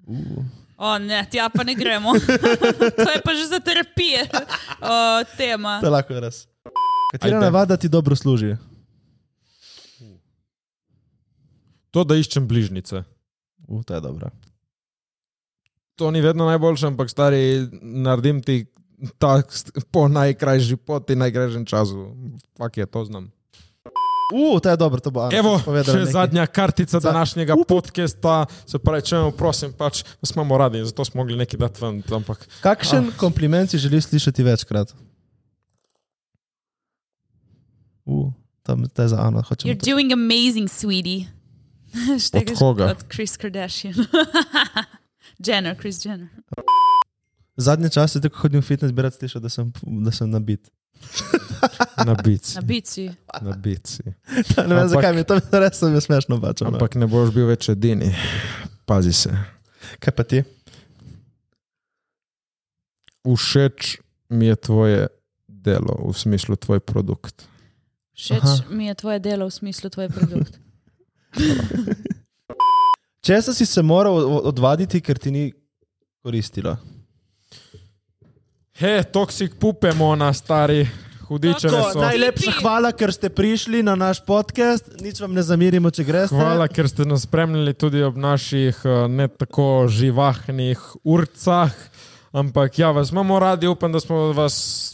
Uh. 0.05 0.43
O, 0.75 0.97
ne, 0.99 1.23
tja 1.31 1.47
pa 1.49 1.63
ne 1.63 1.75
gremo. 1.75 2.11
to 2.99 3.09
je 3.09 3.19
pa 3.23 3.31
že 3.31 3.47
za 3.47 3.59
terapije 3.63 4.27
o, 4.27 5.23
tema. 5.39 5.79
To 5.79 5.87
je 5.87 5.93
lahko 5.93 6.19
res. 6.19 6.43
Katera 7.15 7.37
Ajde. 7.37 7.45
navada 7.47 7.77
ti 7.79 7.87
dobro 7.87 8.15
služi? 8.15 8.57
To, 11.95 12.03
da 12.03 12.19
iščem 12.19 12.43
bližnjice. 12.43 13.05
Uh, 13.71 13.79
to 13.87 13.95
je 13.95 14.03
dobro. 14.03 14.33
To 15.95 16.11
ni 16.11 16.21
vedno 16.21 16.45
najboljše, 16.45 16.87
ampak 16.87 17.09
stari, 17.09 17.67
naredim 17.81 18.41
ti 18.43 18.65
tak 19.17 19.47
po 19.91 20.07
najkrajši 20.07 20.75
poti, 20.75 21.15
najkrajšem 21.15 21.65
času. 21.65 22.15
Fak 22.57 22.77
je, 22.77 22.85
to 22.85 23.05
znam. 23.05 23.31
Uh, 24.33 24.59
to 24.59 24.69
je 24.69 24.77
dobro, 24.77 24.99
to 24.99 25.11
bo 25.11 25.21
Ana 25.21 25.37
Evo, 25.37 25.59
še 25.59 25.71
nekaj. 25.71 26.05
zadnja 26.05 26.45
kartica 26.47 26.99
Za- 26.99 27.11
današnjega 27.11 27.55
podcasta. 27.67 28.45
Se 28.65 28.79
pravi, 28.79 29.05
če 29.05 29.15
me 29.17 29.31
prosim, 29.31 29.73
pač 29.73 30.01
imamo 30.33 30.57
radi, 30.57 30.81
zato 30.85 31.05
smo 31.05 31.21
mogli 31.21 31.37
nekaj 31.37 31.59
dati 31.59 31.81
ven. 31.81 32.01
Ampak 32.11 32.47
Kakšen 32.61 33.11
kompliment 33.17 33.69
si 33.69 33.77
želiš 33.77 34.03
slišati 34.05 34.43
večkrat? 34.43 34.95
Uh, 38.05 38.33
tam 38.63 38.83
to 38.89 39.01
je 39.01 39.07
za 39.07 39.21
Ano, 39.21 39.41
hočem. 39.41 39.69
You're 39.69 39.85
doing 39.85 40.11
amazing, 40.11 40.67
sweetie. 40.67 41.29
Od 42.33 42.57
koga? 42.57 42.85
Od 42.91 43.05
Chris 43.07 43.37
Kardashian. 43.37 43.93
Jenner, 45.39 45.75
Chris 45.79 46.05
Jenner. 46.05 46.27
Zadnje 47.57 47.89
čase, 47.89 48.21
tako 48.21 48.37
hodim 48.37 48.61
v 48.61 48.65
fitness, 48.67 48.91
bi 48.91 49.01
rad 49.01 49.13
slišal, 49.15 49.41
da 49.41 49.49
sem, 49.49 49.71
da 50.03 50.11
sem 50.11 50.29
nabit. 50.29 50.69
na 52.05 52.13
bici. 52.15 52.55
Na 52.55 52.61
bici. 52.61 53.05
Na 53.41 53.55
bici. 53.55 54.03
ne 54.05 54.13
vem, 54.57 54.77
Ampak- 54.77 54.89
zakaj 54.89 55.13
mi 55.13 55.19
je 55.19 55.23
to 55.23 55.39
res 55.63 55.81
jaz 55.81 56.03
smešno 56.03 56.37
bačal. 56.37 56.67
Ampak... 56.67 56.95
Ne 56.95 57.07
boš 57.07 57.31
bil 57.35 57.47
več 57.47 57.69
edini. 57.69 58.11
Pazi 58.85 59.13
se. 59.13 59.31
Kaj 59.99 60.13
pa 60.15 60.23
ti? 60.23 60.43
Všeč 63.25 63.97
mi 64.29 64.45
je 64.45 64.55
tvoje 64.55 65.07
delo, 65.47 66.11
v 66.11 66.13
smislu 66.13 66.55
tvoj 66.55 66.79
produkt. 66.79 67.47
Všeč 68.13 68.69
mi 68.69 68.87
je 68.87 68.95
tvoje 68.95 69.19
delo 69.19 69.47
v 69.49 69.53
smislu 69.53 69.89
tvoj 69.89 70.09
produkt. 70.13 70.59
Česa 73.25 73.53
si 73.53 73.65
se 73.65 73.81
moral 73.81 74.13
odvaditi, 74.45 75.01
ker 75.01 75.17
ti 75.17 75.31
ni 75.31 75.47
koristilo? 76.21 76.75
He, 78.77 79.03
toksik 79.03 79.55
pupemo 79.59 80.11
na 80.15 80.33
stari 80.33 80.83
hudiče. 81.27 81.67
Tako, 81.67 81.89
So. 81.93 82.03
Najlepša 82.03 82.51
hvala, 82.59 82.91
ker 82.93 83.13
ste 83.13 83.31
prišli 83.33 83.81
na 83.83 83.95
naš 83.95 84.21
podcast. 84.25 84.91
Nič 85.01 85.21
vam 85.23 85.33
ne 85.33 85.41
zamirimo, 85.41 85.89
če 85.89 86.05
greste. 86.05 86.37
Hvala, 86.37 86.67
ker 86.69 86.89
ste 86.91 87.07
nas 87.09 87.25
spremljali 87.25 87.73
tudi 87.73 88.03
ob 88.05 88.17
naših 88.17 88.83
eh, 88.85 89.07
ne 89.09 89.25
tako 89.27 89.87
živahnih 89.89 90.83
urcah. 91.01 91.73
Ampak 92.29 92.77
ja, 92.77 92.91
vas 92.91 93.09
imamo 93.09 93.39
radi, 93.39 93.65
upam, 93.67 93.89
da 93.95 93.99
smo 94.03 94.35
vas, 94.37 94.93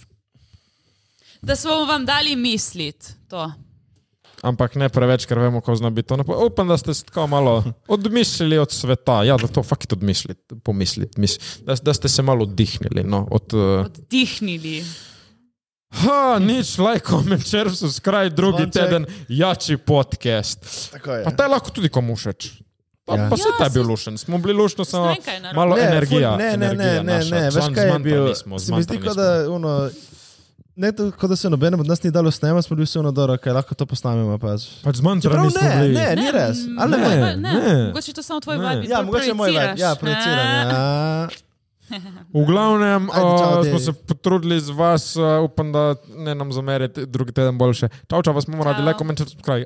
Da 1.41 1.55
smo 1.55 1.83
vam 1.85 2.05
dali 2.05 2.35
misliti 2.35 3.13
to. 3.27 3.51
Ampak 4.41 4.75
ne 4.75 4.89
preveč, 4.89 5.25
ker 5.25 5.39
vemo, 5.39 5.59
kako 5.59 5.75
zna 5.75 5.89
biti 5.89 6.07
to. 6.07 6.15
Napo- 6.15 6.37
Upam, 6.41 6.67
da 6.67 6.77
ste 6.77 6.93
se 6.93 7.03
tako 7.03 7.27
malo 7.27 7.63
odmislili 7.87 8.57
od 8.57 8.71
sveta. 8.71 9.23
Ja, 9.23 9.37
da 9.37 9.47
to 9.47 9.63
fakit 9.63 9.93
odmisliti, 9.93 10.41
pomisliti. 10.57 11.17
Mis, 11.17 11.35
da, 11.59 11.75
da 11.75 11.93
ste 11.93 12.07
se 12.07 12.21
malo 12.21 12.43
oddihnili. 12.43 13.03
No, 13.03 13.27
od, 13.29 13.53
uh, 13.53 13.85
Oddihnili. 13.87 14.83
ha, 15.93 16.39
nič, 16.39 16.77
like, 16.79 17.03
comment, 17.03 17.43
share, 17.43 17.69
subscribe, 17.71 18.29
drugi 18.31 18.57
Zvonček. 18.59 18.73
teden, 18.73 19.05
jači 19.29 19.77
podcast. 19.77 20.59
Pa 21.23 21.31
ta 21.31 21.43
je 21.43 21.49
lahko 21.49 21.69
tudi 21.69 21.89
komu 21.89 22.15
všeč. 22.15 22.51
Pa, 23.03 23.15
Ja. 23.15 23.29
pa 23.29 23.35
se 23.35 23.43
Ja, 23.43 23.57
ta 23.57 23.63
je 23.63 23.69
bil 23.71 23.83
lušen. 23.83 24.17
Smo 24.17 24.37
bili 24.37 24.53
lušni 24.53 24.85
samo 24.85 25.03
Znaj, 25.05 25.15
kaj 25.17 25.33
je 25.33 25.41
narobe. 25.41 25.55
malo 25.57 25.75
Ne, 25.75 25.81
energija. 25.83 26.29
ful- 26.29 26.37
Ne, 26.37 26.45
ne, 26.47 26.57
ne, 26.57 26.65
energija 26.67 27.03
ne, 27.03 27.13
naša. 27.15 27.29
ne. 27.31 27.41
Veš, 27.43 27.53
Zman- 27.55 27.73
kaj 27.73 27.83
je 27.83 27.89
zmanjkali 27.89 28.03
bil? 28.05 28.35
Smo, 28.35 28.59
Se 28.59 28.71
mi 28.71 28.77
zdi, 28.77 28.83
zmanjkali 28.87 29.01
kot 29.01 29.13
smo. 29.13 29.23
da, 29.23 29.51
ono, 29.51 29.89
ne, 30.75 30.91
to, 30.91 31.11
kot 31.11 31.29
da 31.29 31.35
se 31.35 31.49
nobenem 31.49 31.79
od 31.79 31.87
nas 31.87 32.03
ni 32.03 32.11
dalo 32.11 32.31
snemati, 32.31 32.67
smo 32.67 32.75
bili 32.75 32.85
vsi 32.85 32.99
ono 32.99 33.11
dobro, 33.11 33.37
kaj 33.37 33.53
lahko 33.53 33.75
to 33.75 33.85
posnamemo. 33.85 34.37
Pač. 34.37 34.61
Pač 34.81 34.95
Čeprav 34.95 34.95
zmanjkali 34.95 35.51
smo 35.51 35.61
ne, 35.61 35.75
bili. 35.77 35.93
ne, 35.93 36.15
ni 36.15 36.31
res. 36.31 36.57
Ali 36.79 36.91
Ne, 36.91 36.97
ne? 36.99 37.35
ne, 37.35 37.35
ne. 37.35 37.85
Mogoče 37.87 38.13
to 38.13 38.23
samo 38.23 38.39
tvoj 38.39 38.57
Ne. 38.57 38.75
vibe. 38.75 38.87
Ja, 38.87 39.01
mogoče 39.01 39.25
je 39.25 39.33
moj 39.33 39.49
vibe. 39.49 39.73
Ja, 39.77 39.95
projiciram. 39.95 40.47
Ja. 40.65 41.27
V 42.31 42.45
glavnem 42.45 43.09
Ajde, 43.09 43.31
čau, 43.33 43.49
uh, 43.49 43.55
Devi. 43.57 43.69
smo 43.69 43.79
se 43.81 43.93
potrudili 43.93 44.59
z 44.59 44.69
vas, 44.69 45.15
uh, 45.15 45.43
upam, 45.43 45.71
da 45.71 45.95
ne 46.17 46.35
nam 46.35 46.51
zamerite, 46.51 47.05
drugi 47.05 47.31
teden 47.31 47.57
boljše. 47.57 47.89
Čau, 48.07 48.23
čau, 48.23 48.33
vas 48.33 48.45
bomo 48.45 48.63
radi, 48.63 48.79
Čau. 48.79 48.85
le 48.85 48.93
komentirajte, 48.93 49.43
kraj. 49.43 49.65